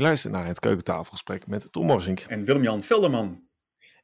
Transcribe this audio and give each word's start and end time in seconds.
Je 0.00 0.06
luistert 0.06 0.32
naar 0.32 0.46
het 0.46 0.58
keukentafelgesprek 0.58 1.46
met 1.46 1.72
Tom 1.72 1.86
Morsink. 1.86 2.20
En 2.20 2.44
Willem-Jan 2.44 2.82
Velderman. 2.82 3.42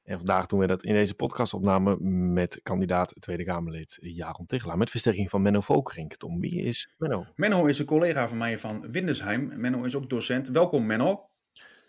En 0.03 0.17
vandaag 0.17 0.47
doen 0.47 0.59
we 0.59 0.67
dat 0.67 0.85
in 0.85 0.95
deze 0.95 1.15
podcastopname 1.15 1.97
met 2.33 2.61
kandidaat 2.63 3.15
Tweede 3.19 3.45
Kamerlid 3.45 3.99
Jaron 4.01 4.47
Tegelaar. 4.47 4.79
Met 4.79 4.91
versterking 4.91 5.31
van 5.31 5.43
Menno 5.43 5.61
Volkerink. 5.61 6.15
Tom, 6.15 6.41
wie 6.41 6.63
is 6.63 6.95
Menno? 6.99 7.27
Menno 7.35 7.67
is 7.67 7.79
een 7.79 7.87
collega 7.87 8.29
van 8.29 8.39
mij 8.39 8.59
van 8.59 8.91
Windesheim. 8.91 9.61
Menno 9.61 9.85
is 9.85 9.97
ook 9.97 10.11
docent. 10.11 10.49
Welkom 10.49 10.87
Menno. 10.87 11.29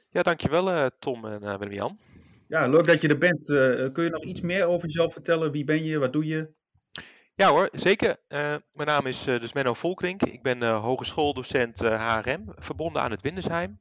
Ja, 0.10 0.24
dankjewel 0.24 0.72
uh, 0.72 0.86
Tom 1.00 1.26
en 1.26 1.44
uh, 1.44 1.58
Willem-Jan. 1.58 2.00
Ja, 2.48 2.68
leuk 2.68 2.86
dat 2.86 3.02
je 3.02 3.08
er 3.08 3.18
bent. 3.18 3.50
Uh, 3.50 3.92
kun 3.92 4.04
je 4.04 4.10
nog 4.10 4.24
iets 4.24 4.42
meer 4.42 4.66
over 4.66 4.88
jezelf 4.88 5.14
vertellen? 5.14 5.52
Wie 5.52 5.64
ben 5.64 5.84
je? 5.84 5.98
Wat 5.98 6.14
doe 6.14 6.26
je? 6.26 6.54
Ja 7.38 7.50
hoor, 7.50 7.70
zeker. 7.72 8.10
Uh, 8.30 8.56
mijn 8.74 8.88
naam 8.88 9.06
is 9.06 9.28
uh, 9.28 9.40
dus 9.40 9.54
Menno 9.54 9.74
Volkrink. 9.74 10.24
Ik 10.24 10.42
ben 10.42 10.62
uh, 10.62 10.82
hogeschooldocent 10.82 11.80
HRM, 11.80 12.44
verbonden 12.56 13.02
aan 13.02 13.12
het 13.12 13.22
Windesheim. 13.22 13.80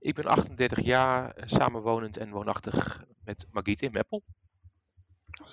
Ik 0.00 0.14
ben 0.14 0.24
38 0.24 0.80
jaar, 0.80 1.34
samenwonend 1.36 2.16
en 2.16 2.30
woonachtig 2.30 3.04
met 3.24 3.46
Magiet 3.50 3.82
in 3.82 3.92
Meppel. 3.92 4.22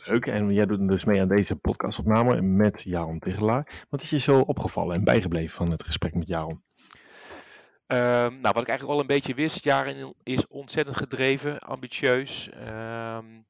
Leuk, 0.06 0.26
en 0.26 0.54
jij 0.54 0.66
doet 0.66 0.88
dus 0.88 1.06
mee 1.06 1.22
aan 1.22 1.28
deze 1.28 1.56
podcastopname 1.56 2.42
met 2.42 2.82
Jaron 2.82 3.20
Tigelaar. 3.20 3.86
Wat 3.90 4.02
is 4.02 4.10
je 4.10 4.20
zo 4.20 4.40
opgevallen 4.40 4.96
en 4.96 5.04
bijgebleven 5.04 5.56
van 5.56 5.72
het 5.72 5.84
gesprek 5.84 6.16
met 6.16 6.28
Jaron? 6.28 6.64
nou, 7.88 8.42
wat 8.42 8.62
ik 8.62 8.68
eigenlijk 8.68 8.90
al 8.90 9.00
een 9.00 9.08
beetje 9.08 9.34
wist, 9.34 9.64
Jaren 9.64 10.14
is 10.24 10.48
ontzettend 10.48 10.98
gedreven, 10.98 11.60
ambitieus 11.60 12.50
um, 12.68 13.46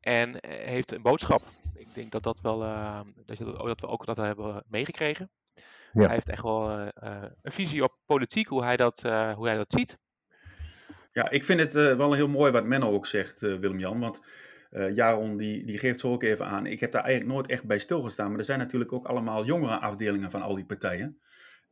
en 0.00 0.36
heeft 0.46 0.92
een 0.92 1.02
boodschap 1.02 1.42
ik 1.82 1.94
denk 1.94 2.12
dat 2.12 2.22
dat 2.22 2.40
wel, 2.40 2.62
uh, 2.62 3.00
dat, 3.24 3.38
dat, 3.38 3.80
we 3.80 3.86
ook 3.86 4.06
dat 4.06 4.16
hebben 4.16 4.64
meegekregen. 4.68 5.30
Ja. 5.90 6.04
Hij 6.04 6.14
heeft 6.14 6.30
echt 6.30 6.42
wel 6.42 6.80
uh, 6.80 6.88
een 7.42 7.52
visie 7.52 7.82
op 7.82 7.98
politiek, 8.06 8.46
hoe 8.46 8.64
hij 8.64 8.76
dat, 8.76 9.02
uh, 9.06 9.32
hoe 9.32 9.46
hij 9.46 9.56
dat 9.56 9.72
ziet. 9.72 9.98
Ja, 11.12 11.30
ik 11.30 11.44
vind 11.44 11.60
het 11.60 11.72
wel 11.72 12.12
heel 12.12 12.28
mooi 12.28 12.52
wat 12.52 12.64
Menno 12.64 12.90
ook 12.90 13.06
zegt, 13.06 13.40
Willem-Jan. 13.40 14.00
Want 14.00 14.20
Jaron 14.94 15.36
die, 15.36 15.64
die 15.64 15.78
geeft 15.78 16.00
zo 16.00 16.12
ook 16.12 16.22
even 16.22 16.46
aan. 16.46 16.66
Ik 16.66 16.80
heb 16.80 16.92
daar 16.92 17.04
eigenlijk 17.04 17.34
nooit 17.34 17.46
echt 17.46 17.64
bij 17.64 17.78
stilgestaan. 17.78 18.28
Maar 18.30 18.38
er 18.38 18.44
zijn 18.44 18.58
natuurlijk 18.58 18.92
ook 18.92 19.06
allemaal 19.06 19.44
jongere 19.44 19.78
afdelingen 19.78 20.30
van 20.30 20.42
al 20.42 20.54
die 20.54 20.64
partijen. 20.64 21.20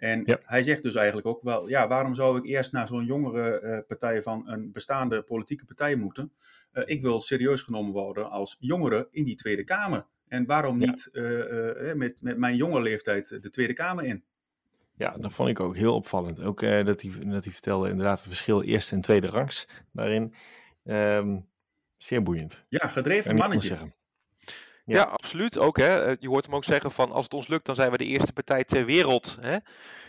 En 0.00 0.22
ja. 0.24 0.38
hij 0.42 0.62
zegt 0.62 0.82
dus 0.82 0.94
eigenlijk 0.94 1.26
ook 1.26 1.42
wel, 1.42 1.68
ja, 1.68 1.88
waarom 1.88 2.14
zou 2.14 2.38
ik 2.38 2.44
eerst 2.44 2.72
naar 2.72 2.86
zo'n 2.86 3.04
jongere 3.04 3.60
uh, 3.62 3.78
partij 3.86 4.22
van 4.22 4.48
een 4.48 4.72
bestaande 4.72 5.22
politieke 5.22 5.64
partij 5.64 5.96
moeten? 5.96 6.32
Uh, 6.72 6.82
ik 6.86 7.02
wil 7.02 7.20
serieus 7.20 7.62
genomen 7.62 7.92
worden 7.92 8.30
als 8.30 8.56
jongere 8.60 9.08
in 9.10 9.24
die 9.24 9.36
Tweede 9.36 9.64
Kamer. 9.64 10.06
En 10.28 10.46
waarom 10.46 10.78
niet 10.78 11.08
ja. 11.12 11.22
uh, 11.22 11.94
met, 11.94 12.22
met 12.22 12.38
mijn 12.38 12.56
jonge 12.56 12.82
leeftijd 12.82 13.42
de 13.42 13.50
Tweede 13.50 13.72
Kamer 13.72 14.04
in? 14.04 14.24
Ja, 14.96 15.10
dat 15.10 15.32
vond 15.32 15.48
ik 15.48 15.60
ook 15.60 15.76
heel 15.76 15.94
opvallend. 15.94 16.42
Ook 16.42 16.60
dat, 16.60 17.02
hij, 17.02 17.10
dat 17.24 17.44
hij 17.44 17.52
vertelde 17.52 17.88
inderdaad 17.88 18.18
het 18.18 18.26
verschil 18.26 18.62
eerste 18.62 18.94
en 18.94 19.00
tweede 19.00 19.26
rangs 19.26 19.68
daarin. 19.92 20.34
Um, 20.84 21.48
zeer 21.96 22.22
boeiend. 22.22 22.64
Ja, 22.68 22.88
gedreven 22.88 23.34
mannetje. 23.34 23.78
Ja. 24.84 24.96
ja, 24.96 25.02
absoluut. 25.02 25.58
Ook, 25.58 25.76
hè. 25.76 26.14
Je 26.20 26.28
hoort 26.28 26.44
hem 26.44 26.54
ook 26.54 26.64
zeggen 26.64 26.92
van 26.92 27.12
als 27.12 27.24
het 27.24 27.34
ons 27.34 27.48
lukt, 27.48 27.66
dan 27.66 27.74
zijn 27.74 27.90
we 27.90 27.96
de 27.96 28.04
eerste 28.04 28.32
partij 28.32 28.64
ter 28.64 28.84
wereld 28.84 29.36
hè, 29.40 29.56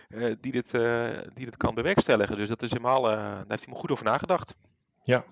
uh, 0.10 0.36
die, 0.42 0.52
dit, 0.52 0.74
uh, 0.74 1.10
die 1.34 1.46
dit 1.46 1.58
kan 1.58 1.76
bewerkstelligen. 1.76 2.38
Dus 2.38 2.48
dat 2.48 2.62
is 2.62 2.70
helemaal, 2.70 3.12
uh, 3.12 3.18
daar 3.18 3.46
heeft 3.48 3.66
hij 3.66 3.74
me 3.74 3.80
goed 3.80 3.92
over 3.92 4.06
nagedacht. 4.06 4.56
Ja, 5.04 5.26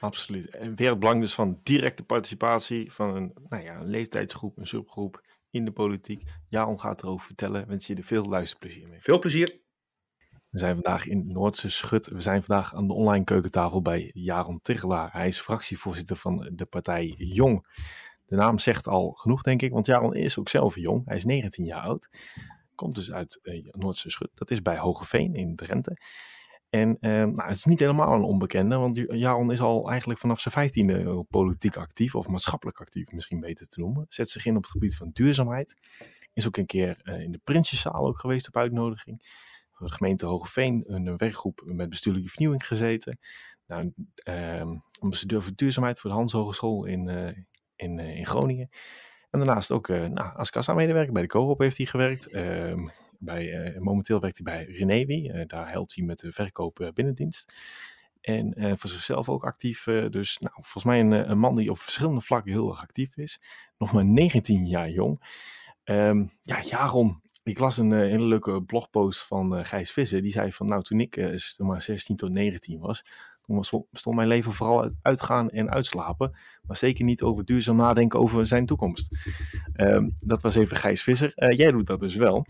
absoluut. 0.00 0.50
En 0.50 0.76
weer 0.76 0.90
het 0.90 0.98
belang 0.98 1.20
dus 1.20 1.34
van 1.34 1.60
directe 1.62 2.04
participatie 2.04 2.92
van 2.92 3.16
een, 3.16 3.32
nou 3.48 3.62
ja, 3.62 3.74
een 3.74 3.90
leeftijdsgroep, 3.90 4.58
een 4.58 4.66
subgroep 4.66 5.22
in 5.50 5.64
de 5.64 5.72
politiek. 5.72 6.22
Jaron 6.48 6.80
gaat 6.80 7.02
erover 7.02 7.26
vertellen. 7.26 7.68
Wens 7.68 7.86
je 7.86 7.94
er 7.94 8.04
veel 8.04 8.24
luisterplezier 8.24 8.88
mee. 8.88 9.00
Veel 9.00 9.18
plezier. 9.18 9.60
We 10.50 10.58
zijn 10.58 10.74
vandaag 10.74 11.06
in 11.06 11.32
Noordse 11.32 11.70
Schut. 11.70 12.06
We 12.06 12.20
zijn 12.20 12.42
vandaag 12.42 12.74
aan 12.74 12.86
de 12.86 12.92
online 12.92 13.24
keukentafel 13.24 13.82
bij 13.82 14.10
Jaron 14.14 14.60
Tigelaar. 14.62 15.12
Hij 15.12 15.26
is 15.26 15.40
fractievoorzitter 15.40 16.16
van 16.16 16.50
de 16.52 16.64
partij 16.64 17.14
Jong. 17.16 17.66
De 18.26 18.36
naam 18.36 18.58
zegt 18.58 18.88
al 18.88 19.10
genoeg, 19.10 19.42
denk 19.42 19.62
ik, 19.62 19.72
want 19.72 19.86
Jaron 19.86 20.14
is 20.14 20.38
ook 20.38 20.48
zelf 20.48 20.76
jong. 20.76 21.02
Hij 21.04 21.16
is 21.16 21.24
19 21.24 21.64
jaar 21.64 21.82
oud. 21.82 22.08
Komt 22.74 22.94
dus 22.94 23.12
uit 23.12 23.38
uh, 23.42 23.66
Noordse 23.70 24.10
Schut. 24.10 24.30
Dat 24.34 24.50
is 24.50 24.62
bij 24.62 24.78
Hogeveen 24.78 25.34
in 25.34 25.56
Drenthe. 25.56 25.98
En 26.68 26.88
uh, 27.00 27.10
nou, 27.10 27.42
het 27.42 27.56
is 27.56 27.64
niet 27.64 27.80
helemaal 27.80 28.14
een 28.14 28.24
onbekende, 28.24 28.76
want 28.76 28.96
Jaron 28.96 29.52
is 29.52 29.60
al 29.60 29.90
eigenlijk 29.90 30.20
vanaf 30.20 30.40
zijn 30.40 30.54
vijftiende 30.54 31.24
politiek 31.30 31.76
actief, 31.76 32.14
of 32.14 32.28
maatschappelijk 32.28 32.80
actief 32.80 33.12
misschien 33.12 33.40
beter 33.40 33.66
te 33.66 33.80
noemen. 33.80 34.04
Zet 34.08 34.30
zich 34.30 34.46
in 34.46 34.56
op 34.56 34.62
het 34.62 34.70
gebied 34.70 34.96
van 34.96 35.10
duurzaamheid. 35.12 35.74
Is 36.32 36.46
ook 36.46 36.56
een 36.56 36.66
keer 36.66 37.00
in 37.20 37.32
de 37.32 37.40
Prinsjeszaal 37.44 38.06
ook 38.06 38.18
geweest 38.18 38.48
op 38.48 38.56
uitnodiging. 38.56 39.44
Voor 39.72 39.86
de 39.86 39.92
gemeente 39.92 40.26
Hogeveen 40.26 40.84
een 40.86 41.16
werkgroep 41.16 41.62
met 41.64 41.88
bestuurlijke 41.88 42.28
vernieuwing 42.28 42.66
gezeten. 42.66 43.18
Nou, 43.66 43.92
uh, 44.28 44.78
ambassadeur 44.98 45.42
voor 45.42 45.52
duurzaamheid 45.54 46.00
voor 46.00 46.10
de 46.10 46.16
Hans 46.16 46.32
Hogeschool 46.32 46.84
in, 46.84 47.08
in, 47.76 47.98
in 47.98 48.26
Groningen. 48.26 48.70
En 49.30 49.38
daarnaast 49.38 49.70
ook 49.70 49.88
uh, 49.88 50.06
nou, 50.06 50.36
als 50.36 50.50
kassa-medewerker 50.50 51.12
bij 51.12 51.22
de 51.22 51.28
Coop 51.28 51.58
heeft 51.58 51.76
hij 51.76 51.86
gewerkt. 51.86 52.32
Uh, 52.32 52.88
bij, 53.18 53.74
uh, 53.74 53.80
momenteel 53.80 54.20
werkt 54.20 54.38
hij 54.42 54.52
bij 54.52 54.74
Renewi. 54.74 55.44
daar 55.46 55.70
helpt 55.70 55.94
hij 55.94 56.04
met 56.04 56.18
de 56.18 56.32
verkoop 56.32 56.90
binnendienst. 56.94 57.54
En 58.20 58.78
voor 58.78 58.90
zichzelf 58.90 59.28
ook 59.28 59.44
actief. 59.44 59.84
dus 59.84 60.38
nou, 60.38 60.54
volgens 60.54 60.84
mij 60.84 61.00
een, 61.00 61.30
een, 61.30 61.38
man 61.38 61.56
die 61.56 61.70
op 61.70 61.78
verschillende 61.78 62.20
vlakken 62.20 62.52
heel 62.52 62.68
erg 62.68 62.80
actief 62.80 63.16
is. 63.16 63.40
Nog 63.78 63.92
maar 63.92 64.04
19 64.04 64.66
jaar 64.66 64.90
jong. 64.90 65.24
Um, 65.84 66.30
ja, 66.42 66.62
Jaron. 66.62 67.20
Ik 67.42 67.58
las 67.58 67.76
een 67.76 67.92
hele 67.92 68.24
leuke 68.24 68.62
blogpost 68.62 69.26
van 69.26 69.66
Gijs 69.66 69.90
Visser. 69.90 70.22
Die 70.22 70.30
zei 70.30 70.52
van 70.52 70.66
nou 70.66 70.82
toen 70.82 71.00
ik 71.00 71.16
maar 71.56 71.82
16 71.82 72.16
tot 72.16 72.30
19 72.30 72.80
was 72.80 73.04
toen 73.46 73.64
stond 73.92 74.16
mijn 74.16 74.28
leven 74.28 74.52
vooral 74.52 74.82
uit 74.82 74.96
uitgaan 75.02 75.50
en 75.50 75.70
uitslapen. 75.70 76.36
Maar 76.62 76.76
zeker 76.76 77.04
niet 77.04 77.22
over 77.22 77.44
duurzaam 77.44 77.76
nadenken 77.76 78.18
over 78.18 78.46
zijn 78.46 78.66
toekomst. 78.66 79.16
Um, 79.76 80.14
dat 80.18 80.42
was 80.42 80.54
even 80.54 80.76
Gijs 80.76 81.02
Visser. 81.02 81.32
Uh, 81.36 81.56
jij 81.56 81.70
doet 81.70 81.86
dat 81.86 82.00
dus 82.00 82.14
wel. 82.14 82.46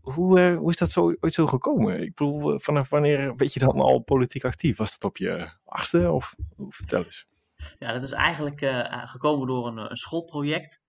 Hoe, 0.00 0.40
uh, 0.40 0.56
hoe 0.56 0.70
is 0.70 0.76
dat 0.76 0.90
zo, 0.90 1.14
ooit 1.20 1.34
zo 1.34 1.46
gekomen? 1.46 2.02
Ik 2.02 2.14
bedoel, 2.14 2.58
vanaf 2.58 2.90
wanneer 2.90 3.36
weet 3.36 3.52
je 3.52 3.60
dan 3.60 3.80
al 3.80 3.98
politiek 3.98 4.44
actief? 4.44 4.76
Was 4.76 4.92
dat 4.92 5.10
op 5.10 5.16
je 5.16 5.50
achtste? 5.64 6.10
Of 6.10 6.34
vertel 6.68 7.04
eens. 7.04 7.28
Ja, 7.78 7.92
dat 7.92 8.02
is 8.02 8.12
eigenlijk 8.12 8.60
gekomen 9.04 9.46
door 9.46 9.66
een, 9.66 9.76
een 9.76 9.96
schoolproject. 9.96 10.80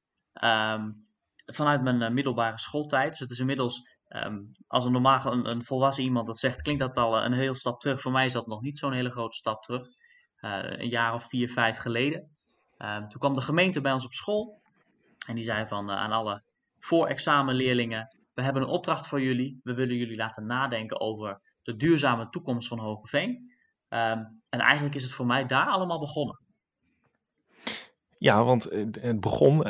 Um, 0.43 1.05
vanuit 1.45 1.81
mijn 1.81 2.13
middelbare 2.13 2.59
schooltijd. 2.59 3.09
Dus 3.09 3.19
het 3.19 3.29
is 3.29 3.39
inmiddels 3.39 3.81
Um, 4.15 4.51
als 4.67 4.85
een 4.85 4.91
normaal 4.91 5.25
een, 5.25 5.51
een, 5.51 5.63
volwassen 5.63 6.03
iemand 6.03 6.27
dat 6.27 6.39
zegt, 6.39 6.61
klinkt 6.61 6.81
dat 6.81 6.97
al 6.97 7.23
een 7.23 7.33
heel 7.33 7.53
stap 7.53 7.81
terug. 7.81 8.01
Voor 8.01 8.11
mij 8.11 8.25
is 8.25 8.33
dat 8.33 8.47
nog 8.47 8.61
niet 8.61 8.77
zo'n 8.77 8.93
hele 8.93 9.09
grote 9.09 9.37
stap 9.37 9.63
terug. 9.63 9.87
Uh, 10.39 10.59
een 10.63 10.89
jaar 10.89 11.13
of 11.13 11.27
vier, 11.27 11.49
vijf 11.49 11.77
geleden. 11.77 12.29
Um, 12.77 13.09
toen 13.09 13.19
kwam 13.19 13.33
de 13.33 13.41
gemeente 13.41 13.81
bij 13.81 13.91
ons 13.91 14.05
op 14.05 14.13
school. 14.13 14.61
En 15.27 15.35
die 15.35 15.43
zei 15.43 15.67
van 15.67 15.89
uh, 15.89 15.95
aan 15.95 16.11
alle 16.11 16.43
voorexamenleerlingen: 16.79 18.17
We 18.33 18.41
hebben 18.41 18.61
een 18.61 18.67
opdracht 18.67 19.07
voor 19.07 19.21
jullie. 19.21 19.59
We 19.63 19.73
willen 19.73 19.95
jullie 19.95 20.17
laten 20.17 20.45
nadenken 20.45 20.99
over 20.99 21.41
de 21.61 21.75
duurzame 21.75 22.29
toekomst 22.29 22.67
van 22.67 22.79
Hogeveen. 22.79 23.29
Um, 23.89 24.41
en 24.49 24.59
eigenlijk 24.59 24.95
is 24.95 25.03
het 25.03 25.11
voor 25.11 25.25
mij 25.25 25.45
daar 25.45 25.67
allemaal 25.67 25.99
begonnen. 25.99 26.39
Ja, 28.17 28.43
want 28.43 28.63
het 29.01 29.19
begon 29.19 29.63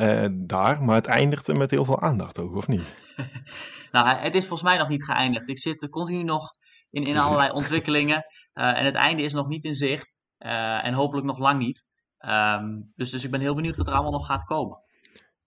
daar, 0.48 0.84
maar 0.84 0.96
het 0.96 1.08
eindigde 1.08 1.54
met 1.54 1.72
heel 1.72 1.86
veel 1.86 2.02
aandacht 2.02 2.40
ook, 2.40 2.56
of 2.56 2.68
niet? 2.68 2.96
nou, 3.92 4.08
het 4.08 4.36
is 4.36 4.48
volgens 4.48 4.70
mij 4.70 4.78
nog 4.78 4.88
niet 4.88 5.04
geëindigd. 5.04 5.50
Ik 5.50 5.60
zit 5.60 5.90
continu 5.90 6.24
nog 6.24 6.50
in, 6.90 7.04
in 7.04 7.18
allerlei 7.20 7.52
ontwikkelingen. 7.52 8.26
Uh, 8.54 8.78
en 8.78 8.86
het 8.86 8.96
einde 8.96 9.22
is 9.22 9.34
nog 9.34 9.48
niet 9.48 9.66
in 9.66 9.76
zicht. 9.76 10.16
Uh, 10.40 10.86
en 10.86 10.94
hopelijk 10.94 11.28
nog 11.28 11.38
lang 11.38 11.60
niet. 11.60 11.86
Um, 12.26 12.92
dus, 12.96 13.10
dus 13.10 13.24
ik 13.24 13.32
ben 13.32 13.40
heel 13.40 13.56
benieuwd 13.56 13.78
wat 13.78 13.88
er 13.88 13.94
allemaal 13.94 14.12
nog 14.12 14.26
gaat 14.26 14.44
komen. 14.44 14.78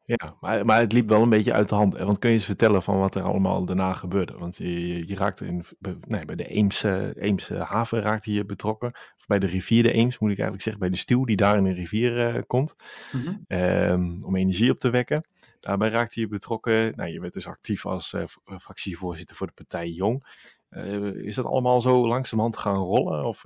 Ja, 0.06 0.36
maar, 0.40 0.64
maar 0.64 0.80
het 0.80 0.92
liep 0.92 1.08
wel 1.08 1.22
een 1.22 1.28
beetje 1.28 1.52
uit 1.52 1.68
de 1.68 1.74
hand. 1.74 1.96
Want 1.96 2.18
kun 2.18 2.28
je 2.28 2.34
eens 2.34 2.44
vertellen 2.44 2.82
van 2.82 2.98
wat 2.98 3.14
er 3.14 3.22
allemaal 3.22 3.64
daarna 3.64 3.92
gebeurde? 3.92 4.38
Want 4.38 4.56
je, 4.56 5.08
je 5.08 5.14
raakte 5.14 5.46
in, 5.46 5.64
nee, 6.00 6.24
bij 6.24 6.36
de 6.36 6.46
Eemse, 6.46 7.14
Eemse 7.18 7.54
haven 7.54 8.00
raakte 8.00 8.32
je 8.32 8.44
betrokken. 8.44 8.92
Of 9.18 9.26
bij 9.26 9.38
de 9.38 9.46
rivier 9.46 9.82
de 9.82 9.92
Eems, 9.92 10.18
moet 10.18 10.30
ik 10.30 10.38
eigenlijk 10.38 10.62
zeggen. 10.62 10.82
Bij 10.82 10.90
de 10.90 10.96
stuw 10.96 11.24
die 11.24 11.36
daar 11.36 11.56
in 11.56 11.64
de 11.64 11.72
rivier 11.72 12.34
uh, 12.36 12.42
komt. 12.46 12.74
Mm 13.12 13.20
-hmm. 13.20 13.58
um, 13.58 14.24
om 14.24 14.36
energie 14.36 14.70
op 14.70 14.78
te 14.78 14.90
wekken. 14.90 15.28
Daarbij 15.60 15.88
raakte 15.88 16.20
je 16.20 16.28
betrokken. 16.28 16.96
Nou, 16.96 17.10
je 17.10 17.20
werd 17.20 17.32
dus 17.32 17.46
actief 17.46 17.86
als 17.86 18.12
uh, 18.12 18.22
fractievoorzitter 18.58 19.36
voor 19.36 19.46
de 19.46 19.52
partij 19.52 19.88
Jong. 19.88 20.26
Uh, 20.70 21.14
is 21.14 21.34
dat 21.34 21.44
allemaal 21.44 21.80
zo 21.80 22.08
langzamerhand 22.08 22.56
gaan 22.56 22.76
rollen? 22.76 23.24
Of, 23.24 23.44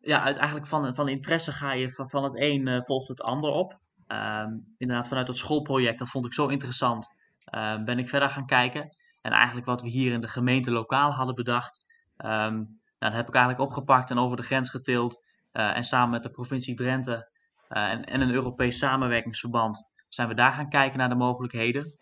ja, 0.00 0.24
eigenlijk 0.24 0.66
van, 0.66 0.94
van 0.94 1.08
interesse 1.08 1.52
ga 1.52 1.72
je 1.72 1.90
van, 1.90 2.08
van 2.08 2.24
het 2.24 2.32
een 2.36 2.84
volgt 2.84 3.08
het 3.08 3.22
ander 3.22 3.50
op. 3.50 3.78
Um, 4.12 4.74
inderdaad, 4.78 5.08
vanuit 5.08 5.26
dat 5.26 5.36
schoolproject, 5.36 5.98
dat 5.98 6.08
vond 6.08 6.26
ik 6.26 6.32
zo 6.32 6.46
interessant, 6.46 7.14
uh, 7.54 7.84
ben 7.84 7.98
ik 7.98 8.08
verder 8.08 8.30
gaan 8.30 8.46
kijken. 8.46 8.96
En 9.20 9.32
eigenlijk 9.32 9.66
wat 9.66 9.82
we 9.82 9.88
hier 9.88 10.12
in 10.12 10.20
de 10.20 10.28
gemeente 10.28 10.70
lokaal 10.70 11.12
hadden 11.12 11.34
bedacht, 11.34 11.84
um, 12.16 12.28
nou, 12.28 13.12
dat 13.12 13.12
heb 13.12 13.28
ik 13.28 13.34
eigenlijk 13.34 13.64
opgepakt 13.64 14.10
en 14.10 14.18
over 14.18 14.36
de 14.36 14.42
grens 14.42 14.70
getild. 14.70 15.22
Uh, 15.52 15.76
en 15.76 15.84
samen 15.84 16.10
met 16.10 16.22
de 16.22 16.30
provincie 16.30 16.74
Drenthe 16.74 17.28
uh, 17.70 17.90
en, 17.90 18.04
en, 18.04 18.20
een 18.20 18.30
Europees 18.30 18.78
samenwerkingsverband 18.78 19.84
zijn 20.08 20.28
we 20.28 20.34
daar 20.34 20.52
gaan 20.52 20.68
kijken 20.68 20.98
naar 20.98 21.08
de 21.08 21.14
mogelijkheden. 21.14 21.98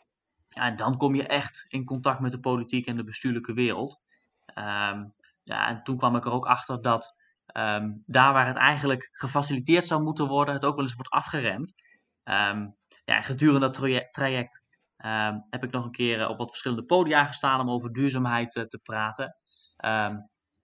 En 0.48 0.76
dan 0.76 0.96
kom 0.96 1.14
je 1.14 1.26
echt 1.26 1.64
in 1.68 1.84
contact 1.84 2.20
met 2.20 2.32
de 2.32 2.40
politiek 2.40 2.86
en 2.86 2.96
de 2.96 3.04
bestuurlijke 3.04 3.52
wereld. 3.52 4.00
Ehm, 4.46 5.04
ja, 5.42 5.68
en 5.68 5.82
toen 5.82 5.96
kwam 5.96 6.16
ik 6.16 6.24
er 6.24 6.32
ook 6.32 6.46
achter 6.46 6.82
dat 6.82 7.14
ehm, 7.46 7.90
daar 8.06 8.32
waar 8.32 8.46
het 8.46 8.56
eigenlijk 8.56 9.08
gefaciliteerd 9.12 9.84
zou 9.84 10.02
moeten 10.02 10.26
worden, 10.26 10.54
het 10.54 10.64
ook 10.64 10.74
wel 10.74 10.84
eens 10.84 10.94
wordt 10.94 11.10
afgeremd. 11.10 11.74
Um, 12.30 12.76
ja, 13.04 13.20
gedurende 13.20 13.60
dat 13.60 13.74
traject 14.10 14.62
heb 15.50 15.64
ik 15.64 15.70
nog 15.70 15.84
een 15.84 15.90
keer 15.90 16.20
eh, 16.20 16.30
op 16.30 16.38
wat 16.38 16.48
verschillende 16.48 16.84
podia 16.84 17.26
gestaan 17.26 17.60
om 17.60 17.70
over 17.70 17.92
duurzaamheid 17.92 18.56
uh, 18.56 18.64
te 18.64 18.78
praten. 18.78 19.34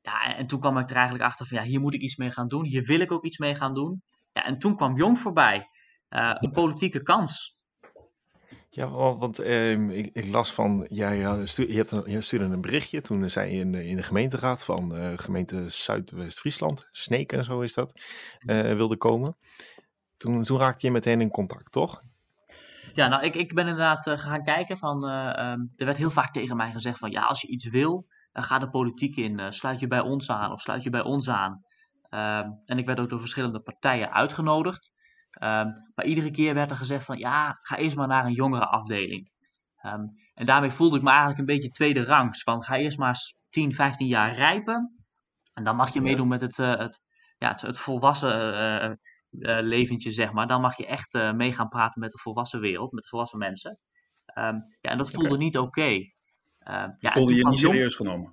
ja, 0.02 0.37
en 0.37 0.46
toen 0.46 0.61
kwam 0.61 0.78
ik 0.78 0.90
er 0.90 0.96
eigenlijk 0.96 1.25
achter 1.25 1.46
van 1.46 1.58
ja, 1.58 1.64
hier 1.64 1.81
moet 1.81 1.94
ik 1.94 2.00
iets 2.00 2.16
mee 2.16 2.31
gaan 2.31 2.49
doen. 2.49 2.64
Hier 2.64 2.84
wil 2.84 3.00
ik 3.00 3.12
ook 3.12 3.25
iets 3.25 3.38
mee 3.38 3.55
gaan 3.55 3.75
doen. 3.75 4.02
Ja, 4.32 4.44
en 4.44 4.58
toen 4.58 4.76
kwam 4.76 4.96
Jong 4.96 5.19
voorbij. 5.19 5.69
Uh, 6.11 6.34
een 6.34 6.50
politieke 6.50 7.02
kans. 7.02 7.56
Ja, 8.70 8.90
want 8.90 9.38
ehm, 9.38 9.90
ik, 9.90 10.10
ik, 10.12 10.26
las 10.26 10.52
van, 10.52 10.87
jij 10.88 11.19
ja, 11.19 11.46
stu 11.46 11.69
je, 11.69 11.76
hebt 11.76 11.90
een, 11.90 12.02
je 12.06 12.20
stuurde 12.20 12.44
een 12.44 12.60
berichtje 12.60 13.00
toen 13.00 13.31
zij 13.31 13.50
in, 13.50 13.75
in 13.75 13.96
de 13.96 14.02
gemeenteraad 14.02 14.64
van 14.64 14.96
uh, 14.96 15.12
gemeente 15.17 15.69
Zuidwest-Friesland, 15.69 16.87
Sneek 16.90 17.32
en 17.32 17.44
zo 17.44 17.60
is 17.60 17.75
dat, 17.75 18.00
uh, 18.40 18.75
wilde 18.75 18.96
komen. 18.96 19.37
Toen, 20.16 20.43
toen 20.43 20.58
raakte 20.58 20.87
je 20.87 20.93
meteen 20.93 21.20
in 21.20 21.31
contact, 21.31 21.72
toch? 21.72 22.02
Ja, 22.94 23.08
nou, 23.08 23.22
ik, 23.22 23.34
ik 23.34 23.55
ben 23.55 23.66
inderdaad 23.66 24.06
uh, 24.06 24.19
gaan 24.19 24.43
kijken 24.43 24.78
van, 24.78 25.05
um, 25.05 25.72
er 25.76 25.84
werd 25.84 25.96
heel 25.96 26.11
vaak 26.11 26.32
tegen 26.32 26.56
mij 26.56 26.72
gezegd 26.72 26.99
van, 26.99 27.11
ja, 27.11 27.22
als 27.22 27.40
je 27.40 27.49
iets 27.49 27.69
wil, 27.69 28.06
ga 28.32 28.58
de 28.58 28.70
politiek 28.70 29.16
in, 29.16 29.52
sluit 29.52 29.81
je 29.81 29.87
bij 29.87 30.00
ons 30.00 30.31
aan 30.31 30.52
of 30.52 30.61
sluit 30.61 30.82
je 30.82 30.90
bij 30.90 31.02
ons 31.02 31.28
aan. 31.28 31.64
Ehm, 32.08 32.50
en 32.64 32.78
ik 32.78 32.87
werd 32.87 33.00
ook 33.00 33.11
door 33.11 33.20
verschillende 33.20 33.61
partijen 33.61 34.12
uitgenodigd. 34.12 34.93
Um, 35.40 35.90
maar 35.94 36.05
iedere 36.05 36.31
keer 36.31 36.55
werd 36.55 36.70
er 36.70 36.76
gezegd 36.76 37.05
van 37.05 37.19
ja, 37.19 37.58
ga 37.60 37.76
eerst 37.76 37.96
maar 37.96 38.06
naar 38.06 38.25
een 38.25 38.32
jongere 38.32 38.67
afdeling. 38.67 39.32
En 40.34 40.44
daarmee 40.46 40.70
voelde 40.70 40.96
ik 40.96 41.02
me 41.02 41.08
eigenlijk 41.08 41.38
een 41.38 41.55
beetje 41.55 41.70
tweede 41.70 42.05
rangs. 42.05 42.43
Van 42.43 42.62
ga 42.62 42.76
eerst 42.76 42.99
maar 42.99 43.17
10, 43.49 43.72
15 43.72 44.06
jaar 44.06 44.34
rijpen. 44.34 45.05
En 45.52 45.64
dan 45.64 45.76
mag 45.76 45.93
je 45.93 46.00
meedoen 46.00 46.28
met 46.28 46.40
het, 46.40 46.58
uh, 46.58 46.76
het, 46.76 47.00
ja, 47.38 47.49
het, 47.49 47.60
het 47.60 47.78
volwassen 47.78 48.55
uh, 48.55 48.93
leventje, 49.40 50.10
zeg 50.10 50.32
maar. 50.32 50.46
Dan 50.46 50.60
mag 50.60 50.76
je 50.76 50.86
echt 50.86 51.12
mee 51.34 51.52
gaan 51.52 51.69
praten 51.69 52.00
met 52.00 52.12
de 52.12 52.19
volwassen 52.19 52.60
wereld, 52.60 52.92
met 52.92 53.02
de 53.02 53.08
volwassen 53.08 53.38
mensen. 53.38 53.78
Um, 54.34 54.64
ja, 54.78 54.90
en 54.90 54.98
dat 54.98 55.10
voelde 55.10 55.28
okay. 55.28 55.38
niet 55.38 55.58
oké. 55.58 55.81
Okay. 55.81 56.14
ja, 56.98 57.10
voelde 57.10 57.34
je 57.34 57.48
niet 57.48 57.58
serieus 57.58 57.94
genomen? 57.94 58.32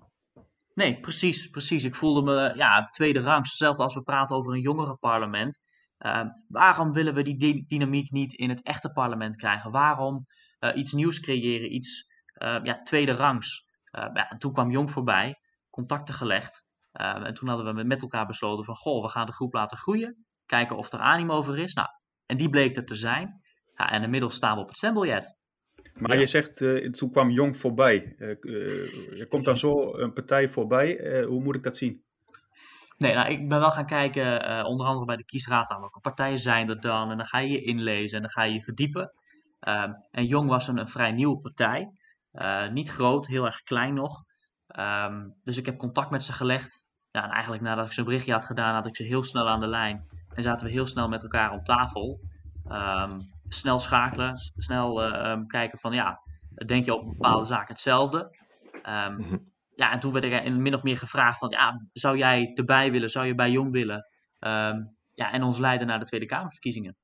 Nee, 0.73 0.99
precies, 0.99 1.49
precies. 1.49 1.83
Ik 1.83 1.95
voelde 1.95 2.21
me 2.21 2.53
ja, 2.55 2.89
tweede 2.91 3.19
rangs. 3.19 3.49
Hetzelfde 3.49 3.83
als 3.83 3.93
we 3.93 4.01
praten 4.01 4.35
over 4.35 4.53
een 4.53 4.61
jongerenparlement. 4.61 5.59
Uh, 5.99 6.23
waarom 6.47 6.93
willen 6.93 7.13
we 7.13 7.21
die 7.21 7.65
dynamiek 7.67 8.11
niet 8.11 8.33
in 8.33 8.49
het 8.49 8.61
echte 8.61 8.91
parlement 8.91 9.35
krijgen? 9.35 9.71
Waarom 9.71 10.23
uh, 10.59 10.75
iets 10.75 10.93
nieuws 10.93 11.19
creëren, 11.19 11.73
iets 11.73 12.05
uh, 12.43 12.59
ja, 12.63 12.81
tweede 12.81 13.11
rangs? 13.11 13.69
Ja, 13.91 14.29
en 14.29 14.37
toen 14.37 14.53
kwam 14.53 14.71
Jong 14.71 14.91
voorbij, 14.91 15.39
contacten 15.69 16.13
gelegd. 16.13 16.65
en 16.91 17.33
toen 17.33 17.47
hadden 17.47 17.75
we 17.75 17.83
met 17.83 18.01
elkaar 18.01 18.27
besloten 18.27 18.65
van, 18.65 18.75
goh, 18.75 19.03
we 19.03 19.09
gaan 19.09 19.25
de 19.25 19.31
groep 19.31 19.53
laten 19.53 19.77
groeien. 19.77 20.25
Kijken 20.51 20.77
of 20.77 20.91
er 20.91 20.99
animo 20.99 21.33
over 21.33 21.59
is. 21.59 21.73
Nou, 21.73 21.87
en 22.25 22.37
die 22.37 22.49
bleek 22.49 22.75
er 22.75 22.85
te 22.85 22.95
zijn. 22.95 23.41
Ja, 23.75 23.91
en 23.91 24.03
inmiddels 24.03 24.35
staan 24.35 24.55
we 24.55 24.61
op 24.61 24.67
het 24.67 24.77
stembiljet. 24.77 25.37
Maar 25.93 26.19
je 26.19 26.25
zegt, 26.25 26.57
toen 26.97 27.11
kwam 27.11 27.29
Jong 27.29 27.57
voorbij. 27.57 28.15
er 29.19 29.27
komt 29.29 29.45
dan 29.45 29.57
zo 29.57 29.93
een 29.93 30.13
partij 30.13 30.47
voorbij. 30.47 31.23
hoe 31.23 31.43
moet 31.43 31.55
ik 31.55 31.63
dat 31.63 31.77
zien? 31.77 32.03
Nee, 33.01 33.13
nou, 33.13 33.29
ik 33.29 33.49
ben 33.49 33.59
wel 33.59 33.71
gaan 33.71 33.85
kijken, 33.85 34.49
uh, 34.49 34.65
onder 34.65 34.85
andere 34.87 35.05
bij 35.05 35.15
de 35.15 35.25
kiesraad, 35.25 35.71
aan 35.71 35.79
welke 35.79 35.99
partijen 35.99 36.37
zijn 36.37 36.69
er 36.69 36.81
dan. 36.81 37.11
En 37.11 37.17
dan 37.17 37.25
ga 37.25 37.39
je 37.39 37.49
je 37.49 37.61
inlezen 37.61 38.15
en 38.15 38.21
dan 38.21 38.31
ga 38.31 38.43
je 38.43 38.53
je 38.53 38.61
verdiepen. 38.61 39.11
Um, 39.67 39.95
en 40.11 40.25
Jong 40.25 40.49
was 40.49 40.67
een, 40.67 40.77
een, 40.77 40.87
vrij 40.87 41.11
nieuwe 41.11 41.39
partij. 41.39 41.91
Uh, 42.33 42.69
niet 42.69 42.89
groot, 42.89 43.27
heel 43.27 43.45
erg 43.45 43.61
klein 43.61 43.93
nog. 43.93 44.23
Um, 44.79 45.33
dus 45.43 45.57
ik 45.57 45.65
heb 45.65 45.77
contact 45.77 46.11
met 46.11 46.23
ze 46.23 46.33
gelegd. 46.33 46.85
Ja, 47.11 47.23
en 47.23 47.29
eigenlijk 47.29 47.63
nadat 47.63 47.85
ik 47.85 47.91
zo'n 47.91 48.05
berichtje 48.05 48.31
had 48.31 48.45
gedaan, 48.45 48.73
had 48.73 48.87
ik 48.87 48.95
ze 48.95 49.03
heel 49.03 49.23
snel 49.23 49.49
aan 49.49 49.59
de 49.59 49.67
lijn. 49.67 50.07
En 50.33 50.43
zaten 50.43 50.65
we 50.65 50.71
heel 50.71 50.85
snel 50.85 51.07
met 51.07 51.23
elkaar 51.23 51.51
op 51.51 51.65
tafel. 51.65 52.19
Um, 52.67 53.17
snel 53.47 53.79
schakelen, 53.79 54.37
snel 54.55 55.07
uh, 55.07 55.39
kijken 55.47 55.79
van 55.79 55.93
ja, 55.93 56.19
denk 56.65 56.85
je 56.85 56.95
op 56.95 57.05
bepaalde 57.05 57.45
zaken 57.45 57.73
hetzelfde? 57.73 58.37
Mm 59.17 59.49
ja, 59.75 59.91
en 59.91 59.99
toen 59.99 60.11
werd 60.11 60.25
ik 60.25 60.55
min 60.55 60.75
of 60.75 60.83
meer 60.83 60.97
gevraagd 60.97 61.39
van, 61.39 61.49
ja, 61.49 61.87
zou 61.93 62.17
jij 62.17 62.51
erbij 62.55 62.91
willen? 62.91 63.09
Zou 63.09 63.25
je 63.25 63.35
bij 63.35 63.51
Jong 63.51 63.71
willen? 63.71 64.09
Ja, 65.13 65.31
en 65.31 65.43
ons 65.43 65.57
leiden 65.57 65.87
naar 65.87 65.99
de 65.99 66.05
Tweede 66.05 66.25
Kamerverkiezingen. 66.25 66.97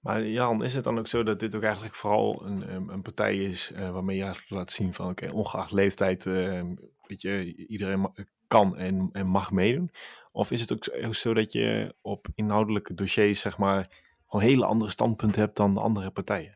Maar 0.00 0.26
Jan, 0.26 0.64
is 0.64 0.74
het 0.74 0.84
dan 0.84 0.98
ook 0.98 1.06
zo 1.06 1.22
dat 1.22 1.40
dit 1.40 1.56
ook 1.56 1.62
eigenlijk 1.62 1.94
vooral 1.94 2.46
een, 2.46 2.88
een 2.88 3.02
partij 3.02 3.36
is 3.36 3.72
uh, 3.72 3.90
waarmee 3.90 4.16
je 4.16 4.22
eigenlijk 4.22 4.52
laat 4.52 4.70
zien 4.70 4.94
van, 4.94 5.10
oké, 5.10 5.24
okay, 5.24 5.36
ongeacht 5.36 5.72
leeftijd, 5.72 6.24
uh, 6.24 6.62
weet 7.06 7.20
je, 7.20 7.56
iedereen 7.66 8.10
kan 8.54 8.76
en, 8.76 9.08
en 9.12 9.26
mag 9.26 9.50
meedoen? 9.50 9.90
Of 10.32 10.50
is 10.50 10.60
het 10.60 10.72
ook 10.72 11.14
zo 11.14 11.34
dat 11.34 11.52
je 11.52 11.94
op 12.02 12.26
inhoudelijke 12.34 12.94
dossiers, 12.94 13.40
zeg 13.40 13.58
maar, 13.58 13.86
gewoon 14.26 14.44
hele 14.44 14.64
andere 14.64 14.90
standpunten 14.90 15.40
hebt 15.40 15.56
dan 15.56 15.74
de 15.74 15.80
andere 15.80 16.10
partijen? 16.10 16.54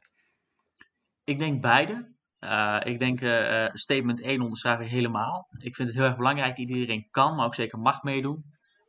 Ik 1.24 1.38
denk 1.38 1.62
beide. 1.62 2.16
Uh, 2.40 2.80
ik 2.84 2.98
denk 2.98 3.20
uh, 3.20 3.68
statement 3.72 4.20
1 4.20 4.40
onderschrijf 4.40 4.80
ik 4.80 4.88
helemaal. 4.88 5.48
Ik 5.58 5.74
vind 5.74 5.88
het 5.88 5.96
heel 5.96 6.06
erg 6.06 6.16
belangrijk 6.16 6.56
dat 6.56 6.68
iedereen 6.68 7.08
kan, 7.10 7.34
maar 7.34 7.46
ook 7.46 7.54
zeker 7.54 7.78
mag 7.78 8.02
meedoen. 8.02 8.44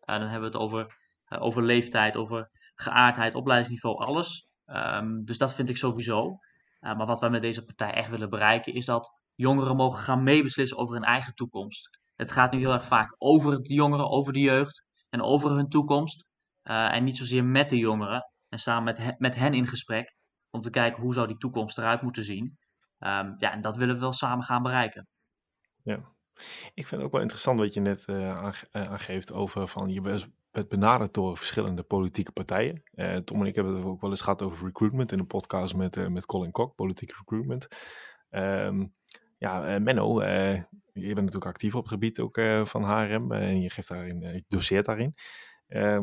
Dan 0.05 0.21
hebben 0.21 0.51
we 0.51 0.57
het 0.57 0.65
over, 0.65 0.97
over 1.39 1.63
leeftijd, 1.63 2.15
over 2.15 2.49
geaardheid, 2.75 3.35
opleidingsniveau, 3.35 3.97
alles. 3.97 4.47
Um, 4.65 5.25
dus 5.25 5.37
dat 5.37 5.53
vind 5.53 5.69
ik 5.69 5.77
sowieso. 5.77 6.37
maar 6.79 7.05
wat 7.05 7.19
wij 7.19 7.29
met 7.29 7.41
deze 7.41 7.65
partij 7.65 7.93
echt 7.93 8.09
willen 8.09 8.29
bereiken 8.29 8.73
is 8.73 8.85
dat 8.85 9.13
jongeren 9.35 9.75
mogen 9.75 9.99
gaan 9.99 10.23
meebeslissen 10.23 10.77
over 10.77 10.95
hun 10.95 11.03
eigen 11.03 11.35
toekomst. 11.35 11.98
Het 12.19 12.31
gaat 12.31 12.51
nu 12.51 12.59
heel 12.59 12.73
erg 12.73 12.85
vaak 12.85 13.15
over 13.17 13.61
de 13.61 13.73
jongeren, 13.73 14.09
over 14.09 14.33
de 14.33 14.39
jeugd 14.39 14.83
en 15.09 15.21
over 15.21 15.51
hun 15.51 15.69
toekomst. 15.69 16.25
en 16.61 17.03
niet 17.03 17.17
zozeer 17.17 17.43
met 17.43 17.69
de 17.69 17.77
jongeren 17.77 18.31
en 18.49 18.59
samen 18.59 18.83
met, 18.83 19.19
met 19.19 19.35
hen 19.35 19.53
in 19.53 19.67
gesprek 19.67 20.15
om 20.49 20.61
te 20.61 20.69
kijken 20.69 21.01
hoe 21.01 21.13
zou 21.13 21.27
die 21.27 21.37
toekomst 21.37 21.77
eruit 21.77 22.01
moeten 22.01 22.23
zien. 22.23 22.57
Um, 22.99 23.35
ja, 23.37 23.51
en 23.51 23.61
dat 23.61 23.77
willen 23.77 23.95
we 23.95 24.01
wel 24.01 24.13
samen 24.13 24.45
gaan 24.45 24.63
bereiken. 24.63 25.07
Ja, 25.83 25.99
ik 26.73 26.87
vind 26.87 26.91
het 26.91 27.03
ook 27.03 27.11
wel 27.11 27.21
interessant 27.21 27.59
wat 27.59 27.73
je 27.73 27.79
net 27.79 28.05
uh, 28.07 28.51
aangeeft 28.71 29.33
over 29.33 29.67
van 29.67 29.89
je 29.89 30.01
bent 30.01 30.69
benaderd 30.69 31.13
door 31.13 31.37
verschillende 31.37 31.83
politieke 31.83 32.31
partijen. 32.31 32.83
Uh, 32.93 33.15
Tom 33.15 33.41
en 33.41 33.47
ik 33.47 33.55
hebben 33.55 33.75
het 33.75 33.85
ook 33.85 34.01
wel 34.01 34.09
eens 34.09 34.21
gehad 34.21 34.41
over 34.41 34.65
recruitment 34.65 35.11
in 35.11 35.19
een 35.19 35.27
podcast 35.27 35.75
met, 35.75 36.09
met 36.09 36.25
Colin 36.25 36.51
Kok, 36.51 36.75
politiek 36.75 37.17
recruitment. 37.17 37.67
Um, 38.29 38.93
ja, 39.39 39.79
Menno, 39.79 40.23
je 40.23 40.65
bent 40.93 41.15
natuurlijk 41.15 41.45
actief 41.45 41.75
op 41.75 41.83
het 41.83 41.91
gebied 41.91 42.19
ook 42.19 42.41
van 42.63 42.83
HRM 42.83 43.31
en 43.31 43.61
je 43.61 43.69
geeft 43.69 43.89
daarin, 43.89 44.19
je 44.19 44.43
doseert 44.47 44.85
daarin. 44.85 45.13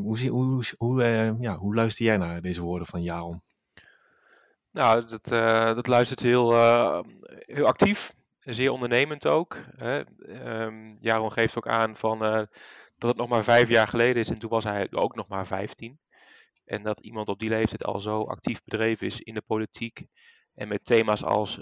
hoe, 0.03 0.29
hoe, 0.29 0.65
hoe, 0.77 1.03
ja, 1.41 1.57
hoe 1.57 1.75
luister 1.75 2.07
jij 2.07 2.17
naar 2.17 2.41
deze 2.41 2.63
woorden 2.63 2.87
van 2.87 3.03
Jaron? 3.03 3.43
Nou, 4.71 5.05
dat, 5.07 5.25
dat 5.77 5.87
luistert 5.87 6.21
heel, 6.21 6.53
heel 7.29 7.67
actief, 7.67 8.13
zeer 8.39 8.71
ondernemend 8.71 9.27
ook. 9.27 9.65
Hè. 9.77 10.03
Um, 10.65 10.97
Jaron 11.01 11.33
geeft 11.33 11.57
ook 11.57 11.69
aan 11.69 11.97
van, 11.97 12.19
dat 12.99 13.11
het 13.11 13.17
nog 13.17 13.29
maar 13.29 13.45
vijf 13.45 13.69
jaar 13.69 13.89
geleden 13.89 14.23
is 14.23 14.29
en 14.29 14.39
toen 14.39 14.51
was 14.51 14.65
hij 14.65 14.89
ook 14.91 15.15
nog 15.15 15.29
maar 15.29 15.47
vijftien. 15.47 15.99
En 16.65 16.83
dat 16.83 16.99
iemand 16.99 17.29
op 17.29 17.39
die 17.39 17.49
leeftijd 17.49 17.85
al 17.85 18.01
zo 18.01 18.23
actief 18.23 18.65
bedreven 18.65 19.07
is 19.07 19.21
in 19.21 19.35
de 19.35 19.43
politiek 19.47 20.07
en 20.57 20.69
met 20.69 20.85
thema's 20.85 21.25
als 21.25 21.59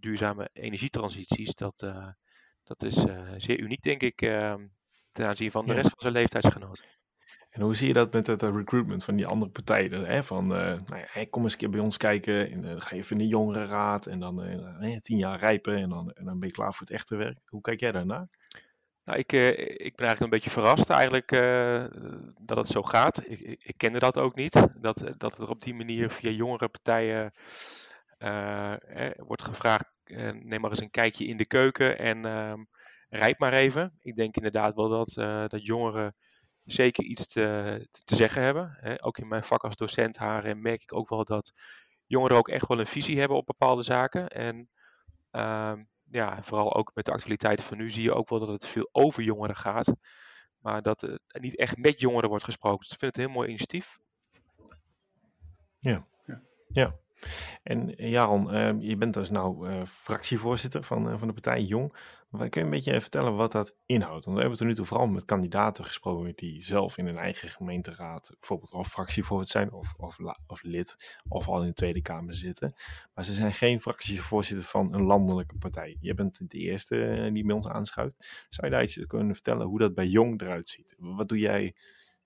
duurzame 0.00 0.50
energietransities, 0.52 1.54
dat, 1.54 1.86
dat 2.64 2.82
is 2.82 3.04
zeer 3.36 3.58
uniek 3.58 3.82
denk 3.82 4.02
ik 4.02 4.22
ehm, 4.22 4.66
ten 5.12 5.26
aanzien 5.26 5.50
van 5.50 5.66
de 5.66 5.72
rest 5.72 5.88
van 5.88 6.00
zijn 6.00 6.12
leeftijdsgenoten. 6.12 6.84
En 7.52 7.60
hoe 7.60 7.74
zie 7.74 7.86
je 7.86 7.92
dat 7.92 8.12
met 8.12 8.26
het 8.26 8.42
uh, 8.42 8.54
recruitment 8.54 9.04
van 9.04 9.16
die 9.16 9.26
andere 9.26 9.50
partijen? 9.50 10.04
Hè? 10.06 10.22
Van, 10.22 10.44
uh, 10.44 10.58
nou 10.58 11.04
ja, 11.14 11.26
kom 11.30 11.42
eens 11.42 11.52
een 11.52 11.58
keer 11.58 11.70
bij 11.70 11.80
ons 11.80 11.96
kijken. 11.96 12.50
En, 12.50 12.64
uh, 12.64 12.74
ga 12.76 12.94
je 12.94 13.00
even 13.00 13.12
in 13.12 13.22
de 13.22 13.28
jongerenraad. 13.28 14.06
En 14.06 14.20
dan 14.20 14.42
tien 15.00 15.18
jaar 15.18 15.38
rijpen. 15.38 15.76
En 15.76 15.88
dan, 15.88 16.10
en 16.10 16.24
dan 16.24 16.38
ben 16.38 16.48
je 16.48 16.54
klaar 16.54 16.72
voor 16.72 16.86
het 16.86 16.94
echte 16.94 17.16
werk. 17.16 17.38
Hoe 17.46 17.60
kijk 17.60 17.80
jij 17.80 17.92
daarnaar? 17.92 18.28
Nou, 19.04 19.18
ik, 19.18 19.32
ik 19.32 19.96
ben 19.96 20.06
eigenlijk 20.06 20.20
een 20.20 20.28
beetje 20.28 20.50
verrast 20.50 20.90
eigenlijk 20.90 21.30
dat 22.40 22.56
het 22.56 22.66
zo 22.66 22.82
gaat. 22.82 23.22
Ik, 23.26 23.40
ik, 23.40 23.74
kende 23.76 23.98
dat 23.98 24.18
ook 24.18 24.34
niet. 24.34 24.66
Dat, 24.80 25.02
dat 25.16 25.40
er 25.40 25.48
op 25.48 25.62
die 25.62 25.74
manier 25.74 26.10
via 26.10 26.30
jongere 26.30 26.68
partijen 26.68 27.32
wordt 29.16 29.42
gevraagd. 29.42 29.84
neem 30.32 30.60
maar 30.60 30.70
eens 30.70 30.80
een 30.80 30.90
kijkje 30.90 31.26
in 31.26 31.36
de 31.36 31.46
keuken 31.46 31.98
en 31.98 32.24
ehm, 32.24 32.64
rijp 33.08 33.38
maar 33.38 33.52
even. 33.52 33.98
Ik 34.00 34.16
denk 34.16 34.36
inderdaad 34.36 34.74
wel 34.74 34.88
dat, 34.88 35.12
dat 35.50 35.66
jongeren 35.66 36.14
zeker 36.64 37.04
iets 37.04 37.26
te, 37.26 37.88
te 38.04 38.14
zeggen 38.14 38.42
hebben. 38.42 38.76
Hè. 38.80 39.04
Ook 39.04 39.18
in 39.18 39.28
mijn 39.28 39.44
vak 39.44 39.64
als 39.64 39.76
docent 39.76 40.18
HRM 40.18 40.60
merk 40.60 40.82
ik 40.82 40.94
ook 40.94 41.08
wel 41.08 41.24
dat 41.24 41.52
jongeren 42.06 42.36
ook 42.36 42.48
echt 42.48 42.68
wel 42.68 42.78
een 42.78 42.86
visie 42.86 43.18
hebben 43.18 43.36
op 43.36 43.46
bepaalde 43.46 43.82
zaken. 43.82 44.28
En 44.28 44.68
uh, 45.32 45.72
ja, 46.10 46.42
vooral 46.42 46.74
ook 46.74 46.90
met 46.94 47.04
de 47.04 47.12
actualiteiten 47.12 47.64
van 47.64 47.76
nu 47.76 47.90
zie 47.90 48.02
je 48.02 48.14
ook 48.14 48.28
wel 48.28 48.38
dat 48.38 48.48
het 48.48 48.66
veel 48.66 48.88
over 48.92 49.22
jongeren 49.22 49.56
gaat. 49.56 49.92
Maar 50.58 50.82
dat 50.82 51.02
er 51.02 51.20
niet 51.40 51.56
echt 51.56 51.76
met 51.76 52.00
jongeren 52.00 52.28
wordt 52.28 52.44
gesproken. 52.44 52.78
Dus 52.78 52.92
ik 52.92 52.98
vind 52.98 53.16
het 53.16 53.24
een 53.24 53.30
heel 53.30 53.38
mooi 53.38 53.48
initiatief. 53.48 53.98
Ja, 55.78 56.06
ja. 56.24 56.42
ja. 56.68 56.96
En 57.62 57.96
eh, 57.96 58.10
Jaron, 58.10 58.54
uh, 58.54 58.72
je 58.78 58.96
bent 58.96 59.14
dus 59.14 59.30
nou 59.30 59.70
uh, 59.70 59.84
fractievoorzitter 59.84 60.82
van, 60.82 61.08
uh, 61.08 61.18
van 61.18 61.26
de 61.26 61.32
partij 61.32 61.62
Jong. 61.62 61.96
Kun 62.30 62.48
je 62.50 62.60
een 62.60 62.70
beetje 62.70 63.00
vertellen 63.00 63.36
wat 63.36 63.52
dat 63.52 63.74
inhoudt? 63.86 64.24
Want 64.24 64.36
we 64.36 64.40
hebben 64.40 64.58
tot 64.58 64.68
nu 64.68 64.74
toe 64.74 64.86
vooral 64.86 65.06
met 65.06 65.24
kandidaten 65.24 65.84
gesproken 65.84 66.32
die 66.34 66.62
zelf 66.62 66.98
in 66.98 67.06
hun 67.06 67.18
eigen 67.18 67.48
gemeenteraad 67.48 68.30
bijvoorbeeld 68.38 68.70
al 68.70 68.84
fractievoorzitter 68.84 69.60
zijn 69.60 69.72
of, 69.72 69.94
of, 69.96 70.18
of 70.46 70.62
lid 70.62 71.20
of 71.28 71.48
al 71.48 71.60
in 71.60 71.66
de 71.66 71.74
Tweede 71.74 72.02
Kamer 72.02 72.34
zitten. 72.34 72.74
Maar 73.14 73.24
ze 73.24 73.32
zijn 73.32 73.52
geen 73.52 73.80
fractievoorzitter 73.80 74.66
van 74.66 74.94
een 74.94 75.02
landelijke 75.02 75.58
partij. 75.58 75.96
Je 76.00 76.14
bent 76.14 76.50
de 76.50 76.58
eerste 76.58 77.30
die 77.32 77.44
bij 77.44 77.54
ons 77.54 77.68
aanschuift. 77.68 78.46
Zou 78.48 78.66
je 78.66 78.72
daar 78.72 78.82
iets 78.82 79.06
kunnen 79.06 79.34
vertellen 79.34 79.66
hoe 79.66 79.78
dat 79.78 79.94
bij 79.94 80.06
Jong 80.06 80.40
eruit 80.40 80.68
ziet? 80.68 80.94
Wat 80.98 81.28
doe 81.28 81.38
jij? 81.38 81.74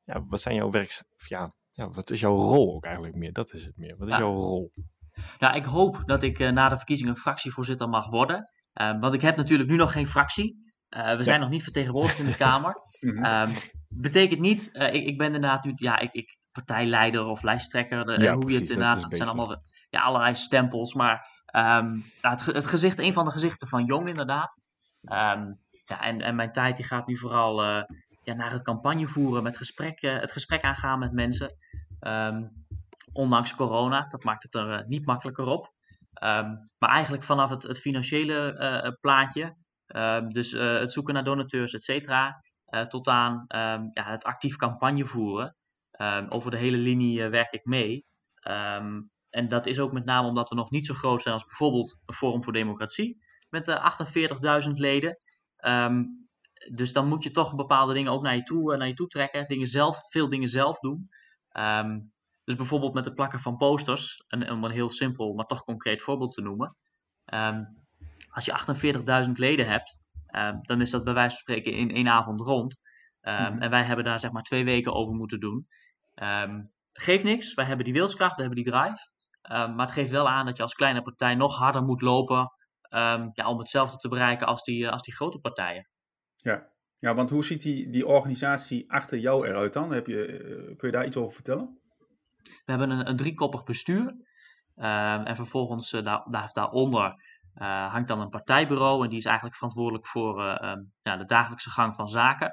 Ja, 0.05 0.25
wat 0.27 0.41
zijn 0.41 0.55
jouw 0.55 0.71
werks... 0.71 1.03
Ja, 1.17 1.55
ja, 1.77 1.89
wat 1.91 2.11
is 2.11 2.21
jouw 2.21 2.37
rol 2.37 2.75
ook 2.75 2.85
eigenlijk 2.85 3.17
meer? 3.17 3.33
Dat 3.33 3.53
is 3.53 3.65
het 3.65 3.77
meer. 3.77 3.97
Wat 3.97 4.09
is 4.09 4.15
Ja. 4.15 4.21
jouw 4.21 4.35
rol? 4.35 4.73
Nou, 5.39 5.57
ik 5.57 5.65
hoop 5.65 6.03
dat 6.07 6.23
ik 6.23 6.39
eh, 6.39 6.51
na 6.51 6.69
de 6.69 6.77
verkiezingen 6.77 7.17
fractievoorzitter 7.17 7.89
mag 7.89 8.09
worden. 8.09 8.51
Eh, 8.73 9.01
want 9.01 9.15
ik 9.15 9.21
heb 9.21 9.37
natuurlijk 9.37 9.69
nu 9.71 9.77
nog 9.77 9.93
geen 9.93 10.07
fractie. 10.07 10.75
Eh, 10.89 11.17
we 11.17 11.25
zijn 11.25 11.41
nog 11.41 11.49
niet 11.49 11.63
vertegenwoordigd 11.63 12.19
in 12.19 12.25
de 12.27 12.37
Kamer. 12.47 12.83
Ehm, 13.01 13.51
betekent 13.89 14.41
niet, 14.41 14.71
eh, 14.73 14.95
ik, 14.95 15.07
ik 15.07 15.19
ben 15.19 15.27
inderdaad 15.27 15.65
nu, 15.65 15.73
ja, 15.75 15.99
ik, 15.99 16.13
ik 16.13 16.39
partijleider 16.53 17.25
of 17.25 17.43
lijsttrekker, 17.43 18.23
Ja, 18.23 18.35
hoe 18.35 18.51
je 18.51 18.59
het 18.59 18.71
inderdaad, 18.71 19.01
dat 19.01 19.17
zijn 19.17 19.29
allemaal 19.29 19.63
ja, 19.91 20.01
allerlei 20.01 20.35
stempels. 20.35 20.95
Maar 20.95 21.43
ehm, 21.47 21.91
nou, 22.21 22.37
het, 22.37 22.45
het 22.45 22.67
gezicht, 22.67 22.99
een 22.99 23.13
van 23.13 23.25
de 23.25 23.31
gezichten 23.31 23.69
van 23.69 23.85
Jong 23.85 24.09
inderdaad. 24.09 24.61
Ehm, 25.03 25.53
ja, 25.85 26.01
en, 26.01 26.21
en 26.21 26.35
mijn 26.35 26.53
tijd 26.53 26.77
die 26.77 26.87
gaat 26.87 27.07
nu 27.07 27.19
vooral 27.19 27.85
ja, 28.27 28.35
naar 28.35 28.53
het 28.53 28.63
campagne 28.63 29.07
voeren, 29.07 29.43
met 29.43 29.57
gesprek, 29.57 30.03
eh, 30.03 30.19
het 30.19 30.33
gesprek 30.33 30.63
aangaan 30.63 30.99
met 30.99 31.13
mensen. 31.13 31.55
Ehm, 32.01 32.49
ondanks 33.13 33.55
corona, 33.55 34.07
dat 34.09 34.25
maakt 34.25 34.43
het 34.43 34.55
er 34.55 34.71
eh, 34.73 34.87
niet 34.87 35.07
makkelijker 35.07 35.45
op. 35.45 35.73
Ehm, 36.13 36.51
maar 36.79 36.91
eigenlijk 36.91 37.23
vanaf 37.23 37.51
het, 37.51 37.63
het 37.63 37.81
financiële 37.81 38.53
eh, 38.53 38.93
plaatje, 39.01 39.57
ehm, 39.87 40.29
dus 40.29 40.51
het 40.51 40.93
zoeken 40.93 41.15
naar 41.15 41.25
donateurs, 41.25 41.73
et 41.73 41.83
cetera, 41.83 42.45
tot 42.89 43.09
aan 43.09 43.45
ja, 43.93 44.03
het 44.05 44.25
actief 44.25 44.57
campagne 44.57 45.07
voeren. 45.07 45.57
Over 46.29 46.51
de 46.51 46.57
hele 46.57 46.77
linie 46.77 47.29
werk 47.29 47.53
ik 47.53 47.65
mee. 47.65 48.05
En 49.31 49.49
dat 49.49 49.67
is 49.67 49.81
ook 49.81 49.93
met 49.93 50.05
name 50.05 50.29
omdat 50.29 50.49
we 50.49 50.55
nog 50.55 50.71
niet 50.71 50.87
zo 50.87 50.95
groot 50.95 51.23
zijn 51.23 51.35
als 51.35 51.45
bijvoorbeeld 51.45 51.99
Forum 52.07 52.43
voor 52.43 52.53
Democratie 52.53 53.19
met 53.49 53.69
eh 53.69 53.85
48.000 54.67 54.71
leden. 54.73 55.17
Dus 56.73 56.93
dan 56.93 57.09
moet 57.09 57.23
je 57.23 57.31
toch 57.31 57.55
bepaalde 57.55 57.93
dingen 57.93 58.13
ook 58.13 58.23
naar 58.23 58.37
je 58.37 58.43
toe, 58.43 58.73
eh, 58.73 58.79
naar 58.79 58.89
je 58.89 58.95
toe 58.95 59.07
trekken. 59.07 59.47
Dingen 59.47 59.67
zelf, 59.67 60.11
veel 60.11 60.29
dingen 60.29 60.49
zelf 60.49 60.79
doen. 60.79 61.09
Ehm, 61.49 61.99
dus 62.45 62.57
bijvoorbeeld 62.57 62.95
met 62.95 63.05
het 63.05 63.15
plakken 63.15 63.41
van 63.41 63.57
posters, 63.57 64.25
en, 64.29 64.51
om 64.51 64.65
een 64.65 64.71
heel 64.71 64.91
simpel, 64.91 65.35
maar 65.35 65.47
toch 65.47 65.65
concreet 65.65 66.03
voorbeeld 66.03 66.33
te 66.33 66.43
noemen. 66.43 66.77
Ehm, 67.25 67.65
als 68.29 68.45
je 68.45 68.53
48.000 68.53 69.39
leden 69.39 69.67
hebt, 69.67 69.99
ehm, 70.27 70.59
dan 70.61 70.81
is 70.81 70.91
dat 70.91 71.05
bij 71.05 71.15
wijze 71.15 71.31
van 71.31 71.39
spreken 71.39 71.73
in 71.73 71.91
één 71.91 72.09
avond 72.09 72.41
rond. 72.41 72.81
Mhm. 73.21 73.63
En 73.63 73.71
wij 73.71 73.83
hebben 73.83 74.05
daar 74.05 74.21
zeg 74.21 74.31
maar 74.31 74.43
twee 74.43 74.65
weken 74.65 74.93
over 74.95 75.15
moeten 75.15 75.41
doen. 75.41 75.67
Geeft 76.93 77.25
niks, 77.25 77.55
wij 77.55 77.65
hebben 77.65 77.85
die 77.85 77.95
wilskracht, 77.95 78.37
we 78.37 78.43
hebben 78.43 78.63
die 78.63 78.73
drive. 78.73 79.11
Maar 79.49 79.87
het 79.87 79.93
geeft 79.93 80.11
wel 80.11 80.29
aan 80.29 80.47
dat 80.47 80.57
je 80.57 80.63
als 80.63 80.75
kleine 80.75 81.03
partij 81.03 81.35
nog 81.35 81.57
harder 81.57 81.83
moet 81.83 82.01
lopen 82.01 82.53
ja, 83.33 83.49
om 83.49 83.59
hetzelfde 83.59 83.97
te 83.97 84.09
bereiken 84.09 84.47
als 84.47 84.63
die, 84.63 84.87
eh, 84.87 84.93
als 84.93 85.03
die 85.03 85.15
grote 85.15 85.39
partijen. 85.39 85.89
Ja. 86.37 86.69
ja, 86.99 87.15
want 87.15 87.31
hoe 87.31 87.45
ziet 87.45 87.63
die, 87.63 87.91
die 87.91 88.07
organisatie 88.07 88.93
achter 88.93 89.19
jou 89.19 89.49
eruit 89.49 89.73
dan? 89.73 89.93
Heb 89.93 90.07
je, 90.07 90.27
eh, 90.27 90.77
kun 90.77 90.89
je 90.89 90.95
daar 90.95 91.07
iets 91.07 91.17
over 91.17 91.35
vertellen? 91.35 91.81
We 92.43 92.73
hebben 92.73 92.91
een, 92.91 93.09
een 93.09 93.17
driekoppig 93.17 93.65
bestuur. 93.65 94.15
Ehm, 94.77 95.23
en 95.23 95.37
vervolgens 95.37 95.93
uh, 95.93 96.05
daar, 96.05 96.27
daar, 96.31 96.51
daaronder 96.53 97.15
uh, 97.55 97.93
hangt 97.93 98.09
dan 98.09 98.21
een 98.21 98.29
partijbureau. 98.29 99.05
En 99.05 99.09
die 99.09 99.19
is 99.19 99.25
eigenlijk 99.25 99.57
verantwoordelijk 99.57 100.07
voor 100.07 100.63
um, 100.65 100.93
ja, 101.03 101.17
de 101.17 101.25
dagelijkse 101.25 101.71
gang 101.71 101.95
van 101.95 102.09
zaken. 102.09 102.49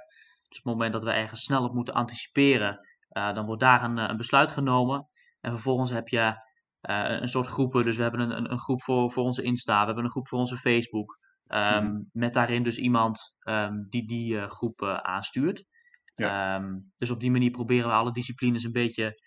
Dus 0.50 0.58
op 0.58 0.64
het 0.64 0.74
moment 0.74 0.94
dat 0.94 1.04
we 1.04 1.12
ergens 1.12 1.44
snel 1.44 1.64
op 1.64 1.74
moeten 1.74 1.94
anticiperen, 1.94 2.88
dan 3.10 3.46
wordt 3.46 3.62
daar 3.62 3.84
een, 3.84 3.98
een, 3.98 4.18
besluit 4.18 4.52
genomen. 4.52 5.08
En 5.42 5.52
vervolgens 5.52 5.92
heb 5.92 6.08
je 6.08 6.36
een 6.82 7.28
soort 7.28 7.48
groepen. 7.48 7.84
Dus 7.84 7.96
we 7.96 8.02
hebben 8.02 8.20
een, 8.20 8.52
een, 8.52 8.60
groep 8.60 8.82
voor, 8.82 9.12
voor 9.12 9.24
onze 9.24 9.44
Insta, 9.44 9.80
we 9.80 9.86
hebben 9.86 10.04
een 10.04 10.10
groep 10.10 10.28
voor 10.28 10.40
onze 10.40 10.58
Facebook. 10.58 11.18
Um, 11.54 11.84
mm. 11.84 12.10
Met 12.12 12.34
daarin 12.34 12.64
dus 12.64 12.78
iemand 12.78 13.36
um, 13.48 13.88
die 13.90 14.08
die 14.08 14.34
uh, 14.34 14.50
groep 14.50 14.82
uh, 14.82 14.98
aanstuurt. 14.98 15.66
Ja. 16.16 16.56
Um, 16.56 16.92
dus 16.96 17.10
op 17.10 17.20
die 17.20 17.32
manier 17.32 17.52
proberen 17.52 17.88
we 17.88 17.96
alle 17.96 18.12
disciplines 18.12 18.64
een 18.64 18.72
beetje 18.72 19.22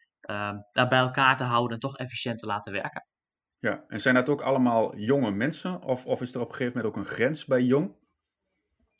bij 0.72 0.88
elkaar 0.88 1.36
te 1.36 1.44
houden 1.44 1.72
en 1.72 1.80
toch 1.80 1.96
efficiënt 1.96 2.38
te 2.38 2.46
laten 2.46 2.72
werken. 2.72 3.06
Ja, 3.58 3.84
en 3.88 4.00
zijn 4.00 4.14
dat 4.14 4.28
ook 4.28 4.42
allemaal 4.42 4.96
jonge 4.96 5.30
mensen? 5.30 5.82
Of, 5.82 6.06
of 6.06 6.20
is 6.20 6.34
er 6.34 6.40
op 6.40 6.48
een 6.48 6.54
gegeven 6.54 6.76
moment 6.76 6.94
ook 6.94 7.02
een 7.02 7.10
grens 7.10 7.44
bij 7.44 7.62
jong? 7.62 7.96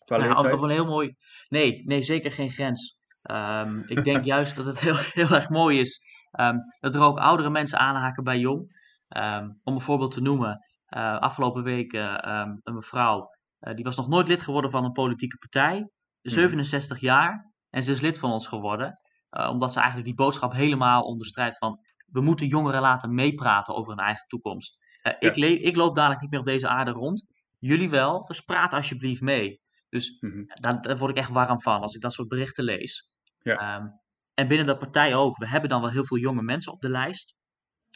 Qua 0.04 0.16
nou, 0.16 0.28
leeftijd? 0.28 0.62
Een 0.62 0.70
heel 0.70 0.86
mooi... 0.86 1.16
Nee, 1.48 1.82
nee 1.84 2.02
zeker 2.02 2.32
geen 2.32 2.50
grens. 2.50 2.98
ik 3.86 4.04
denk 4.04 4.24
juist 4.34 4.56
dat 4.56 4.66
het 4.66 4.80
heel, 4.80 4.96
heel 4.96 5.30
erg 5.30 5.48
mooi 5.48 5.78
is 5.78 6.00
dat 6.80 6.94
er 6.94 7.00
ook 7.00 7.18
oudere 7.18 7.50
mensen 7.50 7.78
aanhaken 7.78 8.24
bij 8.24 8.38
jong. 8.38 8.60
om 9.62 9.74
een 9.74 9.80
voorbeeld 9.80 10.12
te 10.12 10.20
noemen, 10.20 10.65
uh, 10.90 11.18
afgelopen 11.18 11.62
week 11.62 11.92
uh, 11.92 12.02
um, 12.02 12.60
een 12.62 12.74
mevrouw, 12.74 13.30
uh, 13.60 13.74
die 13.74 13.84
was 13.84 13.96
nog 13.96 14.08
nooit 14.08 14.28
lid 14.28 14.42
geworden 14.42 14.70
van 14.70 14.84
een 14.84 14.92
politieke 14.92 15.36
partij, 15.36 15.90
67 16.22 17.00
mm. 17.00 17.08
jaar, 17.08 17.52
en 17.70 17.82
ze 17.82 17.92
is 17.92 18.00
lid 18.00 18.18
van 18.18 18.30
ons 18.30 18.46
geworden, 18.46 18.98
omdat 19.30 19.72
ze 19.72 19.78
eigenlijk 19.78 20.08
die 20.08 20.16
boodschap 20.16 20.52
helemaal 20.52 21.02
onderstrijdt 21.02 21.58
van, 21.58 21.78
we 22.06 22.20
moeten 22.20 22.46
jongeren 22.46 22.80
laten 22.80 23.14
meepraten 23.14 23.74
over 23.74 23.94
hun 23.96 24.04
eigen 24.04 24.26
toekomst. 24.26 24.76
Ja. 25.02 25.20
ik, 25.20 25.36
ik, 25.36 25.76
loop 25.76 25.94
dadelijk 25.94 26.20
niet 26.20 26.30
meer 26.30 26.40
op 26.40 26.46
deze 26.46 26.68
aarde 26.68 26.90
rond, 26.90 27.24
jullie 27.58 27.90
wel, 27.90 28.24
dus 28.24 28.40
praat 28.40 28.72
alsjeblieft 28.72 29.20
mee. 29.20 29.60
Dus 29.88 30.16
mm 30.20 30.30
-hmm. 30.30 30.44
daar, 30.46 30.82
daar, 30.82 30.96
word 30.96 31.10
ik 31.10 31.16
echt 31.16 31.30
warm 31.30 31.60
van 31.60 31.82
als 31.82 31.94
ik 31.94 32.00
dat 32.00 32.12
soort 32.12 32.28
berichten 32.28 32.64
lees. 32.64 33.12
Ja. 33.38 33.76
Um, 33.76 34.00
en 34.34 34.48
binnen 34.48 34.66
de 34.66 34.76
partij 34.76 35.14
ook, 35.14 35.36
we 35.36 35.48
hebben 35.48 35.70
dan 35.70 35.80
wel 35.80 35.90
heel 35.90 36.06
veel 36.06 36.18
jonge 36.18 36.42
mensen 36.42 36.72
op 36.72 36.80
de 36.80 36.88
lijst. 36.88 37.34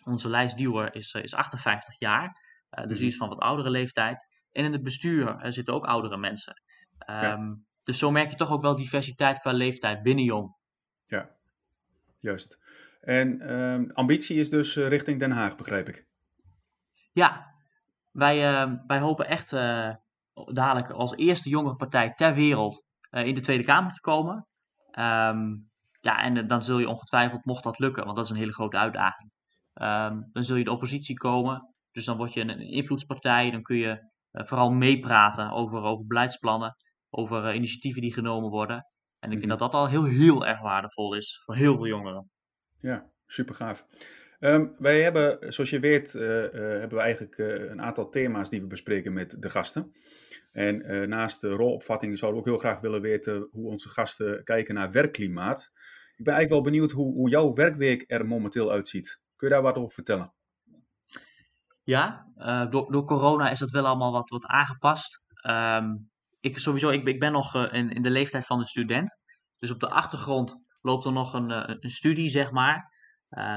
Onze 0.05 0.29
lijstduwer 0.29 0.95
is, 0.95 1.13
is 1.13 1.35
58 1.35 1.99
jaar. 1.99 2.33
Uh, 2.79 2.87
dus 2.87 2.99
die 2.99 3.09
is 3.09 3.17
van 3.17 3.29
wat 3.29 3.39
oudere 3.39 3.71
leeftijd. 3.71 4.29
En 4.53 4.65
in 4.65 4.73
het 4.73 4.83
bestuur 4.83 5.37
zitten 5.49 5.75
ook 5.75 5.85
oudere 5.85 6.17
mensen. 6.17 6.63
Um, 7.07 7.17
ja. 7.17 7.57
Dus 7.83 7.99
zo 7.99 8.11
merk 8.11 8.31
je 8.31 8.37
toch 8.37 8.51
ook 8.51 8.63
wel 8.63 8.77
diversiteit 8.77 9.39
qua 9.39 9.53
leeftijd 9.53 10.03
binnen 10.03 10.25
jong. 10.25 10.57
Ja, 11.07 11.31
juist. 12.19 12.59
En 13.01 13.55
um, 13.55 13.91
ambitie 13.93 14.39
is 14.39 14.51
dus 14.51 14.77
uh, 14.77 14.89
richting 14.89 15.19
Den 15.19 15.31
Haag, 15.31 15.57
begrijp 15.57 15.89
ik. 15.89 16.07
Ja, 17.13 17.55
wij, 18.13 18.47
ehm, 18.47 18.77
wij 18.87 18.99
hopen 18.99 19.27
echt 19.27 19.53
eh, 19.53 19.95
dadelijk 20.33 20.91
als 20.91 21.15
eerste 21.15 21.49
jongere 21.49 21.77
partij 21.77 22.13
ter 22.15 22.35
wereld 22.35 22.85
eh, 23.11 23.27
in 23.27 23.35
de 23.35 23.41
Tweede 23.41 23.65
Kamer 23.65 23.93
te 23.93 24.01
komen. 24.01 24.47
ja, 26.03 26.23
en 26.23 26.47
dan 26.47 26.63
zul 26.63 26.79
je 26.79 26.89
ongetwijfeld, 26.89 27.45
mocht 27.45 27.65
dat 27.65 27.79
lukken, 27.79 28.05
want 28.05 28.17
dat 28.17 28.25
is 28.25 28.31
een 28.31 28.37
hele 28.37 28.53
grote 28.53 28.77
uitdaging, 28.77 29.33
dan 30.33 30.45
zul 30.45 30.57
je 30.57 30.65
de 30.65 30.71
oppositie 30.71 31.17
komen. 31.17 31.75
Dus 31.93 32.05
dan 32.05 32.17
word 32.17 32.33
je 32.33 32.41
een 32.41 32.61
invloedspartij, 32.61 33.51
dan 33.51 33.63
kun 33.63 33.77
je 33.77 34.09
uh, 34.33 34.45
vooral 34.47 34.71
meepraten 34.71 35.51
over, 35.51 35.83
over 35.83 36.07
beleidsplannen, 36.07 36.77
over 37.11 37.49
uh, 37.49 37.55
initiatieven 37.55 38.03
die 38.03 38.13
genomen 38.13 38.51
worden. 38.51 38.77
En 38.77 39.31
ik 39.33 39.41
denk 39.41 39.43
mm 39.43 39.51
-hmm. 39.51 39.59
dat 39.59 39.73
dat 39.73 39.81
al 39.81 39.89
heel, 39.89 40.05
heel 40.05 40.47
erg 40.47 40.61
waardevol 40.61 41.15
is 41.15 41.43
voor 41.45 41.55
heel 41.55 41.77
veel 41.77 41.87
jongeren. 41.87 42.31
Ja, 42.81 43.11
super 43.27 43.55
gaaf. 43.55 43.87
Um, 44.41 44.75
wij 44.77 45.03
hebben, 45.03 45.53
zoals 45.53 45.71
je 45.71 45.81
weet, 45.81 46.15
uh, 46.15 46.23
hebben 46.23 46.99
we 46.99 47.01
eigenlijk 47.01 47.39
een 47.39 47.83
aantal 47.83 48.09
thema's 48.09 48.51
die 48.51 48.61
we 48.61 48.67
bespreken 48.67 49.13
met 49.13 49.43
de 49.43 49.51
gasten. 49.51 49.93
En 50.53 51.09
naast 51.09 51.41
de 51.41 51.49
rolopvatting 51.49 52.19
zouden 52.19 52.43
we 52.43 52.49
ook 52.49 52.55
heel 52.55 52.71
graag 52.71 52.81
willen 52.81 53.01
weten 53.01 53.49
hoe 53.51 53.69
onze 53.69 53.89
gasten 53.89 54.45
kijken 54.45 54.75
naar 54.75 54.91
werkklimaat. 54.91 55.71
Ik 56.17 56.25
ben 56.25 56.35
eigenlijk 56.35 56.63
wel 56.63 56.73
benieuwd 56.73 56.91
hoe, 56.91 57.15
hoe 57.15 57.31
jouw 57.31 57.55
werkweek 57.55 58.05
er 58.07 58.27
momenteel 58.27 58.71
uitziet. 58.71 59.21
Kun 59.37 59.49
je 59.49 59.55
daar 59.55 59.63
wat 59.63 59.77
over 59.77 59.93
vertellen? 59.93 60.33
Ja, 61.83 62.27
uh, 62.37 62.71
door, 62.71 62.93
door 62.93 63.05
corona 63.05 63.51
is 63.51 63.59
dat 63.59 63.71
wel 63.71 63.87
allemaal 63.87 64.13
wat, 64.13 64.29
wat 64.29 64.47
aangepast. 64.47 65.23
Um, 65.47 66.11
ik, 66.41 66.59
sowieso, 66.59 66.89
ik, 66.89 67.07
ik 67.07 67.21
ben 67.21 67.33
nog 67.33 67.55
uh, 67.55 67.73
in, 67.73 67.91
in 67.91 68.03
de 68.03 68.11
leeftijd 68.11 68.47
van 68.47 68.59
een 68.59 68.67
student. 68.67 69.19
Dus 69.59 69.71
op 69.71 69.81
de 69.81 69.91
achtergrond 69.91 70.57
loopt 70.81 71.05
er 71.05 71.13
nog 71.13 71.35
een, 71.35 71.51
uh, 71.51 71.63
een 71.67 71.91
studie, 71.91 72.29
zeg 72.29 72.51
maar. 72.51 72.93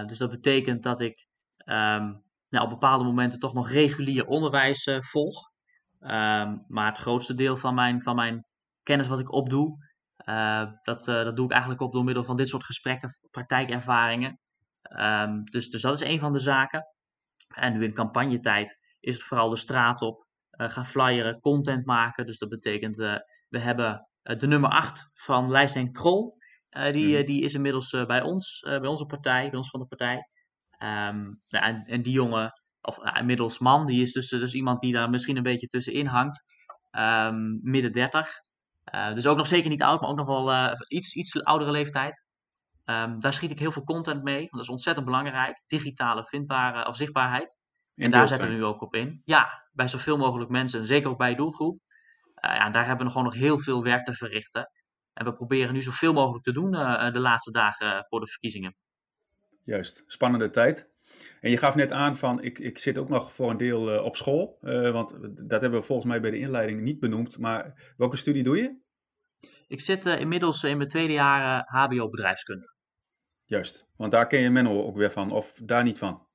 dus 0.05 0.17
dat 0.17 0.29
betekent 0.29 0.83
dat 0.83 1.01
ik 1.01 1.27
um, 1.65 2.23
nou, 2.49 2.63
op 2.63 2.69
bepaalde 2.69 3.03
momenten 3.03 3.39
toch 3.39 3.53
nog 3.53 3.69
regulier 3.69 4.25
onderwijs 4.25 4.89
volg. 4.99 5.51
Um, 5.99 6.65
maar 6.67 6.87
het 6.87 6.97
grootste 6.97 7.33
deel 7.33 7.57
van 7.57 7.75
mijn, 7.75 8.01
van 8.01 8.15
mijn 8.15 8.45
kennis 8.83 9.07
wat 9.07 9.19
ik 9.19 9.31
opdoe, 9.31 9.77
dat, 10.83 11.05
dat 11.05 11.35
doe 11.35 11.45
ik 11.45 11.51
eigenlijk 11.51 11.81
op 11.81 11.93
door 11.93 12.03
middel 12.03 12.23
van 12.23 12.37
dit 12.37 12.47
soort 12.47 12.63
gesprekken, 12.63 13.09
praktijkervaringen. 13.31 14.37
dus, 15.43 15.69
dus 15.69 15.81
dat 15.81 16.01
is 16.01 16.07
een 16.07 16.19
van 16.19 16.31
de 16.31 16.39
zaken. 16.39 16.92
En 17.53 17.73
nu 17.73 17.83
in 17.83 17.93
campagnetijd 17.93 18.79
is 18.99 19.15
het 19.15 19.23
vooral 19.23 19.49
de 19.49 19.55
straat 19.55 20.01
op, 20.01 20.25
uh, 20.57 20.69
gaan 20.69 20.85
flyeren, 20.85 21.39
content 21.39 21.85
maken. 21.85 22.25
Dus 22.25 22.37
dat 22.37 22.49
betekent, 22.49 22.99
uh, 22.99 23.15
we 23.49 23.59
hebben 23.59 24.09
uh, 24.23 24.37
de 24.37 24.47
nummer 24.47 24.69
8 24.69 25.09
van 25.13 25.51
Lijst 25.51 25.75
en 25.75 25.91
Krol. 25.91 26.37
die, 26.91 27.19
mm. 27.19 27.25
die 27.25 27.41
is 27.41 27.53
inmiddels 27.53 27.89
bij 28.07 28.21
ons, 28.21 28.59
bij 28.59 28.87
onze 28.87 29.05
partij, 29.05 29.49
bij 29.49 29.57
ons 29.57 29.69
van 29.69 29.79
de 29.79 29.85
partij. 29.85 30.27
Ehm, 30.69 31.21
nou, 31.47 31.65
en, 31.65 31.83
en 31.85 32.01
die 32.01 32.13
jongen, 32.13 32.61
of 32.81 32.97
nou, 32.97 33.17
inmiddels 33.17 33.59
man, 33.59 33.85
die 33.85 34.01
is 34.01 34.13
dus, 34.13 34.29
dus 34.29 34.53
iemand 34.53 34.81
die 34.81 34.93
daar 34.93 35.09
misschien 35.09 35.37
een 35.37 35.43
beetje 35.43 35.67
tussenin 35.67 36.05
hangt. 36.05 36.43
Ehm, 36.91 37.59
midden 37.61 37.91
30. 37.91 38.29
Uh, 38.93 39.13
dus 39.13 39.27
ook 39.27 39.37
nog 39.37 39.47
zeker 39.47 39.69
niet 39.69 39.81
oud, 39.81 40.01
maar 40.01 40.09
ook 40.09 40.17
nog 40.17 40.27
wel 40.27 40.75
iets, 40.87 41.13
iets 41.13 41.43
oudere 41.43 41.71
leeftijd. 41.71 42.22
Um, 42.85 43.19
daar 43.19 43.33
schiet 43.33 43.51
ik 43.51 43.59
heel 43.59 43.71
veel 43.71 43.83
content 43.83 44.23
mee, 44.23 44.39
want 44.39 44.51
dat 44.51 44.61
is 44.61 44.69
ontzettend 44.69 45.05
belangrijk. 45.05 45.63
Digitale 45.67 46.25
vindbare 46.25 46.87
of 46.87 46.95
zichtbaarheid. 46.95 47.57
En 47.95 48.11
daar 48.11 48.27
zetten 48.27 48.47
we 48.47 48.53
nu 48.53 48.63
ook 48.63 48.81
op 48.81 48.95
in. 48.95 49.21
Ja, 49.25 49.67
bij 49.71 49.87
zoveel 49.87 50.17
mogelijk 50.17 50.49
mensen, 50.49 50.85
zeker 50.85 51.09
ook 51.09 51.17
bij 51.17 51.29
je 51.29 51.35
doelgroep. 51.35 51.79
Uh, 52.45 52.55
ja, 52.55 52.69
daar 52.69 52.85
hebben 52.85 53.05
we 53.05 53.11
gewoon 53.11 53.27
nog 53.27 53.37
heel 53.37 53.59
veel 53.59 53.83
werk 53.83 54.05
te 54.05 54.13
verrichten. 54.13 54.69
En 55.13 55.25
we 55.25 55.33
proberen 55.33 55.73
nu 55.73 55.81
zoveel 55.81 56.13
mogelijk 56.13 56.43
te 56.43 56.51
doen 56.51 56.71
de 57.11 57.19
laatste 57.19 57.51
dagen 57.51 58.05
voor 58.09 58.19
de 58.19 58.27
verkiezingen. 58.27 58.75
Juist, 59.63 60.03
spannende 60.07 60.49
tijd. 60.49 60.89
En 61.41 61.49
je 61.49 61.57
gaf 61.57 61.75
net 61.75 61.91
aan 61.91 62.17
van, 62.17 62.41
ik, 62.41 62.59
ik 62.59 62.77
zit 62.77 62.97
ook 62.97 63.09
nog 63.09 63.33
voor 63.33 63.49
een 63.49 63.57
deel 63.57 63.93
uh, 63.93 64.03
op 64.03 64.15
school. 64.15 64.57
Want 64.61 65.17
dat 65.49 65.61
hebben 65.61 65.79
we 65.79 65.85
volgens 65.85 66.07
mij 66.07 66.19
bij 66.19 66.31
de 66.31 66.39
inleiding 66.39 66.81
niet 66.81 66.99
benoemd. 66.99 67.37
Maar 67.37 67.93
welke 67.97 68.17
studie 68.17 68.43
doe 68.43 68.57
je? 68.57 68.81
Ik 69.67 69.81
zit 69.81 70.05
inmiddels 70.05 70.63
in 70.63 70.77
mijn 70.77 70.89
tweede 70.89 71.13
jaar 71.13 71.63
HBO 71.65 72.09
bedrijfskunde. 72.09 72.72
Juist, 73.53 73.87
want 73.95 74.11
daar 74.11 74.27
ken 74.27 74.39
je 74.39 74.49
Menno 74.49 74.83
ook 74.83 74.97
weer 74.97 75.11
van, 75.11 75.31
of 75.31 75.59
daar 75.63 75.83
niet 75.83 75.97
van? 75.97 76.27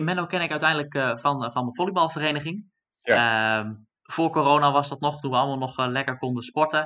Menno 0.00 0.26
ken 0.26 0.40
ik 0.40 0.50
uiteindelijk 0.50 1.20
van, 1.20 1.52
van 1.52 1.62
mijn 1.62 1.74
volleybalvereniging. 1.74 2.64
Ja. 2.98 3.60
Ehm, 3.60 3.74
voor 4.02 4.30
corona 4.30 4.72
was 4.72 4.88
dat 4.88 5.00
nog, 5.00 5.20
toen 5.20 5.30
we 5.30 5.36
allemaal 5.36 5.68
nog 5.68 5.86
lekker 5.86 6.18
konden 6.18 6.42
sporten. 6.42 6.80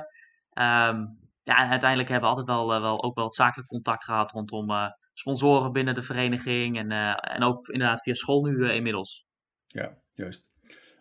Um, 0.53 1.19
ja, 1.43 1.57
en 1.57 1.69
uiteindelijk 1.69 2.09
hebben 2.09 2.29
we 2.29 2.35
altijd 2.35 2.57
wel, 2.57 2.81
wel, 2.81 3.03
ook 3.03 3.15
wel 3.15 3.25
het 3.25 3.35
zakelijk 3.35 3.69
contact 3.69 4.03
gehad 4.03 4.31
rondom 4.31 4.69
sponsoren 5.13 5.71
binnen 5.71 5.95
de 5.95 6.01
vereniging 6.01 6.77
en, 6.77 6.91
uh, 6.91 7.15
en 7.21 7.43
ook 7.43 7.67
inderdaad 7.67 8.01
via 8.01 8.13
school 8.13 8.43
nu 8.43 8.55
uh, 8.55 8.75
inmiddels. 8.75 9.25
Ja, 9.67 9.97
juist. 10.13 10.51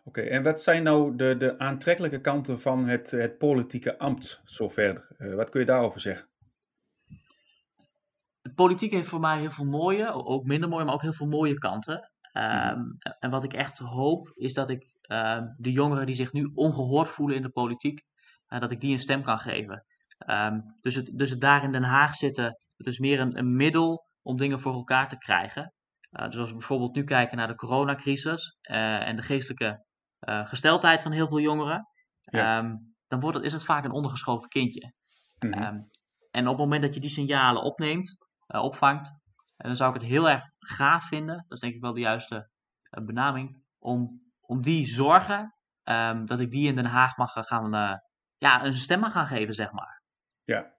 Oké, 0.04 0.20
en 0.20 0.42
wat 0.42 0.62
zijn 0.62 0.82
nou 0.82 1.16
de, 1.16 1.36
de 1.36 1.58
aantrekkelijke 1.58 2.20
kanten 2.20 2.60
van 2.60 2.86
het, 2.86 3.10
het 3.10 3.38
politieke 3.38 3.98
ambt 3.98 4.40
zover? 4.44 5.06
Uh, 5.18 5.34
wat 5.34 5.50
kun 5.50 5.60
je 5.60 5.66
daarover 5.66 6.00
zeggen? 6.00 6.29
Politiek 8.54 8.90
heeft 8.92 9.08
voor 9.08 9.20
mij 9.20 9.40
heel 9.40 9.50
veel 9.50 9.64
mooie, 9.64 10.12
ook 10.12 10.44
minder 10.44 10.68
mooie, 10.68 10.84
maar 10.84 10.94
ook 10.94 11.02
heel 11.02 11.12
veel 11.12 11.26
mooie 11.26 11.58
kanten. 11.58 12.10
Um, 12.32 12.78
mm. 12.78 12.96
En 13.18 13.30
wat 13.30 13.44
ik 13.44 13.52
echt 13.52 13.78
hoop, 13.78 14.30
is 14.34 14.54
dat 14.54 14.70
ik 14.70 14.86
uh, 15.06 15.40
de 15.56 15.72
jongeren 15.72 16.06
die 16.06 16.14
zich 16.14 16.32
nu 16.32 16.50
ongehoord 16.54 17.08
voelen 17.08 17.36
in 17.36 17.42
de 17.42 17.50
politiek, 17.50 18.02
uh, 18.48 18.60
dat 18.60 18.70
ik 18.70 18.80
die 18.80 18.92
een 18.92 18.98
stem 18.98 19.22
kan 19.22 19.38
geven. 19.38 19.84
Um, 20.26 20.60
dus, 20.80 20.94
het, 20.94 21.10
dus 21.14 21.30
het 21.30 21.40
daar 21.40 21.64
in 21.64 21.72
Den 21.72 21.82
Haag 21.82 22.14
zitten, 22.14 22.58
het 22.76 22.86
is 22.86 22.98
meer 22.98 23.20
een, 23.20 23.38
een 23.38 23.56
middel 23.56 24.06
om 24.22 24.36
dingen 24.36 24.60
voor 24.60 24.72
elkaar 24.72 25.08
te 25.08 25.18
krijgen. 25.18 25.72
Uh, 26.10 26.24
dus 26.24 26.38
als 26.38 26.48
we 26.48 26.56
bijvoorbeeld 26.56 26.94
nu 26.94 27.04
kijken 27.04 27.36
naar 27.36 27.48
de 27.48 27.54
coronacrisis 27.54 28.58
uh, 28.70 29.08
en 29.08 29.16
de 29.16 29.22
geestelijke 29.22 29.88
gesteldheid 30.44 31.02
van 31.02 31.12
heel 31.12 31.28
veel 31.28 31.40
jongeren, 31.40 31.86
ja. 32.20 32.58
um, 32.58 32.94
dan 33.06 33.20
wordt 33.20 33.36
het, 33.36 33.46
is 33.46 33.52
het 33.52 33.64
vaak 33.64 33.84
een 33.84 33.92
ondergeschoven 33.92 34.48
kindje. 34.48 34.92
Mm 35.38 35.52
um, 35.52 35.90
en 36.30 36.46
op 36.46 36.52
het 36.52 36.58
moment 36.58 36.82
dat 36.82 36.94
je 36.94 37.00
die 37.00 37.10
signalen 37.10 37.62
opneemt, 37.62 38.16
opvangt, 38.52 39.10
dan 39.56 39.76
zou 39.76 39.94
ik 39.94 40.00
het 40.00 40.10
heel 40.10 40.28
erg 40.28 40.44
gaaf 40.58 41.08
vinden, 41.08 41.36
dat 41.36 41.52
is 41.52 41.60
denk 41.60 41.74
ik 41.74 41.80
wel 41.80 41.92
de 41.92 42.00
juiste 42.00 42.50
benaming, 42.90 43.62
om, 43.78 44.22
om 44.40 44.62
die 44.62 44.86
zorgen, 44.86 45.54
um, 45.84 46.26
dat 46.26 46.40
ik 46.40 46.50
die 46.50 46.68
in 46.68 46.74
Den 46.74 46.84
Haag 46.84 47.16
mag 47.16 47.32
gaan, 47.32 48.00
ja, 48.36 48.64
een 48.64 48.72
stem 48.72 49.00
mag 49.00 49.12
gaan 49.12 49.26
geven, 49.26 49.54
zeg 49.54 49.72
maar. 49.72 50.02
Ja, 50.44 50.78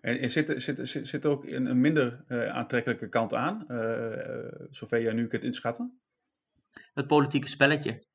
en 0.00 0.30
zit, 0.30 0.62
zit, 0.62 0.88
zit, 0.88 1.08
zit 1.08 1.24
er 1.24 1.30
ook 1.30 1.44
een, 1.44 1.66
een 1.66 1.80
minder 1.80 2.24
uh, 2.28 2.48
aantrekkelijke 2.48 3.08
kant 3.08 3.34
aan, 3.34 3.64
uh, 3.68 4.66
zover 4.70 5.02
jij 5.02 5.12
nu 5.12 5.26
kunt 5.26 5.44
inschatten? 5.44 6.00
Het 6.92 7.06
politieke 7.06 7.48
spelletje. 7.48 8.08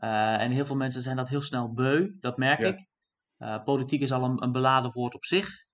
En 0.00 0.50
heel 0.50 0.66
veel 0.66 0.76
mensen 0.76 1.02
zijn 1.02 1.16
dat 1.16 1.28
heel 1.28 1.40
snel 1.40 1.72
beu, 1.72 2.10
dat 2.20 2.36
merk 2.36 2.60
ja. 2.60 2.66
ik. 2.66 3.64
politiek 3.64 4.00
is 4.00 4.12
al 4.12 4.24
een, 4.24 4.42
een, 4.42 4.52
beladen 4.52 4.92
woord 4.92 5.14
op 5.14 5.24
zich. 5.24 5.66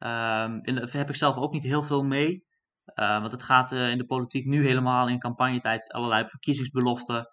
Ehm, 0.00 0.58
en 0.62 0.74
daar 0.74 0.90
heb 0.92 1.08
ik 1.08 1.16
zelf 1.16 1.36
ook 1.36 1.52
niet 1.52 1.64
heel 1.64 1.82
veel 1.82 2.02
mee. 2.02 2.48
want 2.94 3.32
het 3.32 3.42
gaat 3.42 3.72
in 3.72 3.98
de 3.98 4.06
politiek 4.06 4.46
nu 4.46 4.64
helemaal 4.66 5.08
in 5.08 5.18
campagnetijd 5.18 5.92
allerlei 5.92 6.26
verkiezingsbeloften. 6.26 7.30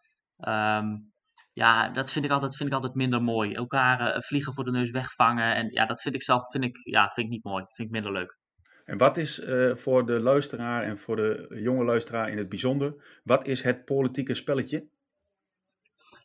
Um, 0.47 1.12
ja, 1.58 1.89
dat 1.89 2.12
vind 2.12 2.25
ik 2.25 2.32
altijd, 2.32 2.56
vind 2.56 2.69
ik 2.69 2.75
altijd 2.75 2.93
minder 2.93 3.21
mooi. 3.21 3.53
Elkaar 3.53 4.15
uh, 4.15 4.21
vliegen 4.21 4.53
voor 4.53 4.63
de 4.63 4.71
neus 4.71 4.91
wegvangen. 4.91 5.56
En 5.56 5.71
ja, 5.71 5.86
dat 5.86 6.01
vind 6.01 6.15
ik 6.15 6.23
zelf 6.23 6.49
vind 6.51 6.63
ik, 6.63 6.77
ja, 6.84 7.10
vind 7.10 7.25
ik 7.25 7.32
niet 7.32 7.43
mooi. 7.43 7.65
Vind 7.69 7.88
ik 7.88 7.93
minder 7.93 8.12
leuk. 8.12 8.38
En 8.86 8.97
wat 8.97 9.17
is 9.17 9.39
uh, 9.39 9.75
voor 9.75 10.06
de 10.06 10.19
luisteraar 10.19 10.84
en 10.84 10.97
voor 10.97 11.15
de 11.15 11.60
jonge 11.62 11.84
luisteraar 11.84 12.30
in 12.30 12.38
het 12.38 12.49
bijzonder, 12.49 13.19
wat 13.23 13.47
is 13.47 13.62
het 13.63 13.86
politieke 13.86 14.34
spelletje? 14.34 14.88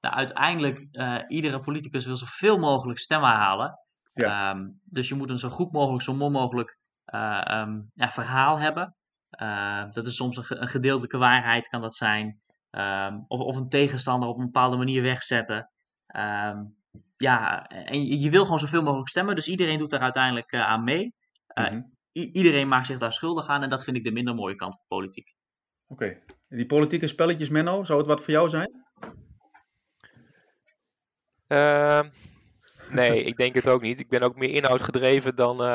Nou, 0.00 0.14
uiteindelijk, 0.14 0.86
iedere 1.28 1.60
politicus 1.60 2.06
wil 2.06 2.16
zoveel 2.16 2.58
mogelijk 2.58 2.98
stemmen 2.98 3.30
halen. 3.30 3.74
Ja. 4.12 4.50
Um, 4.50 4.80
dus 4.84 5.08
je 5.08 5.14
moet 5.14 5.30
een 5.30 5.38
zo 5.38 5.48
goed 5.48 5.72
mogelijk, 5.72 6.02
zo 6.02 6.14
mooi 6.14 6.30
mogelijk 6.30 6.78
um, 7.14 7.90
ja, 7.94 8.10
verhaal 8.10 8.58
hebben. 8.58 8.96
dat 9.92 10.06
is 10.06 10.16
soms 10.16 10.36
een, 10.36 10.62
een 10.62 10.68
gedeeltelijke 10.68 11.18
waarheid, 11.18 11.68
kan 11.68 11.80
dat 11.80 11.94
zijn. 11.94 12.40
Um, 12.70 13.24
of, 13.28 13.40
of 13.40 13.56
een 13.56 13.68
tegenstander 13.68 14.28
op 14.28 14.38
een 14.38 14.44
bepaalde 14.44 14.76
manier 14.76 15.02
wegzetten. 15.02 15.70
Um, 16.16 16.76
ja, 17.16 17.66
en 17.66 18.06
je, 18.06 18.20
je, 18.20 18.30
wil 18.30 18.42
gewoon 18.44 18.58
zoveel 18.58 18.82
mogelijk 18.82 19.08
stemmen, 19.08 19.34
dus 19.34 19.48
iedereen 19.48 19.78
doet 19.78 19.90
daar 19.90 20.00
uiteindelijk 20.00 20.52
uh, 20.52 20.60
aan 20.60 20.84
mee. 20.84 21.14
Uh, 21.54 21.70
mm 21.70 21.72
-hmm. 21.72 21.96
iedereen 22.12 22.68
maakt 22.68 22.86
zich 22.86 22.98
daar 22.98 23.12
schuldig 23.12 23.46
aan 23.46 23.62
en 23.62 23.68
dat 23.68 23.84
vind 23.84 23.96
ik 23.96 24.04
de 24.04 24.10
minder 24.10 24.34
mooie 24.34 24.54
kant 24.54 24.76
van 24.76 24.84
politiek. 24.88 25.34
Oké, 25.86 26.04
okay. 26.04 26.22
die 26.48 26.66
politieke 26.66 27.06
spelletjes, 27.06 27.48
Menno, 27.48 27.84
zou 27.84 27.98
het 27.98 28.08
wat 28.08 28.22
voor 28.22 28.32
jou 28.32 28.48
zijn? 28.48 28.70
Nee, 32.92 33.22
ik 33.22 33.36
denk 33.36 33.54
het 33.54 33.68
ook 33.68 33.82
niet. 33.82 33.98
Ik 33.98 34.08
ben 34.08 34.22
ook 34.22 34.36
meer 34.36 34.50
inhoudgedreven 34.50 35.36
dan. 35.36 35.60
Uh, 35.60 35.66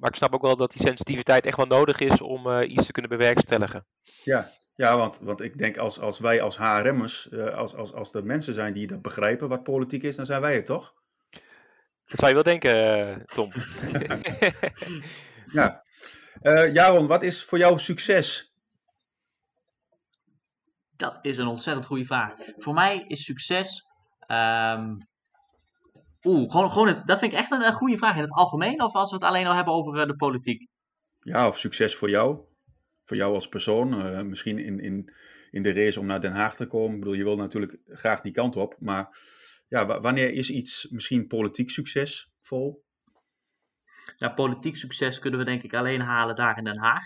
maar 0.00 0.10
ik 0.10 0.14
snap 0.14 0.34
ook 0.34 0.42
wel 0.42 0.56
dat 0.56 0.72
die 0.72 0.86
sensitiviteit 0.86 1.46
echt 1.46 1.56
wel 1.56 1.66
nodig 1.66 1.98
is 1.98 2.20
om 2.20 2.46
uh, 2.46 2.70
iets 2.70 2.86
te 2.86 2.92
kunnen 2.92 3.10
bewerkstelligen. 3.10 3.86
Ja, 4.22 4.50
ja, 4.74 4.96
want, 4.96 5.18
want 5.22 5.40
ik 5.40 5.58
denk 5.58 5.76
als, 5.76 6.00
als 6.00 6.18
wij 6.18 6.42
als 6.42 6.56
HRM'ers, 6.56 7.28
uh, 7.30 7.54
als, 7.54 7.74
als, 7.74 7.92
als 7.92 8.14
er 8.14 8.24
mensen 8.24 8.54
zijn 8.54 8.72
die 8.72 8.86
dat 8.86 9.02
begrijpen 9.02 9.48
wat 9.48 9.62
politiek 9.62 10.02
is, 10.02 10.16
dan 10.16 10.26
zijn 10.26 10.40
wij 10.40 10.54
het 10.54 10.66
toch? 10.66 10.94
Dat 12.04 12.18
zou 12.20 12.28
je 12.28 12.34
wel 12.34 12.42
denken, 12.42 13.26
Tom. 13.26 13.52
ja. 15.58 15.82
Uh, 16.42 16.72
Jaron, 16.72 17.06
wat 17.06 17.22
is 17.22 17.44
voor 17.44 17.58
jou 17.58 17.78
succes? 17.78 18.54
Dat 20.96 21.18
is 21.22 21.38
een 21.38 21.46
ontzettend 21.46 21.86
goede 21.86 22.04
vraag. 22.04 22.34
Voor 22.56 22.74
mij 22.74 23.04
is 23.06 23.24
succes. 23.24 23.86
Um... 24.26 25.10
Oeh, 26.22 26.50
gewoon, 26.50 26.70
gewoon 26.70 26.88
het, 26.88 27.06
dat 27.06 27.18
vind 27.18 27.32
ik 27.32 27.38
echt 27.38 27.50
een, 27.50 27.62
een, 27.62 27.72
goede 27.72 27.96
vraag 27.96 28.16
in 28.16 28.22
het 28.22 28.32
algemeen, 28.32 28.82
of 28.82 28.92
als 28.92 29.08
we 29.10 29.16
het 29.16 29.24
alleen 29.24 29.46
al 29.46 29.54
hebben 29.54 29.74
over 29.74 30.00
uh, 30.00 30.06
de 30.06 30.16
politiek. 30.16 30.68
Ja, 31.20 31.46
of 31.46 31.58
succes 31.58 31.96
voor 31.96 32.10
jou 32.10 32.50
voor 33.04 33.16
jou 33.16 33.34
als 33.34 33.48
persoon, 33.48 34.06
uh, 34.06 34.20
misschien 34.20 34.58
in, 34.58 34.80
in, 34.80 35.14
in 35.50 35.62
de 35.62 35.72
race 35.72 36.00
om 36.00 36.06
naar 36.06 36.20
Den 36.20 36.32
Haag 36.32 36.56
te 36.56 36.66
komen. 36.66 36.94
Ik 36.94 36.98
bedoel, 36.98 37.14
je 37.14 37.24
wil 37.24 37.36
natuurlijk 37.36 37.78
graag 37.86 38.20
die 38.20 38.32
kant 38.32 38.56
op. 38.56 38.76
Maar 38.78 39.18
ja, 39.68 40.00
wanneer 40.00 40.32
is 40.32 40.50
iets 40.50 40.88
misschien 40.90 41.26
politiek 41.26 41.70
succesvol? 41.70 42.84
Ja, 44.16 44.28
politiek 44.28 44.76
succes 44.76 45.18
kunnen 45.18 45.38
we 45.38 45.44
denk 45.44 45.62
ik 45.62 45.74
alleen 45.74 46.00
halen 46.00 46.34
daar 46.34 46.58
in 46.58 46.64
Den 46.64 46.78
Haag. 46.78 47.04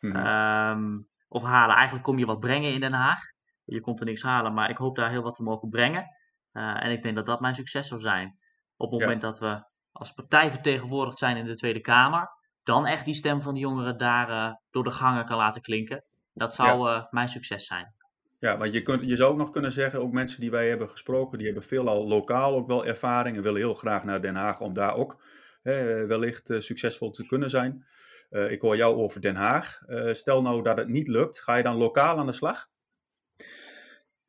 Mm-hmm. 0.00 0.84
Um, 0.84 1.08
of 1.28 1.42
halen, 1.42 1.74
eigenlijk 1.74 2.04
kom 2.04 2.18
je 2.18 2.26
wat 2.26 2.40
brengen 2.40 2.72
in 2.72 2.80
Den 2.80 2.92
Haag. 2.92 3.20
Je 3.64 3.80
komt 3.80 4.00
er 4.00 4.06
niks 4.06 4.22
halen, 4.22 4.54
maar 4.54 4.70
ik 4.70 4.76
hoop 4.76 4.96
daar 4.96 5.10
heel 5.10 5.22
wat 5.22 5.34
te 5.34 5.42
mogen 5.42 5.68
brengen. 5.68 6.06
Uh, 6.52 6.84
en 6.84 6.90
ik 6.90 7.02
denk 7.02 7.14
dat 7.14 7.26
dat 7.26 7.40
mijn 7.40 7.54
succes 7.54 7.88
zou 7.88 8.00
zijn. 8.00 8.38
Op 8.82 8.90
het 8.90 9.00
moment 9.00 9.22
ja. 9.22 9.28
dat 9.28 9.38
we 9.38 9.62
als 9.92 10.12
partij 10.12 10.50
vertegenwoordigd 10.50 11.18
zijn 11.18 11.36
in 11.36 11.46
de 11.46 11.54
Tweede 11.54 11.80
Kamer, 11.80 12.28
dan 12.62 12.86
echt 12.86 13.04
die 13.04 13.14
stem 13.14 13.42
van 13.42 13.54
de 13.54 13.60
jongeren 13.60 13.98
daar 13.98 14.30
uh, 14.30 14.54
door 14.70 14.84
de 14.84 14.90
gangen 14.90 15.24
kan 15.24 15.36
laten 15.36 15.62
klinken. 15.62 16.04
Dat 16.32 16.54
zou 16.54 16.88
ja. 16.88 16.96
uh, 16.96 17.04
mijn 17.10 17.28
succes 17.28 17.66
zijn. 17.66 17.94
Ja, 18.38 18.56
want 18.56 18.72
je, 18.72 18.82
kunt, 18.82 19.08
je 19.08 19.16
zou 19.16 19.30
ook 19.30 19.38
nog 19.38 19.50
kunnen 19.50 19.72
zeggen, 19.72 20.00
ook 20.00 20.12
mensen 20.12 20.40
die 20.40 20.50
wij 20.50 20.68
hebben 20.68 20.88
gesproken, 20.88 21.38
die 21.38 21.46
hebben 21.46 21.64
veelal 21.64 22.08
lokaal 22.08 22.54
ook 22.54 22.66
wel 22.66 22.86
ervaring 22.86 23.36
en 23.36 23.42
willen 23.42 23.60
heel 23.60 23.74
graag 23.74 24.04
naar 24.04 24.20
Den 24.20 24.34
Haag 24.34 24.60
om 24.60 24.72
daar 24.72 24.94
ook 24.94 25.22
hè, 25.62 26.06
wellicht 26.06 26.50
uh, 26.50 26.60
succesvol 26.60 27.10
te 27.10 27.26
kunnen 27.26 27.50
zijn. 27.50 27.86
ik 28.30 28.60
hoor 28.60 28.76
jou 28.76 28.96
over 28.96 29.20
Den 29.20 29.36
Haag. 29.36 29.78
stel 30.12 30.42
nou 30.42 30.62
dat 30.62 30.78
het 30.78 30.88
niet 30.88 31.08
lukt, 31.08 31.42
ga 31.42 31.54
je 31.54 31.62
dan 31.62 31.76
lokaal 31.76 32.18
aan 32.18 32.26
de 32.26 32.32
slag? 32.32 32.68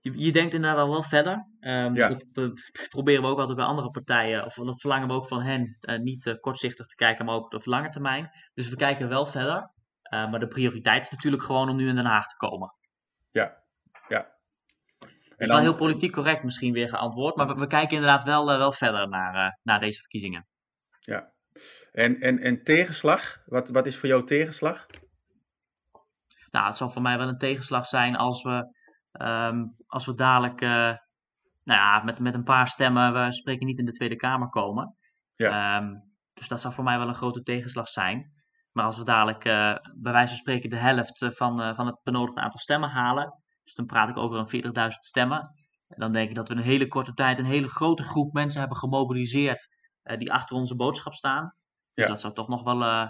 Je, 0.03 0.13
je 0.15 0.31
denkt 0.31 0.53
inderdaad 0.53 0.79
al 0.79 0.89
wel 0.89 1.03
verder. 1.03 1.47
Um, 1.59 1.95
ja. 1.95 2.19
Dat 2.31 2.61
proberen 2.89 3.21
we 3.21 3.27
ook 3.27 3.39
altijd 3.39 3.57
bij 3.57 3.65
andere 3.65 3.89
partijen, 3.89 4.45
of 4.45 4.53
dat 4.53 4.81
verlangen 4.81 5.07
we 5.07 5.13
ook 5.13 5.27
van 5.27 5.41
hen, 5.41 5.77
uh, 5.81 5.99
niet 5.99 6.25
uh, 6.25 6.33
kortzichtig 6.39 6.85
te 6.85 6.95
kijken, 6.95 7.25
maar 7.25 7.35
ook 7.35 7.53
op 7.53 7.65
lange 7.65 7.89
termijn. 7.89 8.29
Dus 8.53 8.69
we 8.69 8.75
kijken 8.75 9.09
wel 9.09 9.25
verder. 9.25 9.69
Uh, 10.13 10.31
maar 10.31 10.39
de 10.39 10.47
prioriteit 10.47 11.03
is 11.03 11.09
natuurlijk 11.09 11.43
gewoon 11.43 11.69
om 11.69 11.75
nu 11.75 11.89
in 11.89 11.95
Den 11.95 12.05
Haag 12.05 12.27
te 12.27 12.35
komen. 12.35 12.73
Ja, 13.31 13.63
ja. 14.07 14.31
Het 14.99 15.37
is 15.37 15.47
wel 15.47 15.59
heel 15.59 15.75
politiek 15.75 16.11
correct 16.11 16.43
misschien 16.43 16.73
weer 16.73 16.89
geantwoord, 16.89 17.35
maar 17.35 17.47
we, 17.47 17.53
we 17.53 17.67
kijken 17.67 17.95
inderdaad 17.95 18.23
wel, 18.23 18.45
wel 18.45 18.71
verder 18.71 19.09
naar, 19.09 19.59
naar 19.63 19.79
deze 19.79 19.99
verkiezingen. 19.99 20.47
Ja. 20.99 21.31
En, 21.91 22.15
en, 22.15 22.39
en 22.39 22.63
tegenslag? 22.63 23.41
Wat, 23.45 23.69
wat 23.69 23.85
is 23.85 23.97
voor 23.97 24.09
jou 24.09 24.25
tegenslag? 24.25 24.85
nou, 26.53 26.67
het 26.67 26.77
zal 26.77 26.89
voor 26.89 27.01
mij 27.01 27.17
wel 27.17 27.27
een 27.27 27.37
tegenslag 27.37 27.85
zijn 27.85 28.15
als 28.15 28.43
we, 28.43 28.75
ehm, 29.13 29.65
als 29.87 30.05
we 30.05 30.13
dadelijk 30.13 30.61
nou 31.63 31.79
ja, 31.79 32.03
met, 32.03 32.19
met 32.19 32.33
een 32.33 32.43
paar 32.43 32.67
stemmen, 32.67 33.13
we 33.13 33.31
spreken 33.31 33.65
niet 33.65 33.79
in 33.79 33.85
de 33.85 33.91
Tweede 33.91 34.15
Kamer 34.15 34.49
komen. 34.49 34.95
Ja. 35.35 35.77
Ehm, 35.77 35.95
dus 36.33 36.47
dat 36.47 36.61
zou 36.61 36.73
voor 36.73 36.83
mij 36.83 36.97
wel 36.97 37.07
een 37.07 37.15
grote 37.15 37.43
tegenslag 37.43 37.89
zijn. 37.89 38.31
Maar 38.71 38.85
als 38.85 38.97
we 38.97 39.03
dadelijk 39.03 39.45
uh, 39.45 39.75
bij 39.95 40.11
wijze 40.11 40.27
van 40.27 40.37
spreken 40.37 40.69
de 40.69 40.75
helft 40.75 41.25
van, 41.29 41.75
van 41.75 41.85
het 41.85 41.99
benodigde 42.03 42.41
aantal 42.41 42.59
stemmen 42.59 42.89
halen, 42.89 43.43
dus 43.63 43.73
dan 43.73 43.85
praat 43.85 44.09
ik 44.09 44.17
over 44.17 44.37
een 44.37 44.63
40.000 44.91 44.97
stemmen, 44.99 45.55
dan 45.87 46.11
denk 46.11 46.29
ik 46.29 46.35
dat 46.35 46.47
we 46.47 46.53
in 46.53 46.59
een 46.59 46.65
hele 46.65 46.87
korte 46.87 47.13
tijd 47.13 47.39
een 47.39 47.45
hele 47.45 47.69
grote 47.69 48.03
groep 48.03 48.33
mensen 48.33 48.59
hebben 48.59 48.77
gemobiliseerd 48.77 49.67
die 50.17 50.33
achter 50.33 50.55
onze 50.55 50.75
boodschap 50.75 51.13
staan. 51.13 51.55
Dus 51.93 52.07
dat 52.07 52.19
zou 52.19 52.33
toch 52.33 52.47
nog, 52.47 52.63
wel, 52.63 53.09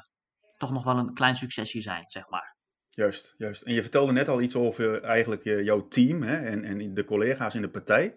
toch 0.57 0.71
nog 0.71 0.83
wel 0.83 0.97
een 0.97 1.13
klein 1.13 1.35
succesje 1.35 1.81
zijn, 1.81 2.03
zeg 2.07 2.29
maar. 2.29 2.55
Juist, 2.95 3.33
juist. 3.37 3.61
En 3.61 3.73
je 3.73 3.81
vertelde 3.81 4.11
net 4.11 4.27
al 4.27 4.41
iets 4.41 4.55
over 4.55 5.01
eigenlijk 5.01 5.43
jouw 5.43 5.87
team 5.87 6.21
hè, 6.21 6.35
en, 6.35 6.63
en 6.63 6.93
de 6.93 7.05
collega's 7.05 7.55
in 7.55 7.61
de 7.61 7.69
partij. 7.69 8.15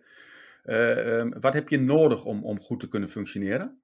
Uh, 0.64 1.18
um, 1.18 1.40
wat 1.40 1.52
heb 1.52 1.68
je 1.68 1.78
nodig 1.78 2.24
om, 2.24 2.44
om 2.44 2.60
goed 2.60 2.80
te 2.80 2.88
kunnen 2.88 3.08
functioneren? 3.08 3.80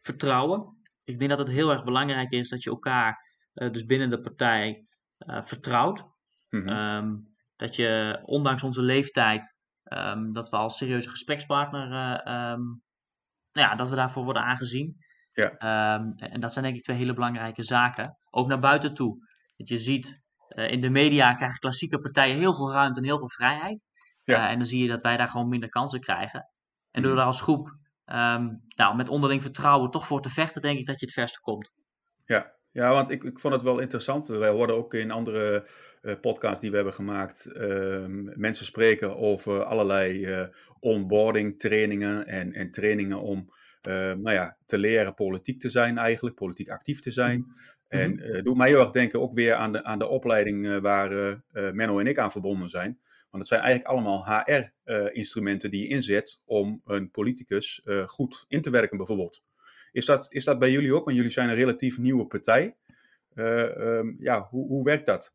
Vertrouwen. 0.00 0.76
Ik 1.04 1.18
denk 1.18 1.30
dat 1.30 1.38
het 1.38 1.48
heel 1.48 1.70
erg 1.70 1.84
belangrijk 1.84 2.30
is 2.30 2.48
dat 2.48 2.62
je 2.62 2.70
elkaar 2.70 3.30
dus 3.52 3.86
binnen 3.86 4.10
de 4.10 4.20
partij 4.20 4.86
vertrouwt. 5.26 6.04
Mm 6.50 6.68
-hmm. 6.68 7.34
Dat 7.56 7.76
je, 7.76 8.20
ondanks 8.24 8.62
onze 8.62 8.82
leeftijd, 8.82 9.56
um, 9.84 10.32
dat 10.32 10.48
we 10.48 10.56
als 10.56 10.76
serieuze 10.76 11.10
gesprekspartner, 11.10 11.88
nou 13.52 13.68
ja, 13.68 13.74
dat 13.74 13.88
we 13.88 13.94
daarvoor 13.94 14.24
worden 14.24 14.42
aangezien. 14.42 14.96
Ja. 15.32 15.94
Um, 15.94 16.14
en 16.16 16.40
dat 16.40 16.52
zijn 16.52 16.64
denk 16.64 16.76
ik 16.76 16.82
twee 16.82 16.96
hele 16.96 17.14
belangrijke 17.14 17.62
zaken. 17.62 18.16
Ook 18.30 18.48
naar 18.48 18.58
buiten 18.58 18.94
toe. 18.94 19.16
Dat 19.56 19.68
je 19.68 19.78
ziet, 19.78 20.20
uh, 20.48 20.70
in 20.70 20.80
de 20.80 20.90
media 20.90 21.34
krijgen 21.34 21.58
klassieke 21.58 21.98
partijen 21.98 22.38
heel 22.38 22.54
veel 22.54 22.72
ruimte 22.72 23.00
en 23.00 23.06
heel 23.06 23.18
veel 23.18 23.30
vrijheid. 23.30 23.86
Ja. 24.24 24.38
Uh, 24.38 24.50
en 24.50 24.58
dan 24.58 24.66
zie 24.66 24.82
je 24.82 24.88
dat 24.88 25.02
wij 25.02 25.16
daar 25.16 25.28
gewoon 25.28 25.48
minder 25.48 25.68
kansen 25.68 26.00
krijgen. 26.00 26.48
En 26.90 27.02
door 27.02 27.10
mhm. 27.10 27.18
daar 27.20 27.26
als 27.26 27.40
groep 27.40 27.80
nou, 28.76 28.96
met 28.96 29.08
onderling 29.08 29.42
vertrouwen 29.42 29.90
toch 29.90 30.06
voor 30.06 30.20
te 30.20 30.30
vechten, 30.30 30.62
denk 30.62 30.78
ik 30.78 30.86
dat 30.86 31.00
je 31.00 31.06
het 31.06 31.14
verste 31.14 31.40
komt. 31.40 31.72
Ja, 32.24 32.52
ja, 32.70 32.90
want 32.90 33.10
ik, 33.10 33.24
ik 33.24 33.40
vond 33.40 33.54
het 33.54 33.62
wel 33.62 33.78
interessant. 33.78 34.26
Wij 34.26 34.50
hoorden 34.50 34.76
ook 34.76 34.94
in 34.94 35.10
andere 35.10 35.68
uh, 36.02 36.14
podcasts 36.20 36.60
die 36.60 36.70
we 36.70 36.76
hebben 36.76 36.94
gemaakt 36.94 37.46
uh, 37.46 38.04
mensen 38.34 38.64
spreken 38.64 39.16
over 39.16 39.64
allerlei 39.64 40.28
onboarding 40.80 41.58
trainingen 41.58 42.26
en, 42.26 42.52
en 42.52 42.70
trainingen 42.70 43.20
om 43.20 43.52
nou 43.82 44.32
ja, 44.32 44.56
te 44.64 44.78
leren 44.78 45.14
politiek 45.14 45.60
te 45.60 45.68
zijn 45.68 45.98
eigenlijk, 45.98 46.36
politiek 46.36 46.68
actief 46.68 47.00
te 47.00 47.10
zijn. 47.10 47.38
Mm 47.38 47.54
-hmm. 47.88 48.00
En 48.00 48.42
doet 48.44 48.56
mij 48.56 48.68
heel 48.68 48.80
erg 48.80 48.90
denken 48.90 49.20
ook 49.20 49.32
weer 49.32 49.54
aan 49.54 49.72
de, 49.72 49.84
aan 49.84 49.98
de 49.98 50.06
opleiding 50.06 50.80
waar 50.80 51.42
Menno 51.52 51.98
en 51.98 52.06
ik 52.06 52.18
aan 52.18 52.30
verbonden 52.30 52.68
zijn. 52.68 52.98
Want 53.30 53.42
het 53.42 53.52
zijn 53.52 53.60
eigenlijk 53.60 53.90
allemaal 53.90 54.26
HR-instrumenten 54.26 55.70
die 55.70 55.82
je 55.82 55.88
inzet 55.88 56.42
om 56.44 56.80
een 56.84 57.10
politicus 57.10 57.82
goed 58.06 58.44
in 58.48 58.62
te 58.62 58.70
werken 58.70 58.96
bijvoorbeeld. 58.96 59.42
Is 59.92 60.04
dat, 60.04 60.26
is 60.32 60.44
dat 60.44 60.58
bij 60.58 60.70
jullie 60.70 60.94
ook? 60.94 61.04
Want 61.04 61.16
jullie 61.16 61.32
zijn 61.32 61.48
een 61.48 61.54
relatief 61.54 61.98
nieuwe 61.98 62.26
partij. 62.26 62.76
Uh, 63.34 63.76
um, 63.76 64.16
ja, 64.18 64.46
hoe, 64.50 64.66
hoe 64.66 64.84
werkt 64.84 65.06
dat? 65.06 65.34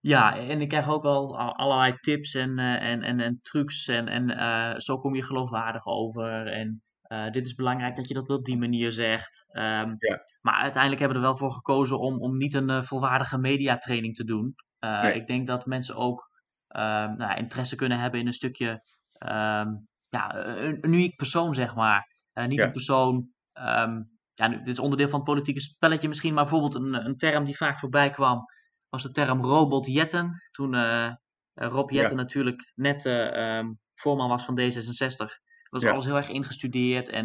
Ja, 0.00 0.36
en 0.36 0.60
ik 0.60 0.68
krijg 0.68 0.88
ook 0.88 1.02
wel 1.02 1.38
allerlei 1.38 1.92
tips 1.92 2.34
en, 2.34 2.58
uh, 2.58 2.82
en, 2.82 3.02
en, 3.02 3.20
en 3.20 3.38
trucs. 3.42 3.88
En, 3.88 4.08
en 4.08 4.30
uh, 4.30 4.78
zo 4.78 4.98
kom 4.98 5.14
je 5.14 5.22
geloofwaardig 5.22 5.86
over. 5.86 6.46
En 6.46 6.82
dit 7.30 7.46
is 7.46 7.54
belangrijk 7.54 7.96
dat 7.96 8.08
je 8.08 8.14
dat 8.14 8.28
op 8.28 8.44
die 8.44 8.58
manier 8.58 8.92
zegt. 8.92 9.46
Um, 9.52 9.94
ja. 9.98 10.24
Maar 10.40 10.54
uiteindelijk 10.54 11.00
hebben 11.00 11.20
we 11.20 11.24
er 11.24 11.30
wel 11.30 11.38
voor 11.38 11.52
gekozen 11.52 11.98
om, 11.98 12.20
om 12.20 12.36
niet 12.36 12.54
een 12.54 12.84
volwaardige 12.84 13.38
mediatraining 13.38 14.14
te 14.14 14.24
doen. 14.24 14.54
Nee. 14.80 15.14
Ik 15.14 15.26
denk 15.26 15.46
dat 15.46 15.66
mensen 15.66 15.96
ook 15.96 16.28
um, 16.68 17.16
nou, 17.16 17.34
interesse 17.36 17.76
kunnen 17.76 17.98
hebben 17.98 18.20
in 18.20 18.26
een 18.26 18.32
stukje 18.32 18.82
ja, 20.08 20.34
een, 20.34 20.78
een 20.84 20.92
uniek 20.92 21.16
persoon, 21.16 21.54
zeg 21.54 21.74
maar. 21.74 22.06
Niet 22.46 22.60
een 22.60 22.72
persoon. 22.72 23.14
Um, 23.54 24.18
ja, 24.34 24.48
dit 24.48 24.66
is 24.66 24.78
onderdeel 24.78 25.08
van 25.08 25.20
het 25.20 25.28
politieke 25.28 25.60
spelletje 25.60 26.08
misschien, 26.08 26.34
maar 26.34 26.44
bijvoorbeeld 26.44 26.74
een, 26.74 27.06
een 27.06 27.16
term 27.16 27.44
die 27.44 27.56
vaak 27.56 27.78
voorbij 27.78 28.10
kwam, 28.10 28.44
was 28.88 29.02
de 29.02 29.10
term 29.10 29.44
robotjetten. 29.44 30.42
Toen 30.50 30.74
uh, 30.74 31.12
Rob 31.54 31.90
Jetten 31.90 32.16
ja. 32.16 32.22
natuurlijk 32.22 32.72
net 32.74 33.04
um, 33.04 33.78
voorman 33.94 34.28
was 34.28 34.44
van 34.44 34.60
D66. 34.60 35.26
was 35.70 35.82
ja. 35.82 35.90
alles 35.90 36.04
heel 36.04 36.16
erg 36.16 36.28
ingestudeerd 36.28 37.08
en 37.08 37.24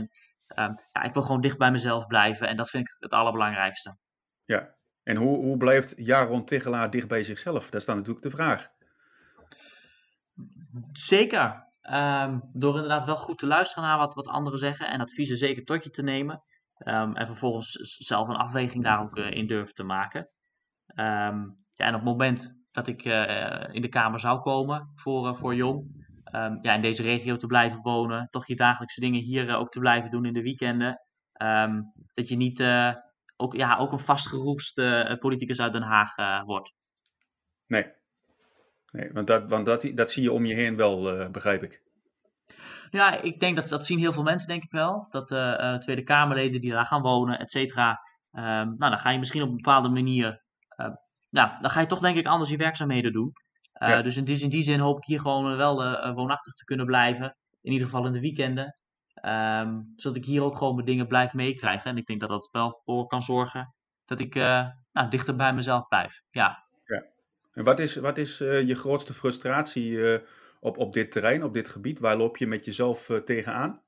um, 0.55 0.79
ja, 0.91 1.03
ik 1.03 1.13
wil 1.13 1.21
gewoon 1.21 1.41
dicht 1.41 1.57
bij 1.57 1.71
mezelf 1.71 2.07
blijven 2.07 2.47
en 2.47 2.55
dat 2.55 2.69
vind 2.69 2.87
ik 2.87 2.95
het 2.99 3.13
allerbelangrijkste. 3.13 3.97
Ja, 4.45 4.75
en 5.03 5.15
hoe, 5.15 5.37
hoe 5.37 5.57
blijft 5.57 5.93
Jaron 5.97 6.45
Tigelaar 6.45 6.89
dicht 6.89 7.07
bij 7.07 7.23
zichzelf? 7.23 7.69
Dat 7.69 7.79
is 7.81 7.85
dan 7.85 7.95
natuurlijk 7.95 8.25
de 8.25 8.31
vraag. 8.31 8.67
Zeker. 10.91 11.71
Um, 11.91 12.49
door 12.53 12.73
inderdaad 12.73 13.05
wel 13.05 13.15
goed 13.15 13.37
te 13.37 13.47
luisteren 13.47 13.83
naar 13.83 13.97
wat, 13.97 14.13
wat 14.13 14.27
anderen 14.27 14.59
zeggen 14.59 14.87
en 14.87 15.01
adviezen 15.01 15.37
zeker 15.37 15.63
tot 15.63 15.83
je 15.83 15.89
te 15.89 16.03
nemen. 16.03 16.43
Um, 16.77 17.15
en 17.15 17.25
vervolgens 17.25 17.71
zelf 18.05 18.27
een 18.27 18.35
afweging 18.35 18.83
daar 18.83 19.01
ook 19.01 19.17
uh, 19.17 19.31
in 19.31 19.47
durven 19.47 19.73
te 19.73 19.83
maken. 19.83 20.29
Um, 20.87 21.57
ja, 21.73 21.85
en 21.85 21.89
op 21.89 21.99
het 21.99 22.03
moment 22.03 22.61
dat 22.71 22.87
ik 22.87 23.05
uh, 23.05 23.63
in 23.71 23.81
de 23.81 23.89
Kamer 23.89 24.19
zou 24.19 24.41
komen 24.41 24.91
voor, 24.95 25.27
uh, 25.27 25.35
voor 25.35 25.55
Jong, 25.55 26.01
ja, 26.61 26.73
in 26.73 26.81
deze 26.81 27.01
regio 27.01 27.35
te 27.35 27.47
blijven 27.47 27.81
wonen, 27.81 28.27
toch 28.31 28.47
je 28.47 28.55
dagelijkse 28.55 28.99
dingen 28.99 29.21
hier 29.21 29.55
ook 29.55 29.71
te 29.71 29.79
blijven 29.79 30.11
doen 30.11 30.25
in 30.25 30.33
de 30.33 30.41
weekenden. 30.41 31.01
dat 32.13 32.27
je 32.27 32.35
niet 32.35 32.63
ook, 33.35 33.53
ja, 33.55 33.77
ook 33.77 33.91
een 33.91 33.99
vastgeroest 33.99 34.73
politicus 35.19 35.59
uit 35.59 35.73
Den 35.73 35.81
Haag 35.81 36.15
wordt. 36.45 36.73
Nee, 37.67 37.93
Nee, 38.91 39.09
want 39.11 39.27
dat, 39.27 39.49
want 39.49 39.65
dat, 39.65 39.91
dat 39.93 40.11
zie 40.11 40.23
je 40.23 40.31
om 40.31 40.45
je 40.45 40.53
heen 40.53 40.75
wel, 40.75 41.29
begrijp 41.31 41.63
ik. 41.63 41.81
Ja, 42.89 43.21
ik 43.21 43.39
denk 43.39 43.55
dat 43.55 43.69
dat 43.69 43.85
zien 43.85 43.99
heel 43.99 44.13
veel 44.13 44.23
mensen, 44.23 44.47
denk 44.47 44.63
ik 44.63 44.71
wel. 44.71 45.07
Dat 45.09 45.31
uh, 45.31 45.77
Tweede 45.77 46.03
Kamerleden 46.03 46.61
die 46.61 46.71
daar 46.71 46.85
gaan 46.85 47.01
wonen, 47.01 47.39
et 47.39 47.49
cetera. 47.49 47.89
Um, 48.31 48.41
nou, 48.41 48.77
dan 48.77 48.97
ga 48.97 49.09
je 49.09 49.19
misschien 49.19 49.41
op 49.41 49.49
een 49.49 49.55
bepaalde 49.55 49.89
manier. 49.89 50.42
Uh, 50.77 50.87
nou, 51.29 51.61
dan 51.61 51.69
ga 51.69 51.79
je 51.79 51.87
toch 51.87 51.99
denk 51.99 52.17
ik 52.17 52.25
anders 52.25 52.49
je 52.49 52.57
werkzaamheden 52.57 53.13
doen. 53.13 53.31
Ja. 53.73 54.01
Dus 54.01 54.17
in 54.17 54.23
die, 54.23 54.39
in 54.39 54.49
die, 54.49 54.63
zin 54.63 54.79
hoop 54.79 54.97
ik 54.97 55.05
hier 55.05 55.19
gewoon 55.19 55.57
wel 55.57 55.75
woonachtig 56.13 56.53
te 56.53 56.65
kunnen 56.65 56.85
blijven. 56.85 57.35
In 57.61 57.71
ieder 57.71 57.87
geval 57.87 58.05
in 58.05 58.11
de 58.11 58.19
weekenden. 58.19 58.77
Um, 59.25 59.93
zodat 59.95 60.17
ik 60.17 60.25
hier 60.25 60.43
ook 60.43 60.57
gewoon 60.57 60.75
mijn 60.75 60.87
dingen 60.87 61.07
blijf 61.07 61.33
meekrijgen. 61.33 61.91
En 61.91 61.97
ik 61.97 62.05
denk 62.05 62.19
dat 62.19 62.29
dat 62.29 62.49
wel 62.51 62.81
voor 62.83 63.07
kan 63.07 63.21
zorgen 63.21 63.69
dat 64.05 64.19
ik 64.19 64.35
nou, 64.35 65.09
dichter 65.09 65.35
bij 65.35 65.53
mezelf 65.53 65.87
blijf. 65.87 66.21
Ja. 66.29 66.63
En 67.53 67.63
wat 67.63 67.79
is, 67.79 67.95
wat 67.95 68.17
is 68.17 68.41
uh, 68.41 68.67
je 68.67 68.75
grootste 68.75 69.13
frustratie 69.13 69.89
uh, 69.89 70.19
op, 70.59 70.77
op 70.77 70.93
dit 70.93 71.11
terrein, 71.11 71.43
op 71.43 71.53
dit 71.53 71.67
gebied? 71.67 71.99
Waar 71.99 72.17
loop 72.17 72.37
je 72.37 72.47
met 72.47 72.65
jezelf 72.65 73.09
tegenaan? 73.23 73.81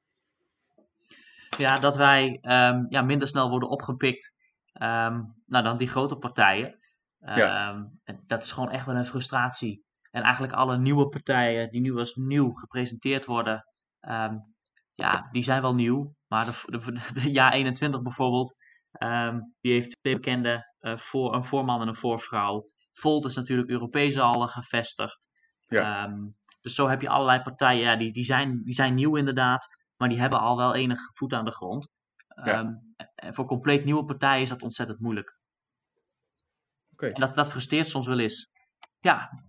Ja, 1.58 1.80
dat 1.80 1.96
wij 1.96 2.28
um, 2.42 2.86
ja, 2.90 3.02
minder 3.02 3.28
snel 3.28 3.50
worden 3.50 3.70
opgepikt 3.70 4.34
um, 4.82 5.36
nou, 5.46 5.64
dan 5.64 5.78
die 5.78 5.88
grote 5.88 6.16
partijen. 6.16 6.80
Ja. 7.20 7.70
Um, 7.70 8.00
dat 8.26 8.44
is 8.44 8.52
gewoon 8.52 8.72
echt 8.72 8.86
wel 8.86 8.96
een 8.96 9.06
frustratie. 9.06 9.84
En 10.12 10.22
eigenlijk 10.22 10.54
alle 10.54 10.78
nieuwe 10.78 11.10
partijen 11.10 11.70
die 11.72 11.82
nu 11.82 11.98
als 11.98 12.16
nieuw 12.16 12.54
gepresenteerd 12.54 13.26
worden, 13.26 13.66
ja, 14.94 15.28
die 15.32 15.44
zijn 15.44 15.62
wel 15.62 15.76
nieuw. 15.76 16.16
Maar 16.28 16.46
de, 16.46 16.62
de, 16.66 17.12
de 17.22 17.32
jaar 17.32 17.54
21 17.54 18.02
bijvoorbeeld, 18.02 18.56
die 19.62 19.72
heeft 19.72 19.98
twee 20.02 20.16
bekende 20.16 20.74
voor, 20.80 21.34
een 21.34 21.44
voorman 21.44 21.82
en 21.82 21.88
een 21.88 21.96
voorvrouw. 21.96 22.66
Volt 22.92 23.26
is 23.26 23.36
natuurlijk 23.36 23.70
Europees 23.70 24.18
al 24.18 24.48
gevestigd. 24.48 25.28
Ja. 25.68 26.14
Dus 26.62 26.76
zo 26.76 26.88
heb 26.88 27.02
je 27.02 27.10
allerlei 27.10 27.42
partijen, 27.42 27.84
ja, 27.84 27.96
die, 27.96 28.12
die, 28.12 28.24
zijn, 28.24 28.64
die 28.64 28.74
zijn 28.74 28.94
nieuw 28.94 29.16
inderdaad, 29.16 29.68
maar 29.98 30.10
die 30.10 30.20
hebben 30.20 30.40
al 30.40 30.58
wel 30.58 30.76
enig 30.76 31.00
voet 31.14 31.34
aan 31.34 31.46
de 31.46 31.52
grond. 31.52 31.90
Ja. 32.44 32.60
Um, 32.60 32.96
en 33.16 33.34
voor 33.34 33.46
compleet 33.46 33.86
nieuwe 33.86 34.06
partijen 34.06 34.42
is 34.42 34.50
dat 34.50 34.64
ontzettend 34.64 35.00
moeilijk. 35.00 35.38
Okay. 36.92 37.10
En 37.10 37.20
dat, 37.20 37.36
dat 37.36 37.50
frustreert 37.50 37.88
soms 37.88 38.08
wel 38.08 38.20
eens. 38.20 38.52
Ja. 39.00 39.44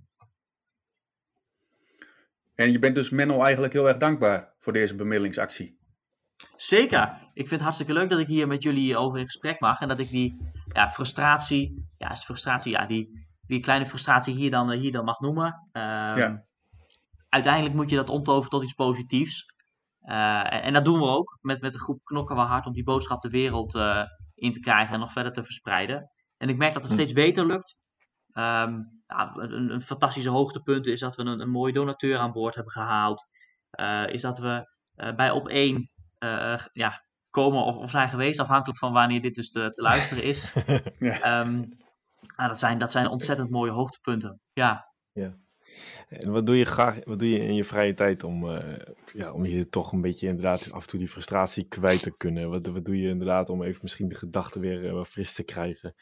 En 2.54 2.72
je 2.72 2.78
bent 2.78 2.94
dus 2.94 3.10
Menno 3.10 3.42
eigenlijk 3.42 3.72
heel 3.72 3.88
erg 3.88 3.96
dankbaar 3.96 4.54
voor 4.58 4.72
deze 4.72 4.96
bemiddelingsactie. 4.96 5.78
Zeker. 6.56 7.08
Ik 7.32 7.48
vind 7.48 7.50
het 7.50 7.60
hartstikke 7.60 7.92
leuk 7.92 8.10
dat 8.10 8.18
ik 8.18 8.26
hier 8.26 8.46
met 8.46 8.62
jullie 8.62 8.96
over 8.96 9.18
in 9.18 9.24
gesprek 9.24 9.60
mag. 9.60 9.80
En 9.80 9.88
dat 9.88 9.98
ik 9.98 10.08
die 10.08 10.52
ja, 10.72 10.90
frustratie, 10.90 11.88
ja, 11.98 12.10
is 12.10 12.24
frustratie, 12.24 12.72
ja, 12.72 12.86
die, 12.86 13.26
die 13.46 13.60
kleine 13.60 13.86
frustratie 13.86 14.34
hier 14.34 14.50
dan, 14.50 14.70
hier 14.70 14.92
dan 14.92 15.04
mag 15.04 15.20
noemen. 15.20 15.46
Um, 15.72 15.82
ja. 16.16 16.44
Uiteindelijk 17.28 17.74
moet 17.74 17.90
je 17.90 17.96
dat 17.96 18.08
omtoveren 18.08 18.50
tot 18.50 18.62
iets 18.62 18.72
positiefs. 18.72 19.54
Uh, 20.08 20.52
en, 20.52 20.62
en, 20.62 20.72
dat 20.72 20.84
doen 20.84 20.98
we 20.98 21.06
ook. 21.06 21.38
Met, 21.40 21.60
met 21.60 21.74
een 21.74 21.80
groep 21.80 22.04
knokken 22.04 22.36
we 22.36 22.42
hard 22.42 22.66
om 22.66 22.72
die 22.72 22.84
boodschap 22.84 23.22
de 23.22 23.28
wereld 23.28 23.74
uh, 23.74 24.02
in 24.34 24.52
te 24.52 24.60
krijgen 24.60 24.94
en 24.94 25.00
nog 25.00 25.12
verder 25.12 25.32
te 25.32 25.44
verspreiden. 25.44 26.10
En 26.36 26.48
ik 26.48 26.56
merk 26.56 26.72
dat 26.72 26.82
het 26.82 26.90
hm. 26.90 26.98
steeds 26.98 27.12
beter 27.12 27.46
lukt. 27.46 27.76
Um, 28.32 29.02
ja, 29.06 29.32
een, 29.34 29.70
een, 29.70 29.82
fantastische 29.82 30.30
hoogtepunt 30.30 30.86
is 30.86 31.00
dat 31.00 31.16
we 31.16 31.22
een, 31.22 31.40
een 31.40 31.50
mooie 31.50 31.72
donateur 31.72 32.18
aan 32.18 32.32
boord 32.32 32.54
hebben 32.54 32.72
gehaald. 32.72 33.26
Uh, 33.80 34.08
is 34.08 34.22
dat 34.22 34.38
we 34.38 34.74
bij 35.16 35.30
op 35.30 35.48
één 35.48 35.90
ja, 36.72 37.02
komen 37.30 37.64
of, 37.64 37.76
of, 37.76 37.90
zijn 37.90 38.08
geweest, 38.08 38.40
afhankelijk 38.40 38.78
van 38.78 38.92
wanneer 38.92 39.22
dit 39.22 39.34
dus 39.34 39.50
te, 39.50 39.70
te 39.70 39.82
luisteren 39.82 40.24
is. 40.24 40.52
ja. 40.98 41.40
um, 41.40 41.76
Nou, 42.36 42.48
dat, 42.48 42.58
zijn, 42.58 42.78
dat 42.78 42.90
zijn 42.90 43.08
ontzettend 43.08 43.50
mooie 43.50 43.70
hoogtepunten. 43.70 44.40
Ja. 44.52 44.92
ja. 45.12 45.36
En 46.08 46.32
wat 46.32 46.46
doe 46.46 46.56
je 46.56 46.64
graag, 46.64 47.04
wat 47.04 47.18
doe 47.18 47.30
je 47.30 47.38
in 47.38 47.54
je 47.54 47.64
vrije 47.64 47.94
tijd 47.94 48.24
om, 48.24 48.44
uh, 48.44 48.76
ja, 49.12 49.32
om 49.32 49.46
je 49.46 49.68
toch 49.68 49.92
een 49.92 50.00
beetje 50.00 50.26
inderdaad 50.26 50.72
af 50.72 50.82
en 50.82 50.88
toe 50.88 50.98
die 50.98 51.08
frustratie 51.08 51.68
kwijt 51.68 52.02
te 52.02 52.16
kunnen? 52.16 52.50
Wat, 52.50 52.66
wat 52.66 52.84
doe 52.84 53.00
je 53.00 53.08
inderdaad 53.08 53.48
om 53.48 53.62
even 53.62 53.80
misschien 53.82 54.08
de 54.08 54.14
gedachten 54.14 54.60
weer 54.60 54.84
uh, 54.84 55.04
fris 55.04 55.34
te 55.34 55.44
krijgen? 55.44 55.94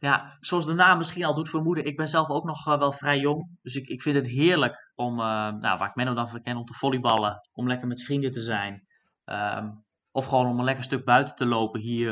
Ja, 0.00 0.36
zoals 0.40 0.66
de 0.66 0.72
naam 0.72 0.98
misschien 0.98 1.24
al 1.24 1.34
doet 1.34 1.48
vermoeden, 1.48 1.84
ik 1.84 1.96
ben 1.96 2.08
zelf 2.08 2.28
ook 2.28 2.44
nog 2.44 2.66
uh, 2.66 2.78
wel 2.78 2.92
vrij 2.92 3.18
jong. 3.18 3.58
Dus 3.62 3.74
ik, 3.74 3.88
ik 3.88 4.02
vind 4.02 4.16
het 4.16 4.26
heerlijk 4.26 4.92
om, 4.94 5.16
nou, 5.16 5.60
waar 5.60 5.88
ik 5.88 5.94
Menno 5.94 6.14
dan 6.14 6.28
van 6.28 6.42
ken, 6.42 6.56
om 6.56 6.64
te 6.64 6.74
volleyballen. 6.74 7.48
Om 7.52 7.68
lekker 7.68 7.88
met 7.88 8.02
vrienden 8.02 8.30
te 8.30 8.42
zijn. 8.42 8.86
Um, 9.24 9.84
of 10.10 10.26
gewoon 10.26 10.46
om 10.46 10.58
een 10.58 10.64
lekker 10.64 10.84
stuk 10.84 11.04
buiten 11.04 11.34
te 11.34 11.46
lopen 11.46 11.80
hier 11.80 12.10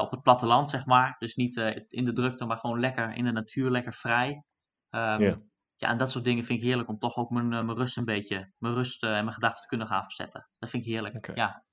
op 0.00 0.10
het 0.10 0.22
platteland, 0.22 0.70
zeg 0.70 0.86
maar. 0.86 1.16
Dus 1.18 1.34
niet 1.34 1.56
in 1.88 2.04
de 2.04 2.12
drukte, 2.12 2.44
maar 2.44 2.56
gewoon 2.56 2.80
lekker 2.80 3.14
in 3.14 3.24
de 3.24 3.32
natuur, 3.32 3.70
lekker 3.70 3.94
vrij. 3.94 4.44
Um, 4.90 5.00
ja. 5.00 5.40
ja, 5.74 5.88
en 5.88 5.98
dat 5.98 6.10
soort 6.10 6.24
dingen 6.24 6.44
vind 6.44 6.58
ik 6.58 6.64
heerlijk 6.64 6.88
om 6.88 6.98
toch 6.98 7.16
ook 7.16 7.30
mijn, 7.30 7.48
mijn 7.48 7.74
rust 7.74 7.96
een 7.96 8.04
beetje, 8.04 8.52
mijn 8.58 8.74
rust 8.74 9.02
en 9.02 9.10
mijn 9.10 9.32
gedachten 9.32 9.62
te 9.62 9.68
kunnen 9.68 9.86
gaan 9.86 10.04
verzetten. 10.04 10.48
Dat 10.58 10.70
vind 10.70 10.84
ik 10.84 10.92
heerlijk, 10.92 11.16
okay. 11.16 11.34
ja. 11.34 11.64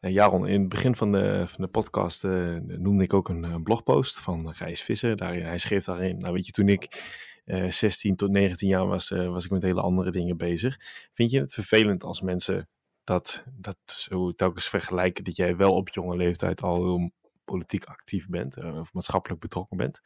En 0.00 0.12
Jaron, 0.12 0.46
in 0.46 0.60
het 0.60 0.68
begin 0.68 0.94
van 0.94 1.12
de, 1.12 1.46
van 1.46 1.64
de 1.64 1.70
podcast 1.70 2.24
uh, 2.24 2.56
noemde 2.60 3.04
ik 3.04 3.14
ook 3.14 3.28
een, 3.28 3.42
een, 3.42 3.62
blogpost 3.62 4.20
van 4.20 4.54
Gijs 4.54 4.82
Visser. 4.82 5.16
Daar, 5.16 5.34
hij 5.34 5.58
schreef 5.58 5.84
daarin, 5.84 6.18
nou 6.18 6.32
weet 6.32 6.46
je, 6.46 6.52
toen 6.52 6.68
ik 6.68 7.02
uh, 7.44 7.70
16 7.70 8.16
tot 8.16 8.30
19 8.30 8.68
jaar 8.68 8.86
was, 8.86 9.10
uh, 9.10 9.28
was 9.28 9.44
ik 9.44 9.50
met 9.50 9.62
hele 9.62 9.80
andere 9.80 10.10
dingen 10.10 10.36
bezig. 10.36 10.76
Vind 11.12 11.30
je 11.30 11.40
het 11.40 11.54
vervelend 11.54 12.04
als 12.04 12.20
mensen 12.20 12.68
dat, 13.04 13.44
dat 13.52 13.78
zo 13.84 14.32
telkens 14.32 14.68
vergelijken 14.68 15.24
dat 15.24 15.36
jij 15.36 15.56
wel 15.56 15.74
op 15.74 15.88
jonge 15.88 16.16
leeftijd 16.16 16.62
al 16.62 16.76
heel 16.76 17.12
politiek 17.44 17.84
actief 17.84 18.28
bent 18.28 18.64
of 18.64 18.92
maatschappelijk 18.92 19.40
betrokken 19.40 19.76
bent? 19.76 20.00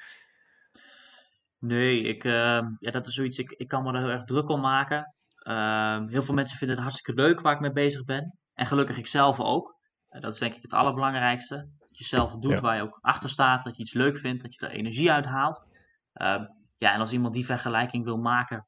Nee, 1.59 2.03
ik, 2.03 2.25
uh, 2.25 2.33
ja, 2.79 2.91
dat 2.91 3.07
is 3.07 3.15
zoiets, 3.15 3.39
ik, 3.39 3.51
ik 3.51 3.69
kan 3.69 3.83
me 3.83 3.93
er 3.93 4.01
heel 4.01 4.11
erg 4.11 4.25
druk 4.25 4.49
om 4.49 4.61
maken. 4.61 5.15
Uh, 5.49 6.07
heel 6.07 6.23
veel 6.23 6.35
mensen 6.35 6.59
vinden 6.59 6.77
het 6.77 6.85
hartstikke 6.85 7.23
leuk 7.23 7.41
waar 7.41 7.55
ik 7.55 7.61
mee 7.61 7.73
bezig 7.73 8.05
ben. 8.05 8.39
En 8.55 8.67
gelukkig 8.67 8.99
ik 8.99 9.07
zelf 9.07 9.41
ook. 9.41 9.77
Uh, 10.11 10.21
dat 10.21 10.33
is 10.33 10.39
denk 10.39 10.55
ik 10.55 10.63
het 10.63 10.73
allerbelangrijkste. 10.73 11.57
Dat 11.79 11.99
je 11.99 12.05
zelf 12.05 12.37
doet 12.37 12.53
ja. 12.53 12.61
waar 12.61 12.77
je 12.77 12.83
ook 12.83 12.99
achter 13.01 13.31
staat, 13.31 13.65
dat 13.65 13.77
je 13.77 13.83
iets 13.83 13.95
leuk 13.95 14.19
vindt, 14.19 14.43
dat 14.43 14.55
je 14.55 14.67
er 14.67 14.73
energie 14.73 15.13
uit 15.13 15.25
haalt. 15.25 15.67
Ehm, 16.13 16.45
ja, 16.79 16.93
en 16.93 17.01
als 17.01 17.13
iemand 17.13 17.35
die 17.35 17.47
vergelijking 17.47 18.05
wil 18.05 18.17
maken, 18.19 18.63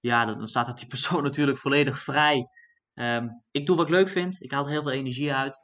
ja, 0.00 0.24
dan, 0.24 0.38
dan 0.38 0.46
staat 0.46 0.66
dat 0.66 0.78
die 0.78 0.88
persoon 0.96 1.22
natuurlijk 1.22 1.58
volledig 1.58 1.98
vrij. 1.98 2.46
Um, 2.94 3.42
ik 3.50 3.66
doe 3.66 3.76
wat 3.76 3.86
ik 3.86 3.92
leuk 3.92 4.08
vind, 4.08 4.42
ik 4.42 4.50
haal 4.50 4.64
er 4.64 4.70
heel 4.70 4.82
veel 4.82 4.92
energie 4.92 5.34
uit. 5.34 5.58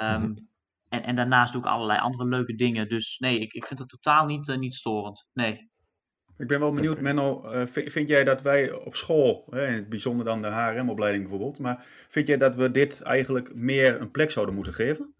Mm 0.00 0.48
en, 0.88 1.02
en 1.02 1.14
daarnaast 1.14 1.52
doe 1.52 1.62
ik 1.62 1.68
allerlei 1.68 2.00
andere 2.00 2.28
leuke 2.28 2.54
dingen. 2.54 2.88
Dus 2.88 3.18
nee, 3.18 3.40
ik, 3.40 3.52
ik 3.52 3.66
vind 3.66 3.78
het 3.78 3.88
totaal 3.88 4.26
niet, 4.26 4.56
niet 4.56 4.74
storend. 4.74 5.26
Nee. 5.32 5.70
Ik 6.38 6.46
ben 6.46 6.60
wel 6.60 6.72
benieuwd, 6.72 7.00
Menno, 7.00 7.52
uh, 7.52 7.62
vind 7.66 8.08
jij 8.08 8.24
dat 8.24 8.42
wij 8.42 8.72
op 8.72 8.94
school, 8.94 9.44
hè, 9.50 9.66
in 9.66 9.72
het 9.72 9.88
bijzonder 9.88 10.24
dan 10.24 10.42
de 10.42 10.48
HRM-opleiding 10.48 11.22
bijvoorbeeld, 11.22 11.58
maar 11.58 11.84
vind 12.08 12.26
jij 12.26 12.36
dat 12.36 12.54
we 12.54 12.70
dit 12.70 13.02
eigenlijk 13.02 13.54
meer 13.54 14.00
een 14.00 14.10
plek 14.10 14.30
zouden 14.30 14.54
moeten 14.54 14.72
geven? 14.72 15.12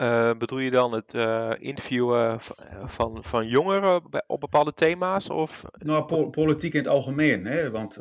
Uh, 0.00 0.30
bedoel 0.38 0.58
je 0.58 0.70
dan 0.70 0.92
het 0.92 1.14
uh, 1.14 1.52
interviewen 1.58 2.40
van, 2.84 3.24
van 3.24 3.46
jongeren 3.46 4.02
op 4.26 4.40
bepaalde 4.40 4.74
thema's? 4.74 5.30
Of? 5.30 5.64
Nou, 5.78 6.04
po 6.04 6.30
politiek 6.30 6.72
in 6.72 6.78
het 6.78 6.88
algemeen. 6.88 7.44
Hè? 7.44 7.70
Want 7.70 7.96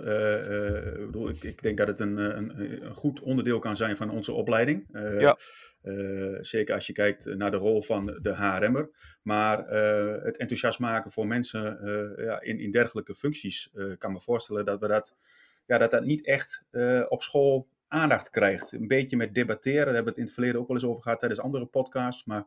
bedoel, 1.05 1.29
ik, 1.29 1.43
ik, 1.43 1.61
denk 1.61 1.77
dat 1.77 1.87
het 1.87 1.99
een, 1.99 2.17
een, 2.17 2.59
een, 2.59 2.95
goed 2.95 3.21
onderdeel 3.21 3.59
kan 3.59 3.75
zijn 3.75 3.97
van 3.97 4.09
onze 4.09 4.31
opleiding. 4.31 4.85
ja. 5.19 5.37
Zeker 6.41 6.75
als 6.75 6.87
je 6.87 6.93
kijkt 6.93 7.25
naar 7.25 7.51
de 7.51 7.57
rol 7.57 7.81
van 7.81 8.05
de 8.05 8.35
HRM'er. 8.35 8.89
Maar 9.21 9.67
het 10.23 10.37
enthousiast 10.37 10.79
maken 10.79 11.11
voor 11.11 11.27
mensen 11.27 11.79
ja, 12.17 12.41
in, 12.41 12.59
in 12.59 12.71
dergelijke 12.71 13.15
functies, 13.15 13.71
kan 13.97 14.11
me 14.11 14.19
voorstellen 14.19 14.65
dat 14.65 14.79
we 14.79 14.87
dat, 14.87 15.15
ja, 15.65 15.77
dat, 15.77 15.91
dat 15.91 16.03
niet 16.03 16.25
echt 16.25 16.63
op 17.09 17.21
school 17.21 17.67
aandacht 17.89 18.29
krijgt. 18.29 18.71
Een 18.71 18.87
beetje 18.87 19.17
met 19.17 19.33
debatteren, 19.33 19.85
daar 19.85 19.93
hebben 19.93 20.03
we 20.03 20.09
het 20.09 20.17
in 20.17 20.23
het 20.23 20.33
verleden 20.33 20.61
ook 20.61 20.67
wel 20.67 20.75
eens 20.75 20.85
over 20.85 21.01
gehad 21.01 21.19
tijdens 21.19 21.41
andere 21.41 21.65
podcasts. 21.65 22.25
Maar 22.25 22.45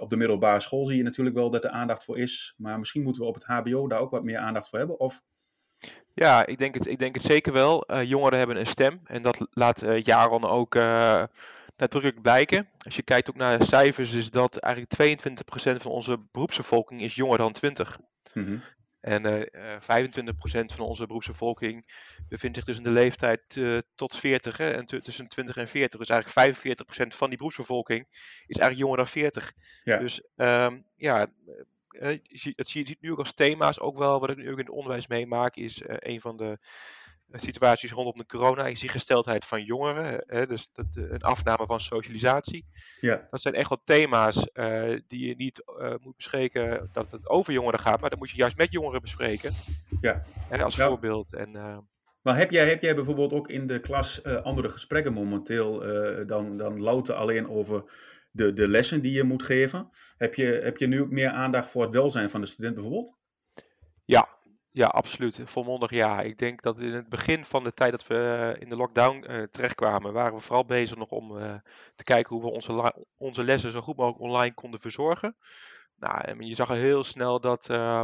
op 0.00 0.10
de 0.10 0.16
middelbare 0.16 0.60
school 0.60 0.86
zie 0.86 0.96
je 0.96 1.02
natuurlijk 1.02 1.36
wel 1.36 1.50
dat 1.50 1.64
er 1.64 1.70
aandacht 1.70 2.04
voor 2.04 2.18
is. 2.18 2.54
Maar 2.56 2.78
misschien 2.78 3.02
moeten 3.02 3.22
we 3.22 3.28
op 3.28 3.34
het 3.34 3.44
HBO 3.44 3.86
daar 3.88 4.00
ook 4.00 4.10
wat 4.10 4.24
meer 4.24 4.38
aandacht 4.38 4.68
voor 4.68 4.78
hebben. 4.78 5.00
Of 5.00 5.22
ja, 6.14 6.46
ik 6.46 6.58
denk 6.58 6.74
het, 6.74 6.86
ik 6.86 6.98
denk 6.98 7.14
het 7.14 7.24
zeker 7.24 7.52
wel. 7.52 7.84
Uh, 7.86 8.04
jongeren 8.04 8.38
hebben 8.38 8.56
een 8.56 8.66
stem 8.66 9.00
en 9.04 9.22
dat 9.22 9.46
laat 9.50 9.82
uh, 9.82 10.02
Jaron 10.02 10.44
ook 10.44 10.74
nadrukkelijk 11.78 12.22
blijken. 12.22 12.68
Als 12.78 12.96
je 12.96 13.02
kijkt 13.02 13.30
ook 13.30 13.36
naar 13.36 13.58
de 13.58 13.64
cijfers, 13.64 14.14
is 14.14 14.30
dat 14.30 14.56
eigenlijk 14.56 15.20
22% 15.20 15.76
van 15.76 15.90
onze 15.90 16.18
beroepsbevolking 16.32 17.02
is 17.02 17.14
jonger 17.14 17.38
dan 17.38 17.52
20. 17.52 17.98
Mm-hmm. 18.34 18.62
En 19.00 19.26
uh, 19.26 19.76
25% 19.80 20.74
van 20.74 20.86
onze 20.86 21.06
beroepsbevolking 21.06 21.86
bevindt 22.28 22.56
zich 22.56 22.64
dus 22.64 22.76
in 22.76 22.82
de 22.82 22.90
leeftijd 22.90 23.56
uh, 23.56 23.78
tot 23.94 24.16
40, 24.16 24.56
hè, 24.56 24.70
en 24.70 24.86
tussen 24.86 25.28
20 25.28 25.56
en 25.56 25.68
40. 25.68 25.98
Dus 25.98 26.08
eigenlijk 26.08 26.58
45% 27.12 27.16
van 27.16 27.28
die 27.28 27.38
beroepsbevolking 27.38 28.06
is 28.46 28.56
eigenlijk 28.56 28.78
jonger 28.78 28.96
dan 28.96 29.06
40. 29.06 29.52
Ja. 29.84 29.98
Dus 29.98 30.22
um, 30.36 30.84
ja, 30.96 31.26
je, 32.22 32.52
dat 32.56 32.68
zie 32.68 32.88
je 32.88 32.96
nu 33.00 33.12
ook 33.12 33.18
als 33.18 33.34
thema's. 33.34 33.80
Ook 33.80 33.98
wel 33.98 34.20
wat 34.20 34.30
ik 34.30 34.36
nu 34.36 34.50
ook 34.50 34.58
in 34.58 34.64
het 34.64 34.74
onderwijs 34.74 35.06
meemaak, 35.06 35.56
is 35.56 35.82
een 35.84 36.20
van 36.20 36.36
de 36.36 36.58
situaties 37.32 37.90
rondom 37.90 38.16
de 38.16 38.26
corona 38.26 38.66
is 38.66 38.80
die 38.80 38.88
gesteldheid 38.88 39.44
van 39.44 39.64
jongeren. 39.64 40.24
Hè, 40.26 40.46
dus 40.46 40.68
dat, 40.72 40.86
een 40.92 41.22
afname 41.22 41.66
van 41.66 41.80
socialisatie. 41.80 42.66
Ja. 43.00 43.26
Dat 43.30 43.40
zijn 43.42 43.54
echt 43.54 43.68
wel 43.68 43.82
thema's 43.84 44.48
uh, 44.54 45.00
die 45.06 45.26
je 45.26 45.34
niet 45.36 45.62
uh, 45.80 45.94
moet 46.00 46.16
bespreken 46.16 46.88
dat 46.92 47.10
het 47.10 47.28
over 47.28 47.52
jongeren 47.52 47.80
gaat, 47.80 48.00
maar 48.00 48.10
dat 48.10 48.18
moet 48.18 48.30
je 48.30 48.36
juist 48.36 48.56
met 48.56 48.72
jongeren 48.72 49.00
bespreken. 49.00 49.52
Ja. 50.00 50.22
En 50.48 50.60
als 50.60 50.76
ja. 50.76 50.86
voorbeeld. 50.86 51.34
En, 51.34 51.56
uh, 51.56 51.78
maar 52.22 52.36
heb 52.36 52.50
jij, 52.50 52.68
heb 52.68 52.82
jij 52.82 52.94
bijvoorbeeld 52.94 53.32
ook 53.32 53.48
in 53.48 53.66
de 53.66 53.80
klas 53.80 54.24
andere 54.24 54.70
gesprekken 54.70 55.12
momenteel 55.12 55.78
dan, 56.26 56.56
dan 56.56 56.80
louter 56.80 57.14
alleen 57.14 57.48
over 57.48 57.84
de, 58.30 58.52
de 58.52 58.68
lessen 58.68 59.02
die 59.02 59.12
je 59.12 59.22
moet 59.22 59.42
geven? 59.42 59.88
Heb 60.16 60.34
je, 60.34 60.44
heb 60.44 60.76
je 60.76 60.86
nu 60.86 61.00
ook 61.00 61.10
meer 61.10 61.30
aandacht 61.30 61.70
voor 61.70 61.82
het 61.82 61.92
welzijn 61.92 62.30
van 62.30 62.40
de 62.40 62.46
student 62.46 62.74
bijvoorbeeld? 62.74 63.16
Ja, 64.70 64.86
absoluut. 64.86 65.40
Volmondig 65.44 65.90
ja. 65.90 66.20
Ik 66.20 66.38
denk 66.38 66.62
dat 66.62 66.78
in 66.78 66.92
het 66.92 67.08
begin 67.08 67.44
van 67.44 67.64
de 67.64 67.74
tijd 67.74 67.90
dat 67.90 68.06
we 68.06 68.56
in 68.58 68.68
de 68.68 68.76
lockdown 68.76 69.24
uh, 69.30 69.42
terechtkwamen, 69.42 70.12
waren 70.12 70.34
we 70.34 70.40
vooral 70.40 70.64
bezig 70.64 70.96
nog 70.96 71.10
om 71.10 71.36
uh, 71.36 71.54
te 71.94 72.04
kijken 72.04 72.36
hoe 72.36 72.44
we 72.44 72.50
onze, 72.50 73.06
onze 73.16 73.44
lessen 73.44 73.72
zo 73.72 73.80
goed 73.80 73.96
mogelijk 73.96 74.22
online 74.22 74.54
konden 74.54 74.80
verzorgen. 74.80 75.36
Nou, 75.96 76.44
je 76.44 76.54
zag 76.54 76.68
heel 76.68 77.04
snel 77.04 77.40
dat, 77.40 77.68
uh, 77.70 78.02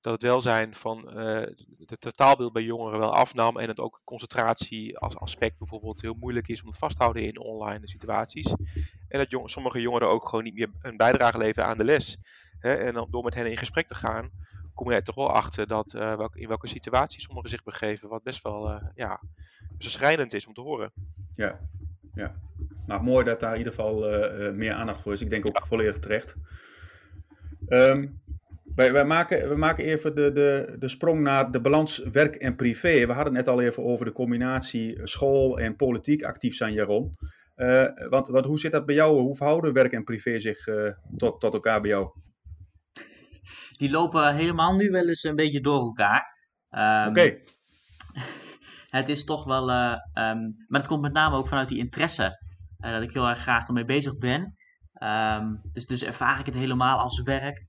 dat 0.00 0.12
het 0.12 0.22
welzijn 0.22 0.74
van 0.74 1.08
het 1.86 2.00
totaalbeeld 2.00 2.52
bij 2.52 2.62
jongeren 2.62 2.98
wel 2.98 3.14
afnam 3.14 3.58
en 3.58 3.68
het 3.68 3.80
ook 3.80 4.00
concentratie 4.04 4.98
als 4.98 5.16
aspect 5.16 5.58
bijvoorbeeld 5.58 6.00
heel 6.00 6.16
moeilijk 6.18 6.48
is 6.48 6.62
om 6.62 6.68
het 6.68 6.78
vast 6.78 6.96
te 6.96 7.02
houden 7.02 7.24
in 7.24 7.38
online 7.38 7.88
situaties. 7.88 8.54
En 9.08 9.18
dat 9.18 9.30
jong 9.30 9.50
sommige 9.50 9.80
jongeren 9.80 10.08
ook 10.08 10.28
gewoon 10.28 10.44
niet 10.44 10.54
meer 10.54 10.70
een 10.80 10.96
bijdrage 10.96 11.38
leveren 11.38 11.68
aan 11.68 11.78
de 11.78 11.84
les. 11.84 12.18
Hè? 12.58 12.74
En 12.74 13.06
door 13.08 13.24
met 13.24 13.34
hen 13.34 13.50
in 13.50 13.56
gesprek 13.56 13.86
te 13.86 13.94
gaan, 13.94 14.30
kom 14.74 14.90
je 14.90 14.96
er 14.96 15.02
toch 15.02 15.14
wel 15.14 15.32
achter 15.32 15.66
dat 15.66 15.92
welke, 15.92 16.40
in 16.40 16.48
welke 16.48 16.68
situatie 16.68 17.20
sommigen 17.20 17.50
zich 17.50 17.62
begeven, 17.62 18.08
wat 18.08 18.22
best 18.22 18.42
wel 18.42 18.70
uh, 18.70 18.82
ja, 18.94 19.20
schrijnend 19.78 20.32
is 20.32 20.46
om 20.46 20.54
te 20.54 20.60
horen. 20.60 20.92
Ja, 21.32 21.60
ja. 22.14 22.34
Nou, 22.86 23.02
mooi 23.02 23.24
dat 23.24 23.40
daar 23.40 23.52
in 23.52 23.58
ieder 23.58 23.72
geval 23.72 24.12
uh, 24.12 24.52
meer 24.52 24.72
aandacht 24.72 25.00
voor 25.00 25.12
is. 25.12 25.20
Ik 25.20 25.30
denk 25.30 25.46
ook 25.46 25.58
ja. 25.58 25.66
volledig 25.66 25.98
terecht. 25.98 26.36
Um, 27.68 28.22
wij, 28.74 28.92
wij, 28.92 29.04
maken, 29.04 29.48
we 29.48 29.56
maken 29.56 29.84
even 29.84 30.14
de, 30.14 30.32
de, 30.32 30.76
de 30.78 30.88
sprong 30.88 31.20
naar 31.20 31.50
de 31.50 31.60
balans 31.60 31.98
werk 31.98 32.34
en 32.34 32.56
privé. 32.56 33.06
We 33.06 33.12
hadden 33.12 33.34
het 33.34 33.46
net 33.46 33.48
al 33.48 33.60
even 33.60 33.84
over 33.84 34.04
de 34.04 34.12
combinatie 34.12 35.00
school 35.02 35.58
en 35.58 35.76
politiek 35.76 36.22
actief 36.22 36.56
zijn, 36.56 36.72
Jaron. 36.72 37.16
want, 38.08 38.28
want 38.28 38.44
hoe 38.44 38.58
zit 38.58 38.72
dat 38.72 38.86
bij 38.86 38.94
jou? 38.94 39.20
Hoe 39.20 39.36
verhouden 39.36 39.72
werk 39.72 39.92
en 39.92 40.04
privé 40.04 40.38
zich 40.38 40.64
tot, 41.16 41.40
tot 41.40 41.54
elkaar 41.54 41.80
bij 41.80 41.90
jou? 41.90 42.10
Die 43.78 43.90
lopen 43.90 44.34
helemaal 44.34 44.74
nu 44.74 44.90
wel 44.90 45.08
eens 45.08 45.22
een 45.22 45.36
beetje 45.36 45.60
door 45.60 45.80
elkaar. 45.80 46.32
Um, 46.70 47.08
Oké. 47.08 47.08
Okay. 47.08 47.44
het 49.00 49.08
is 49.08 49.24
toch 49.24 49.44
wel, 49.44 49.70
uh, 49.70 49.96
um, 50.14 50.54
maar 50.68 50.80
het 50.80 50.86
komt 50.86 51.02
met 51.02 51.12
name 51.12 51.36
ook 51.36 51.48
vanuit 51.48 51.68
die 51.68 51.78
interesse, 51.78 52.38
uh, 52.78 52.92
dat 52.92 53.02
ik 53.02 53.10
heel 53.10 53.28
erg 53.28 53.38
graag 53.38 53.66
ermee 53.66 53.84
bezig 53.84 54.18
ben. 54.18 54.54
Um, 55.02 55.60
dus, 55.72 55.86
dus 55.86 56.02
ervaar 56.02 56.38
ik 56.38 56.46
het 56.46 56.54
helemaal 56.54 56.98
als 56.98 57.22
werk. 57.22 57.64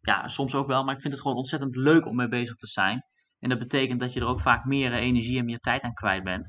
ja, 0.00 0.28
soms 0.28 0.54
ook 0.54 0.66
wel, 0.66 0.84
maar 0.84 0.94
ik 0.94 1.00
vind 1.00 1.12
het 1.12 1.22
gewoon 1.22 1.36
ontzettend 1.36 1.76
leuk 1.76 2.06
om 2.06 2.16
mee 2.16 2.28
bezig 2.28 2.56
te 2.56 2.66
zijn. 2.66 3.04
En 3.38 3.48
dat 3.48 3.58
betekent 3.58 4.00
dat 4.00 4.12
je 4.12 4.20
er 4.20 4.26
ook 4.26 4.40
vaak 4.40 4.64
meer 4.64 4.92
energie 4.92 5.38
en 5.38 5.44
meer 5.44 5.58
tijd 5.58 5.82
aan 5.82 5.94
kwijt 5.94 6.24
bent. 6.24 6.48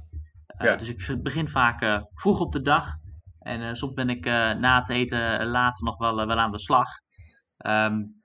Uh, 0.62 0.68
ja. 0.68 0.76
Dus 0.76 0.90
ik 0.90 1.24
begin 1.24 1.48
vaak 1.48 2.06
vroeg 2.14 2.40
op 2.40 2.52
de 2.52 2.62
dag. 2.62 2.88
En 3.40 3.76
soms 3.76 3.94
ben 3.94 4.10
ik 4.10 4.26
na 4.26 4.80
het 4.80 4.90
eten 4.90 5.46
later 5.46 5.84
nog 5.84 5.98
wel, 5.98 6.16
wel 6.16 6.40
aan 6.40 6.52
de 6.52 6.60
slag. 6.60 6.88
Um, 7.58 8.23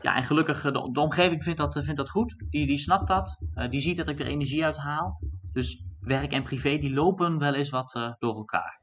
ja, 0.00 0.16
en 0.16 0.24
gelukkig, 0.24 0.62
de, 0.62 0.88
de 0.92 1.00
omgeving 1.00 1.42
vindt 1.42 1.58
dat, 1.58 1.72
vindt 1.72 1.96
dat 1.96 2.10
goed. 2.10 2.44
Die, 2.50 2.66
die 2.66 2.78
snapt 2.78 3.08
dat. 3.08 3.38
Uh, 3.54 3.68
die 3.68 3.80
ziet 3.80 3.96
dat 3.96 4.08
ik 4.08 4.20
er 4.20 4.26
energie 4.26 4.64
uit 4.64 4.76
haal. 4.76 5.20
Dus 5.52 5.84
werk 6.00 6.32
en 6.32 6.42
privé, 6.42 6.78
die 6.78 6.94
lopen 6.94 7.38
wel 7.38 7.54
eens 7.54 7.70
wat 7.70 7.94
uh, 7.94 8.12
door 8.18 8.36
elkaar. 8.36 8.80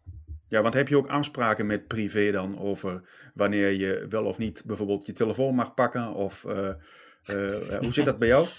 Ja, 0.49 0.62
want 0.62 0.73
heb 0.73 0.88
je 0.88 0.97
ook 0.97 1.08
afspraken 1.08 1.65
met 1.65 1.88
privé 1.88 2.32
dan 2.32 2.60
over 2.60 3.10
wanneer 3.34 3.71
je 3.71 4.06
wel 4.10 4.25
of 4.25 4.38
niet 4.38 4.63
bijvoorbeeld 4.65 5.06
je 5.06 5.13
telefoon 5.13 5.56
mag 5.56 5.73
pakken? 5.73 6.13
Of 6.13 6.43
uh, 6.43 6.53
uh, 6.56 7.77
hoe 7.80 7.91
zit 7.93 8.06
dat 8.06 8.19
bij 8.19 8.27
jou? 8.27 8.47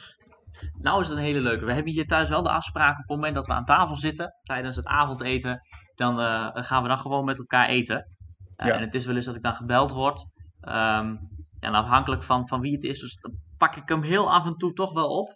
Nou 0.80 1.00
is 1.00 1.08
dat 1.08 1.16
een 1.16 1.22
hele 1.22 1.40
leuke. 1.40 1.64
We 1.64 1.72
hebben 1.72 1.92
hier 1.92 2.06
thuis 2.06 2.28
wel 2.28 2.42
de 2.42 2.50
afspraak 2.50 2.92
op 2.92 2.98
het 2.98 3.08
moment 3.08 3.34
dat 3.34 3.46
we 3.46 3.52
aan 3.52 3.64
tafel 3.64 3.94
zitten 3.94 4.34
tijdens 4.42 4.76
het 4.76 4.86
avondeten. 4.86 5.60
Dan 5.94 6.20
uh, 6.20 6.48
gaan 6.52 6.82
we 6.82 6.88
dan 6.88 6.98
gewoon 6.98 7.24
met 7.24 7.38
elkaar 7.38 7.68
eten. 7.68 8.10
Ja. 8.56 8.74
En 8.74 8.80
het 8.80 8.94
is 8.94 9.06
wel 9.06 9.16
eens 9.16 9.24
dat 9.24 9.36
ik 9.36 9.42
dan 9.42 9.54
gebeld 9.54 9.90
word. 9.90 10.24
Um, 10.68 11.18
en 11.60 11.74
afhankelijk 11.74 12.22
van, 12.22 12.48
van 12.48 12.60
wie 12.60 12.72
het 12.72 12.84
is, 12.84 13.00
dus 13.00 13.16
dan 13.20 13.32
pak 13.58 13.76
ik 13.76 13.88
hem 13.88 14.02
heel 14.02 14.32
af 14.32 14.46
en 14.46 14.56
toe 14.56 14.72
toch 14.72 14.92
wel 14.92 15.08
op. 15.08 15.28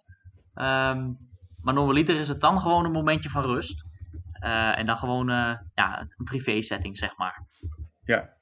Um, 0.54 1.14
maar 1.62 1.74
normaliter 1.74 2.20
is 2.20 2.28
het 2.28 2.40
dan 2.40 2.60
gewoon 2.60 2.84
een 2.84 2.92
momentje 2.92 3.28
van 3.28 3.42
rust. 3.42 3.84
Uh, 4.44 4.78
en 4.78 4.86
dan 4.86 4.96
gewoon 4.96 5.30
uh, 5.30 5.54
ja, 5.74 6.00
een 6.00 6.24
privé 6.24 6.62
setting, 6.62 6.96
zeg 6.96 7.16
maar. 7.16 7.46
Ja, 8.04 8.36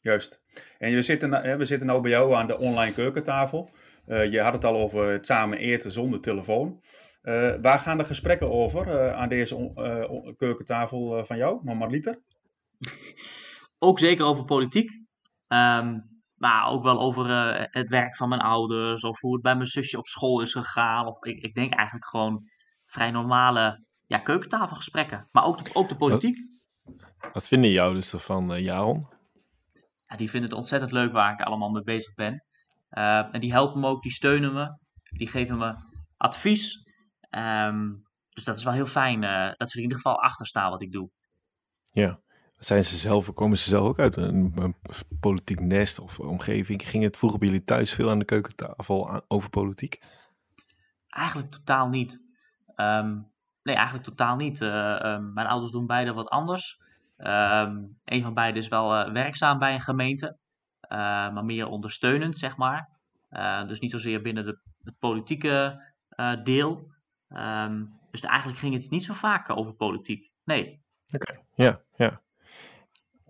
juist. 0.00 0.40
En 0.78 0.94
we 0.94 1.02
zitten, 1.02 1.58
we 1.58 1.64
zitten 1.64 1.86
nu 1.86 2.00
bij 2.00 2.10
jou 2.10 2.34
aan 2.34 2.46
de 2.46 2.58
online 2.58 2.94
keukentafel. 2.94 3.70
Uh, 4.06 4.32
je 4.32 4.40
had 4.40 4.52
het 4.52 4.64
al 4.64 4.76
over 4.76 5.08
het 5.08 5.26
samen 5.26 5.58
eten 5.58 5.92
zonder 5.92 6.20
telefoon. 6.20 6.80
waar 7.60 7.80
gaan 7.80 7.98
de 7.98 8.04
gesprekken 8.04 8.50
over 8.50 9.12
aan 9.14 9.28
deze 9.28 9.72
keukentafel 10.36 11.24
van 11.24 11.36
jou, 11.36 11.64
mama 11.64 11.86
Liter? 11.86 12.22
Ook 13.78 13.98
zeker 13.98 14.24
over 14.24 14.44
politiek. 14.44 14.90
Um, 15.48 16.09
maar 16.40 16.66
ook 16.66 16.82
wel 16.82 17.00
over 17.00 17.28
het 17.70 17.88
werk 17.88 18.16
van 18.16 18.28
mijn 18.28 18.40
ouders. 18.40 19.04
Of 19.04 19.20
hoe 19.20 19.32
het 19.32 19.42
bij 19.42 19.54
mijn 19.54 19.66
zusje 19.66 19.98
op 19.98 20.06
school 20.06 20.40
is 20.40 20.52
gegaan. 20.52 21.06
Of 21.06 21.24
ik, 21.24 21.42
ik 21.42 21.54
denk 21.54 21.72
eigenlijk 21.72 22.06
gewoon 22.06 22.48
vrij 22.86 23.10
normale 23.10 23.84
ja, 24.06 24.18
keukentafelgesprekken. 24.18 25.28
Maar 25.32 25.44
ook 25.44 25.64
de, 25.64 25.70
ook 25.74 25.88
de 25.88 25.96
politiek. 25.96 26.38
Wat, 26.82 27.32
wat 27.32 27.48
vinden 27.48 27.70
jou 27.70 27.94
dus 27.94 28.12
ervan, 28.12 28.52
uh, 28.52 28.58
Jaron? 28.58 29.08
Ja, 30.06 30.16
die 30.16 30.30
vinden 30.30 30.50
het 30.50 30.58
ontzettend 30.58 30.92
leuk 30.92 31.12
waar 31.12 31.32
ik 31.32 31.40
allemaal 31.40 31.70
mee 31.70 31.82
bezig 31.82 32.14
ben. 32.14 32.44
Uh, 32.90 33.34
en 33.34 33.40
die 33.40 33.52
helpen 33.52 33.80
me 33.80 33.86
ook, 33.86 34.02
die 34.02 34.12
steunen 34.12 34.52
me. 34.52 34.78
Die 35.10 35.28
geven 35.28 35.58
me 35.58 35.74
advies. 36.16 36.82
Um, 37.30 38.08
dus 38.28 38.44
dat 38.44 38.56
is 38.56 38.64
wel 38.64 38.72
heel 38.72 38.86
fijn 38.86 39.20
dat 39.56 39.70
ze 39.70 39.76
er 39.76 39.76
in 39.76 39.82
ieder 39.82 39.96
geval 39.96 40.22
achter 40.22 40.46
staan 40.46 40.70
wat 40.70 40.82
ik 40.82 40.92
doe. 40.92 41.10
Ja, 41.92 42.20
zijn 42.60 42.84
ze 42.84 42.96
zelf, 42.96 43.32
komen 43.32 43.58
ze 43.58 43.68
zelf 43.68 43.88
ook 43.88 43.98
uit 43.98 44.16
een, 44.16 44.52
een, 44.56 44.74
politiek 45.20 45.60
nest 45.60 45.98
of 45.98 46.20
omgeving? 46.20 46.88
Ging 46.88 47.02
het 47.02 47.16
vroeger 47.16 47.38
bij 47.38 47.48
jullie 47.48 47.64
thuis 47.64 47.92
veel 47.92 48.10
aan 48.10 48.18
de 48.18 48.24
keukentafel 48.24 49.10
aan, 49.10 49.20
over 49.28 49.50
politiek? 49.50 50.02
Eigenlijk 51.08 51.52
totaal 51.52 51.88
niet. 51.88 52.20
Um, 52.76 53.32
nee, 53.62 53.74
eigenlijk 53.74 54.04
totaal 54.04 54.36
niet. 54.36 54.60
Uh, 54.60 55.00
um, 55.02 55.32
mijn 55.32 55.46
ouders 55.46 55.72
doen 55.72 55.86
beide 55.86 56.12
wat 56.12 56.28
anders. 56.28 56.80
Um, 57.16 57.98
een 58.04 58.22
van 58.22 58.34
beiden 58.34 58.62
is 58.62 58.68
wel 58.68 59.06
uh, 59.06 59.12
werkzaam 59.12 59.58
bij 59.58 59.74
een 59.74 59.80
gemeente, 59.80 60.38
uh, 60.82 60.98
maar 61.32 61.44
meer 61.44 61.66
ondersteunend, 61.66 62.36
zeg 62.36 62.56
maar. 62.56 62.88
dus 63.66 63.80
niet 63.80 63.90
zozeer 63.90 64.22
binnen 64.22 64.44
de, 64.44 64.60
het 64.82 64.98
politieke 64.98 65.82
deel. 66.44 66.92
dus 68.10 68.20
eigenlijk 68.20 68.58
ging 68.58 68.74
het 68.74 68.90
niet 68.90 69.04
zo 69.04 69.14
vaak 69.14 69.50
over 69.50 69.74
politiek. 69.74 70.30
Nee. 70.44 70.82
Oké, 71.14 71.30
okay. 71.30 71.44
ja, 71.54 71.80
ja. 71.96 72.20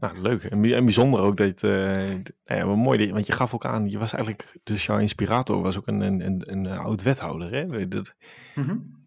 Nou, 0.00 0.20
leuk. 0.20 0.44
En, 0.44 0.60
bijzonder 0.60 1.20
ook 1.20 1.36
dat, 1.36 1.62
uh, 1.62 1.70
nou 1.70 2.22
ja, 2.44 2.64
mooi, 2.64 3.12
want 3.12 3.26
je 3.26 3.32
gaf 3.32 3.54
ook 3.54 3.64
aan, 3.64 3.88
je 3.88 3.98
was 3.98 4.12
eigenlijk, 4.12 4.58
dus 4.62 4.86
jouw 4.86 4.98
inspirator 4.98 5.62
was 5.62 5.78
ook 5.78 5.86
een, 5.86 6.00
een, 6.00 6.26
een, 6.26 6.40
een 6.52 6.66
oud 6.66 7.02
wethouder, 7.02 7.52
hè? 7.52 7.88
Dat, 7.88 8.14
mm 8.54 8.64
-hmm. 8.64 8.98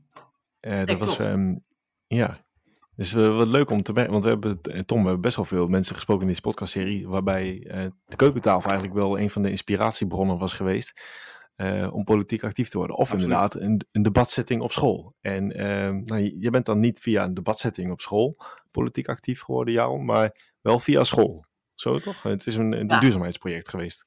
Uh, 0.62 0.86
dat 0.86 1.00
was, 1.00 1.20
um, 1.20 1.64
ja. 2.08 2.42
Dus 2.96 3.14
uh, 3.14 3.38
wat 3.38 3.48
leuk 3.48 3.70
om 3.70 3.82
te 3.82 3.94
merken, 3.94 4.12
want 4.12 4.24
we 4.24 4.30
hebben, 4.30 4.62
Tom, 4.86 4.98
we 4.98 5.04
hebben 5.04 5.22
best 5.22 5.36
wel 5.36 5.46
veel 5.46 5.68
mensen 5.68 5.96
gesproken 5.96 6.22
in 6.22 6.28
deze 6.28 6.42
podcastserie, 6.42 7.08
waarbij 7.08 7.60
de 8.06 8.16
keukentafel 8.16 8.70
eigenlijk 8.70 9.00
wel 9.00 9.20
een 9.20 9.30
van 9.30 9.42
de 9.42 9.50
inspiratiebronnen 9.50 10.38
was 10.38 10.54
geweest 10.54 11.02
om 11.92 12.04
politiek 12.04 12.44
actief 12.44 12.70
te 12.70 12.78
worden. 12.78 12.96
Of 12.96 13.02
Absoluut. 13.02 13.24
inderdaad 13.24 13.56
een, 13.56 13.82
een 13.92 14.04
debatsetting 14.04 14.62
op 14.62 14.72
school. 14.72 15.16
En 15.22 15.52
ehm, 15.52 16.02
nou, 16.04 16.40
je 16.40 16.50
bent 16.50 16.66
dan 16.66 16.80
niet 16.80 17.00
via 17.00 17.24
een 17.24 17.34
debatsetting 17.34 17.92
op 17.92 18.02
school 18.02 18.38
politiek 18.72 19.08
actief 19.08 19.42
geworden, 19.42 19.74
Jaron, 19.74 20.06
maar 20.06 20.36
wel 20.62 20.80
via 20.80 21.04
school. 21.04 21.46
Zo 21.76 22.00
toch? 22.00 22.24
Het 22.24 22.48
is 22.48 22.56
een, 22.56 22.80
een 22.80 22.88
ja. 22.88 23.00
duurzaamheidsproject 23.00 23.70
geweest. 23.70 24.06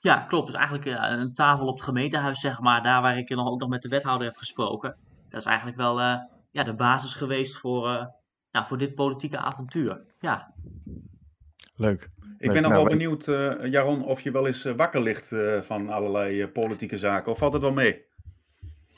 Ja, 0.00 0.20
klopt. 0.20 0.46
Dus 0.46 0.56
eigenlijk 0.56 0.86
een 1.00 1.34
tafel 1.34 1.66
op 1.66 1.74
het 1.74 1.84
gemeentehuis, 1.84 2.40
zeg 2.40 2.60
maar, 2.60 2.82
daar 2.82 3.02
waar 3.02 3.18
ik 3.18 3.28
nog, 3.28 3.48
ook 3.48 3.60
nog 3.60 3.68
met 3.68 3.82
de 3.82 3.88
wethouder 3.88 4.26
heb 4.26 4.36
gesproken 4.36 4.96
dat 5.28 5.40
is 5.40 5.46
eigenlijk 5.46 5.76
wel 5.76 6.00
uh, 6.00 6.18
ja, 6.50 6.62
de 6.62 6.74
basis 6.74 7.14
geweest 7.14 7.56
voor, 7.56 8.14
ja, 8.50 8.66
voor 8.66 8.78
dit 8.78 8.94
politieke 8.94 9.38
avontuur. 9.38 10.04
Ja. 10.20 10.54
Leuk. 11.76 12.10
Ik 12.38 12.52
ben 12.52 12.62
nog 12.62 12.72
wel 12.72 12.84
benieuwd, 12.84 13.26
uh, 13.26 13.64
Jaron, 13.64 14.04
of 14.04 14.20
je 14.20 14.30
wel 14.30 14.46
eens 14.46 14.64
wakker 14.64 15.02
ligt 15.02 15.32
van 15.66 15.88
allerlei 15.88 16.48
politieke 16.48 16.98
zaken. 16.98 17.32
Of 17.32 17.38
valt 17.38 17.52
het 17.52 17.62
wel 17.62 17.72
mee? 17.72 18.04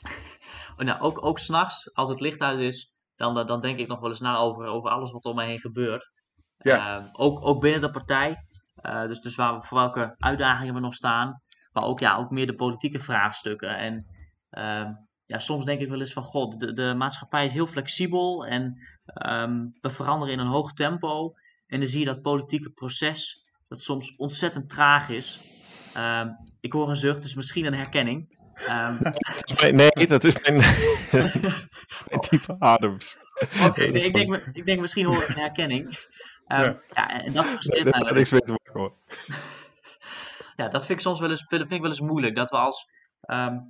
oh, 0.77 0.85
nou, 0.85 1.01
ook, 1.01 1.25
ook 1.25 1.39
s'nachts, 1.39 1.93
als 1.93 2.09
het 2.09 2.19
licht 2.19 2.39
uit 2.39 2.59
is, 2.59 2.93
dan, 3.15 3.47
dan 3.47 3.61
denk 3.61 3.79
ik 3.79 3.87
nog 3.87 3.99
wel 3.99 4.09
eens 4.09 4.19
na 4.19 4.37
over, 4.37 4.65
over 4.65 4.89
alles 4.89 5.11
wat 5.11 5.25
om 5.25 5.35
me 5.35 5.43
heen 5.43 5.59
gebeurt. 5.59 6.11
Ja. 6.57 7.09
ook, 7.13 7.45
ook 7.45 7.61
binnen 7.61 7.81
de 7.81 7.91
partij. 7.91 8.35
dus, 9.07 9.19
dus 9.19 9.35
waar 9.35 9.59
we, 9.59 9.65
voor 9.65 9.77
welke 9.77 10.15
uitdagingen 10.17 10.73
we 10.73 10.79
nog 10.79 10.93
staan. 10.93 11.41
Maar 11.71 11.83
ook, 11.83 11.99
ja, 11.99 12.17
ook 12.17 12.29
meer 12.29 12.45
de 12.45 12.55
politieke 12.55 12.99
vraagstukken. 12.99 13.77
En 13.77 14.05
ehm, 14.49 14.93
ja, 15.25 15.39
soms 15.39 15.65
denk 15.65 15.81
ik 15.81 15.89
wel 15.89 15.99
eens 15.99 16.13
van, 16.13 16.23
god, 16.23 16.59
de, 16.59 16.73
de 16.73 16.93
maatschappij 16.93 17.45
is 17.45 17.53
heel 17.53 17.67
flexibel 17.67 18.45
en 18.45 18.77
um, 19.27 19.71
we 19.81 19.89
veranderen 19.89 20.33
in 20.33 20.39
een 20.39 20.47
hoog 20.47 20.73
tempo. 20.73 21.33
En 21.69 21.79
dan 21.79 21.87
zie 21.87 21.99
je 21.99 22.05
dat 22.05 22.21
politieke 22.21 22.69
proces, 22.69 23.45
dat 23.67 23.81
soms 23.81 24.15
ontzettend 24.15 24.69
traag 24.69 25.09
is. 25.09 25.39
Um, 25.97 26.37
ik 26.59 26.73
hoor 26.73 26.89
een 26.89 26.95
zucht, 26.95 27.21
dus 27.21 27.33
misschien 27.33 27.65
een 27.65 27.73
herkenning. 27.73 28.27
Um, 28.69 28.99
nee, 29.75 30.07
dat 30.07 30.23
is 30.23 30.41
mijn, 30.41 30.55
mijn 32.09 32.21
type 32.21 32.55
adems. 32.59 33.17
Oké, 33.55 33.65
okay, 33.65 33.89
nee, 33.89 34.03
ik, 34.03 34.13
denk, 34.13 34.43
ik 34.53 34.65
denk 34.65 34.79
misschien 34.79 35.05
hoor 35.05 35.21
ik 35.21 35.27
een 35.27 35.35
herkenning. 35.35 35.97
ja. 36.47 36.79
ja. 36.91 37.23
en 37.23 37.33
dat 37.33 37.45
frustreert 37.45 37.99
mij 37.99 38.11
niks 38.11 38.31
mee 38.31 38.41
te 38.41 38.51
maken 38.51 38.79
hoor. 38.79 38.93
ja, 40.55 40.67
dat 40.69 40.85
vind 40.85 40.99
ik 40.99 41.05
soms 41.05 41.19
wel 41.19 41.29
eens, 41.29 41.45
vind 41.47 41.71
ik 41.71 41.81
wel 41.81 41.89
eens 41.89 41.99
moeilijk. 41.99 42.35
Dat 42.35 42.49
we 42.49 42.57
als 42.57 42.87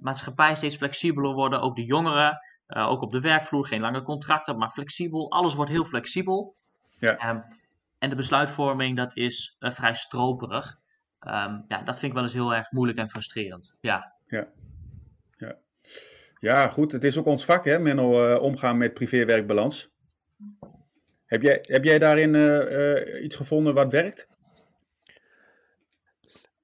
maatschappij 0.01 0.55
steeds 0.55 0.75
flexibeler 0.75 1.33
worden. 1.33 1.61
Ook 1.61 1.75
de 1.75 1.85
jongeren, 1.85 2.43
uh, 2.67 2.89
ook 2.89 3.01
op 3.01 3.11
de 3.11 3.19
werkvloer, 3.19 3.65
geen 3.65 3.81
lange 3.81 4.03
contracten, 4.03 4.57
maar 4.57 4.69
flexibel. 4.69 5.31
Alles 5.31 5.53
wordt 5.53 5.71
heel 5.71 5.85
flexibel. 5.85 6.55
Ja. 6.99 7.29
Um, 7.29 7.43
en 7.99 8.09
de 8.09 8.15
besluitvorming, 8.15 8.97
dat 8.97 9.15
is 9.15 9.55
uh, 9.59 9.71
vrij 9.71 9.95
stroperig. 9.95 10.79
Um, 11.27 11.65
ja, 11.67 11.81
dat 11.83 11.99
vind 11.99 12.01
ik 12.01 12.13
wel 12.13 12.23
eens 12.23 12.33
heel 12.33 12.53
erg 12.53 12.71
moeilijk 12.71 12.99
en 12.99 13.09
frustrerend. 13.09 13.75
Ja. 13.81 14.13
Ja. 14.27 14.47
Ja, 15.37 15.57
ja 16.39 16.67
goed. 16.67 16.91
Het 16.91 17.03
is 17.03 17.17
ook 17.17 17.25
ons 17.25 17.45
vak, 17.45 17.65
hè, 17.65 17.79
Menno, 17.79 18.33
uh, 18.33 18.41
omgaan 18.41 18.77
met 18.77 18.93
privé-werkbalans. 18.93 19.89
Heb 21.25 21.41
jij, 21.41 21.59
heb 21.61 21.83
jij 21.83 21.99
daarin 21.99 22.35
iets 23.23 23.35
gevonden 23.35 23.73
wat 23.73 23.91
werkt? 23.91 24.27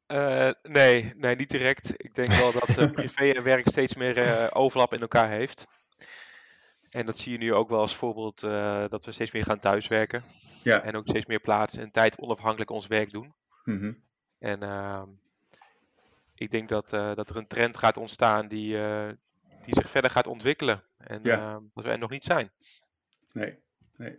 Uh, 0.08 0.50
nee, 0.64 1.14
nee, 1.18 1.36
niet 1.36 1.50
direct. 1.50 1.94
Ik 1.98 2.16
denk 2.16 2.32
wel 2.32 2.52
dat 2.52 2.70
uh, 2.70 2.92
privé 3.02 3.32
en 3.32 3.44
werk 3.44 3.68
steeds 3.68 3.96
meer 3.96 4.18
uh, 4.18 4.48
overlap 4.50 4.94
in 4.94 5.02
elkaar 5.02 5.30
heeft. 5.30 5.68
En 6.96 7.06
dat 7.06 7.18
zie 7.18 7.32
je 7.32 7.38
nu 7.38 7.54
ook 7.54 7.70
wel 7.70 7.80
als 7.80 7.96
voorbeeld 7.96 8.40
dat 8.90 9.06
we 9.06 9.12
steeds 9.12 9.32
meer 9.32 9.44
gaan 9.44 9.60
thuiswerken. 9.60 10.24
Ja. 10.64 10.84
En 10.84 10.96
ook 10.96 11.08
steeds 11.08 11.26
meer 11.26 11.40
plaats 11.40 11.78
en 11.78 11.92
tijd 11.92 12.18
onafhankelijk 12.18 12.70
ons 12.70 12.88
werk 12.88 13.12
doen. 13.12 13.34
Mm 13.64 13.80
-hmm. 13.80 14.04
En 14.40 14.64
ehm, 14.64 15.08
ik 16.36 16.52
denk 16.52 16.70
dat, 16.70 16.90
dat 16.90 17.30
er 17.30 17.36
een 17.36 17.48
trend 17.48 17.78
gaat 17.78 17.98
ontstaan 17.98 18.48
die, 18.48 18.78
die 19.66 19.76
zich 19.76 19.90
verder 19.90 20.12
gaat 20.12 20.28
ontwikkelen. 20.28 20.84
En 20.98 21.20
ja. 21.24 21.38
Ehm, 21.38 21.64
dat 21.74 21.84
we 21.84 21.90
er 21.90 22.00
nog 22.00 22.10
niet 22.10 22.24
zijn. 22.24 22.52
Nee, 23.34 23.58
nee. 23.98 24.16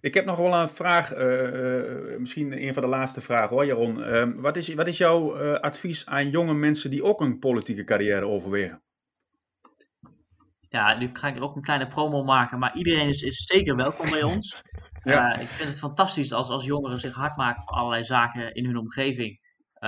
Ik 0.00 0.14
heb 0.14 0.24
nog 0.24 0.36
wel 0.36 0.54
een 0.54 0.68
vraag, 0.68 1.10
misschien 2.18 2.62
een 2.62 2.74
van 2.74 2.82
de 2.82 2.88
laatste 2.88 3.20
vragen 3.20 3.56
hoor, 3.56 3.64
Jaron. 3.64 3.98
Uh, 3.98 4.34
wat, 4.34 4.56
is, 4.56 4.74
wat 4.74 4.86
is 4.86 4.98
jouw 4.98 5.36
advies 5.56 6.06
aan 6.06 6.30
jonge 6.30 6.54
mensen 6.54 6.90
die 6.90 7.04
ook 7.04 7.20
een 7.20 7.38
politieke 7.38 7.84
carrière 7.84 8.26
overwegen? 8.26 8.83
Ja, 10.74 10.96
nu 10.96 11.10
ga 11.12 11.28
ik 11.28 11.42
ook 11.42 11.56
een 11.56 11.62
kleine 11.62 11.86
promo 11.86 12.24
maken, 12.24 12.58
maar 12.58 12.76
iedereen 12.76 13.08
is, 13.08 13.22
is 13.22 13.44
zeker 13.44 13.76
welkom 13.76 14.10
bij 14.10 14.22
ons. 14.22 14.56
Ja. 15.04 15.36
ik 15.36 15.48
vind 15.48 15.68
het 15.68 15.78
fantastisch 15.78 16.32
als, 16.32 16.48
als 16.48 16.64
jongeren 16.64 17.00
zich 17.00 17.14
hard 17.14 17.36
maken 17.36 17.62
voor 17.62 17.72
allerlei 17.72 18.04
zaken 18.04 18.54
in 18.54 18.64
hun 18.64 18.76
omgeving. 18.76 19.40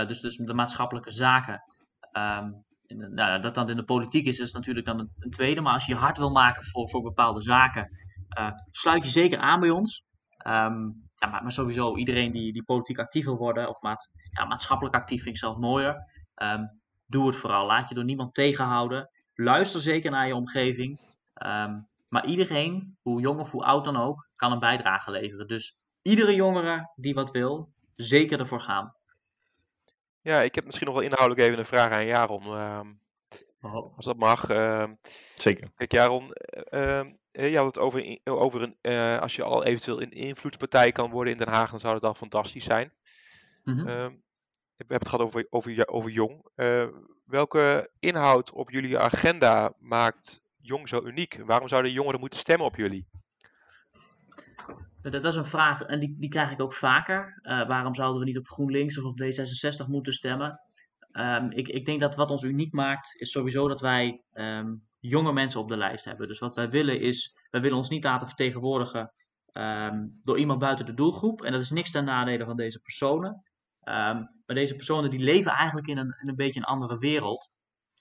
dus, 0.06 0.20
dus 0.20 0.36
de 0.36 0.54
maatschappelijke 0.54 1.10
zaken. 1.10 1.60
Um, 2.12 2.64
nou, 3.14 3.40
dat 3.40 3.54
dan 3.54 3.70
in 3.70 3.76
de 3.76 3.84
politiek 3.84 4.26
is, 4.26 4.38
is 4.38 4.52
natuurlijk 4.52 4.86
dan 4.86 4.98
een, 4.98 5.30
tweede. 5.30 5.60
Maar 5.60 5.72
als 5.72 5.86
je 5.86 5.92
je 5.92 5.98
hard 5.98 6.18
wil 6.18 6.30
maken 6.30 6.64
voor, 6.64 6.88
voor 6.88 7.02
bepaalde 7.02 7.42
zaken, 7.42 7.90
sluit 8.70 9.04
je 9.04 9.10
zeker 9.10 9.38
aan 9.38 9.60
bij 9.60 9.70
ons. 9.70 10.02
Um, 10.46 11.08
ja, 11.14 11.28
maar, 11.28 11.42
maar, 11.42 11.52
sowieso 11.52 11.96
iedereen 11.96 12.32
die, 12.32 12.52
die 12.52 12.64
politiek 12.64 12.98
actief 12.98 13.24
wil 13.24 13.36
worden, 13.36 13.68
of 13.68 13.80
maat, 13.80 14.08
ja, 14.38 14.44
maatschappelijk 14.44 14.94
actief 14.94 15.22
vind 15.22 15.34
ik 15.34 15.40
zelf 15.40 15.56
mooier. 15.56 15.96
Um, 16.42 16.80
doe 17.06 17.26
het 17.26 17.36
vooral. 17.36 17.66
Laat 17.66 17.88
je 17.88 17.94
door 17.94 18.04
niemand 18.04 18.34
tegenhouden. 18.34 19.10
Luister 19.36 19.80
zeker 19.80 20.10
naar 20.10 20.26
je 20.26 20.34
omgeving. 20.34 21.00
Um, 21.46 21.88
maar 22.08 22.26
iedereen, 22.26 22.96
hoe 23.02 23.20
jong 23.20 23.40
of 23.40 23.50
hoe 23.50 23.64
oud 23.64 23.84
dan 23.84 23.96
ook, 23.96 24.28
kan 24.36 24.52
een 24.52 24.58
bijdrage 24.58 25.10
leveren. 25.10 25.46
Dus 25.48 25.76
iedere 26.02 26.34
jongere 26.34 26.90
die 26.96 27.14
wat 27.14 27.30
wil, 27.30 27.72
zeker 27.96 28.40
ervoor 28.40 28.60
gaan. 28.60 28.94
Ja, 30.20 30.40
ik 30.42 30.54
heb 30.54 30.64
misschien 30.64 30.86
nog 30.86 30.94
wel 30.96 31.04
inhoudelijk 31.04 31.46
even 31.46 31.58
een 31.58 31.64
vraag 31.66 31.92
aan 31.92 32.06
Jaron. 32.06 32.42
Ehm, 32.42 32.92
Oh. 33.60 33.96
als 33.96 34.04
dat 34.04 34.16
mag. 34.16 34.48
Ehm, 34.48 34.94
Zeker. 35.36 35.70
kijk, 35.76 35.92
Jaron, 35.92 36.32
eh, 36.32 36.98
ehm, 36.98 37.12
eh, 37.30 37.50
je 37.50 37.56
had 37.56 37.66
het 37.66 37.78
over, 37.78 38.18
over 38.24 38.62
een, 38.62 38.76
eh, 38.80 39.18
als 39.18 39.36
je 39.36 39.42
al 39.42 39.64
eventueel 39.64 40.02
een 40.02 40.10
invloedspartij 40.10 40.92
kan 40.92 41.10
worden 41.10 41.32
in 41.32 41.38
Den 41.38 41.48
Haag, 41.48 41.70
dan 41.70 41.80
zou 41.80 41.92
dat 41.94 42.04
al 42.04 42.14
fantastisch 42.14 42.64
zijn. 42.64 42.92
Mhm. 43.64 43.78
Ehm, 43.78 44.10
we 44.76 44.84
hebben 44.84 44.98
het 44.98 45.08
gehad 45.08 45.20
over, 45.26 45.46
over, 45.50 45.70
ja- 45.70 45.84
over 45.84 46.10
Jong. 46.10 46.44
Welke 47.26 47.90
inhoud 47.98 48.52
op 48.52 48.70
jullie 48.70 48.98
agenda 48.98 49.72
maakt 49.78 50.42
Jong 50.60 50.88
zo 50.88 51.04
uniek? 51.04 51.40
Waarom 51.44 51.68
zouden 51.68 51.92
jongeren 51.92 52.20
moeten 52.20 52.38
stemmen 52.38 52.66
op 52.66 52.76
jullie? 52.76 53.06
Dat, 55.02 55.12
dat 55.12 55.24
is 55.24 55.36
een 55.36 55.44
vraag 55.44 55.80
en 55.80 56.00
die, 56.00 56.16
die 56.18 56.30
krijg 56.30 56.50
ik 56.50 56.60
ook 56.60 56.74
vaker. 56.74 57.38
Eh, 57.42 57.66
waarom 57.66 57.94
zouden 57.94 58.20
we 58.20 58.26
niet 58.26 58.38
op 58.38 58.48
GroenLinks 58.48 58.98
of 58.98 59.04
op 59.04 59.20
D66 59.22 59.86
moeten 59.86 60.12
stemmen? 60.12 60.60
Ehm, 61.10 61.50
ik, 61.50 61.68
ik 61.68 61.84
denk 61.84 62.00
dat 62.00 62.14
wat 62.14 62.30
ons 62.30 62.42
uniek 62.42 62.72
maakt, 62.72 63.20
is 63.20 63.30
sowieso 63.30 63.68
dat 63.68 63.80
wij 63.80 64.22
ehm, 64.32 64.74
jonge 64.98 65.32
mensen 65.32 65.60
op 65.60 65.68
de 65.68 65.76
lijst 65.76 66.04
hebben. 66.04 66.28
Dus 66.28 66.38
wat 66.38 66.54
wij 66.54 66.70
willen 66.70 67.00
is, 67.00 67.36
wij 67.50 67.60
willen 67.60 67.76
ons 67.76 67.88
niet 67.88 68.04
laten 68.04 68.26
vertegenwoordigen 68.26 69.12
ehm, 69.52 70.06
door 70.22 70.38
iemand 70.38 70.58
buiten 70.58 70.86
de 70.86 70.94
doelgroep. 70.94 71.42
En 71.42 71.52
dat 71.52 71.60
is 71.60 71.70
niks 71.70 71.90
ten 71.90 72.04
nadele 72.04 72.44
van 72.44 72.56
deze 72.56 72.80
personen. 72.80 73.42
Ehm, 73.86 74.16
maar 74.46 74.56
deze 74.56 74.74
personen 74.74 75.10
die 75.10 75.20
leven 75.20 75.52
eigenlijk 75.52 75.86
in 75.86 75.98
een, 75.98 76.14
een 76.18 76.36
beetje 76.36 76.60
een 76.60 76.66
andere 76.66 76.98
wereld. 76.98 77.50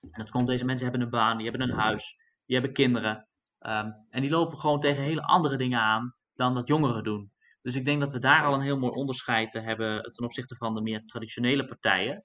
En 0.02 0.22
dat 0.22 0.30
komt, 0.30 0.48
deze 0.48 0.66
mensen 0.66 0.88
hebben 0.88 1.04
een 1.04 1.10
baan, 1.10 1.38
die 1.38 1.50
hebben 1.50 1.70
een 1.70 1.76
huis, 1.76 2.18
die 2.46 2.56
hebben 2.56 2.74
kinderen. 2.74 3.28
Ehm, 3.60 3.92
en 4.10 4.22
die 4.22 4.30
lopen 4.30 4.60
gewoon 4.60 4.80
tegen 4.80 5.04
hele 5.04 5.24
andere 5.24 5.58
dingen 5.58 5.80
aan 5.80 6.14
dan 6.36 6.54
dat 6.54 6.68
jongeren 6.68 7.04
doen. 7.04 7.32
Dus 7.62 7.76
ik 7.76 7.86
denk 7.86 8.00
dat 8.00 8.12
we 8.12 8.20
daar 8.20 8.46
al 8.46 8.54
een 8.54 8.62
heel 8.62 8.78
mooi 8.78 8.94
onderscheid 8.94 9.54
hebben 9.54 10.12
ten 10.12 10.26
opzichte 10.26 10.56
van 10.56 10.76
de 10.76 10.82
meer 10.82 11.06
traditionele 11.06 11.66
partijen. 11.66 12.24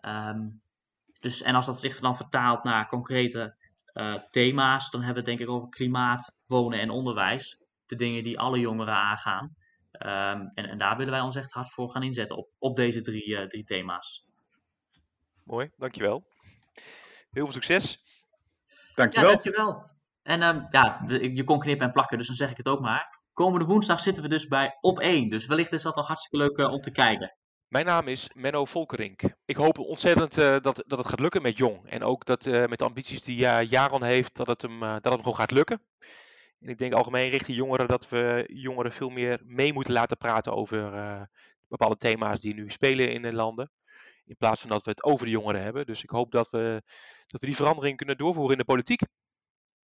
Ehm, 0.00 0.48
dus, 1.20 1.42
en 1.42 1.54
als 1.54 1.66
dat 1.66 1.80
zich 1.80 2.00
dan 2.00 2.16
vertaalt 2.16 2.64
naar 2.64 2.88
concrete 2.88 3.56
eh, 3.84 4.14
thema's, 4.30 4.90
dan 4.90 5.02
hebben 5.02 5.24
we 5.24 5.30
het 5.30 5.38
denk 5.38 5.50
ik 5.50 5.56
over 5.56 5.68
klimaat, 5.68 6.32
wonen 6.46 6.80
en 6.80 6.90
onderwijs. 6.90 7.62
De 7.86 7.96
dingen 7.96 8.22
die 8.22 8.38
alle 8.38 8.60
jongeren 8.60 8.94
aangaan. 8.94 9.54
Ehm, 9.98 10.40
en, 10.54 10.68
en 10.68 10.78
daar 10.78 10.96
willen 10.96 11.12
wij 11.12 11.20
ons 11.20 11.36
echt 11.36 11.52
hard 11.52 11.70
voor 11.72 11.90
gaan 11.90 12.02
inzetten 12.02 12.36
op, 12.36 12.48
op 12.58 12.76
deze 12.76 13.00
drie, 13.00 13.36
eh, 13.36 13.46
drie 13.46 13.64
thema's. 13.64 14.26
Mooi, 15.44 15.70
dankjewel. 15.76 16.26
Heel 17.30 17.44
veel 17.44 17.52
succes. 17.52 18.02
Dankjewel. 18.94 19.28
Ja, 19.30 19.34
dankjewel. 19.34 19.84
En 20.22 20.42
ehm, 20.42 20.62
ja, 20.70 20.98
de- 21.06 21.34
je 21.34 21.44
kon 21.44 21.58
knippen 21.58 21.86
en 21.86 21.92
plakken, 21.92 22.18
dus 22.18 22.26
dan 22.26 22.36
zeg 22.36 22.50
ik 22.50 22.56
het 22.56 22.68
ook 22.68 22.80
maar. 22.80 23.20
Komende 23.32 23.64
woensdag 23.66 24.00
zitten 24.00 24.22
we 24.22 24.28
dus 24.28 24.46
bij 24.46 24.78
Op 24.80 24.98
1. 25.00 25.26
Dus 25.26 25.46
wellicht 25.46 25.72
is 25.72 25.82
dat 25.82 25.96
nog 25.96 26.06
hartstikke 26.06 26.36
leuk 26.46 26.56
eh, 26.58 26.72
om 26.72 26.80
te 26.80 26.92
kijken. 26.92 27.36
Mijn 27.68 27.84
naam 27.86 28.08
is 28.08 28.30
Menno 28.34 28.64
Volkerink. 28.64 29.20
Ik 29.44 29.56
hoop 29.56 29.78
ontzettend 29.78 30.38
eh, 30.38 30.56
dat, 30.60 30.82
dat 30.86 30.98
het 30.98 31.08
gaat 31.08 31.20
lukken 31.20 31.42
met 31.42 31.56
Jong. 31.56 31.88
En 31.90 32.02
ook 32.02 32.24
dat 32.24 32.46
eh, 32.46 32.66
met 32.66 32.78
de 32.78 32.84
ambities 32.84 33.20
die 33.22 33.36
Jaron 33.68 34.02
heeft, 34.02 34.36
dat 34.36 34.46
het, 34.46 34.62
hem, 34.62 34.80
dat 34.80 34.92
het 35.04 35.12
hem 35.12 35.18
gewoon 35.22 35.36
gaat 35.36 35.50
lukken. 35.50 35.82
En 36.60 36.68
ik 36.68 36.78
denk 36.78 36.92
algemeen 36.92 37.28
richting 37.28 37.56
jongeren 37.56 37.86
dat 37.88 38.08
we 38.08 38.44
jongeren 38.52 38.92
veel 38.92 39.08
meer 39.08 39.40
mee 39.44 39.72
moeten 39.72 39.92
laten 39.92 40.16
praten 40.16 40.52
over 40.52 40.94
eh, 40.94 41.22
bepaalde 41.68 41.96
thema's 41.96 42.40
die 42.40 42.54
nu 42.54 42.70
spelen 42.70 43.12
in 43.12 43.22
de 43.22 43.32
landen. 43.32 43.70
In 44.24 44.36
plaats 44.36 44.60
van 44.60 44.70
dat 44.70 44.84
we 44.84 44.90
het 44.90 45.04
over 45.04 45.26
de 45.26 45.32
jongeren 45.32 45.62
hebben. 45.62 45.86
Dus 45.86 46.02
ik 46.02 46.10
hoop 46.10 46.32
dat 46.32 46.50
we, 46.50 46.82
dat 47.26 47.40
we 47.40 47.46
die 47.46 47.56
verandering 47.56 47.96
kunnen 47.96 48.16
doorvoeren 48.16 48.52
in 48.52 48.58
de 48.58 48.64
politiek. 48.64 49.00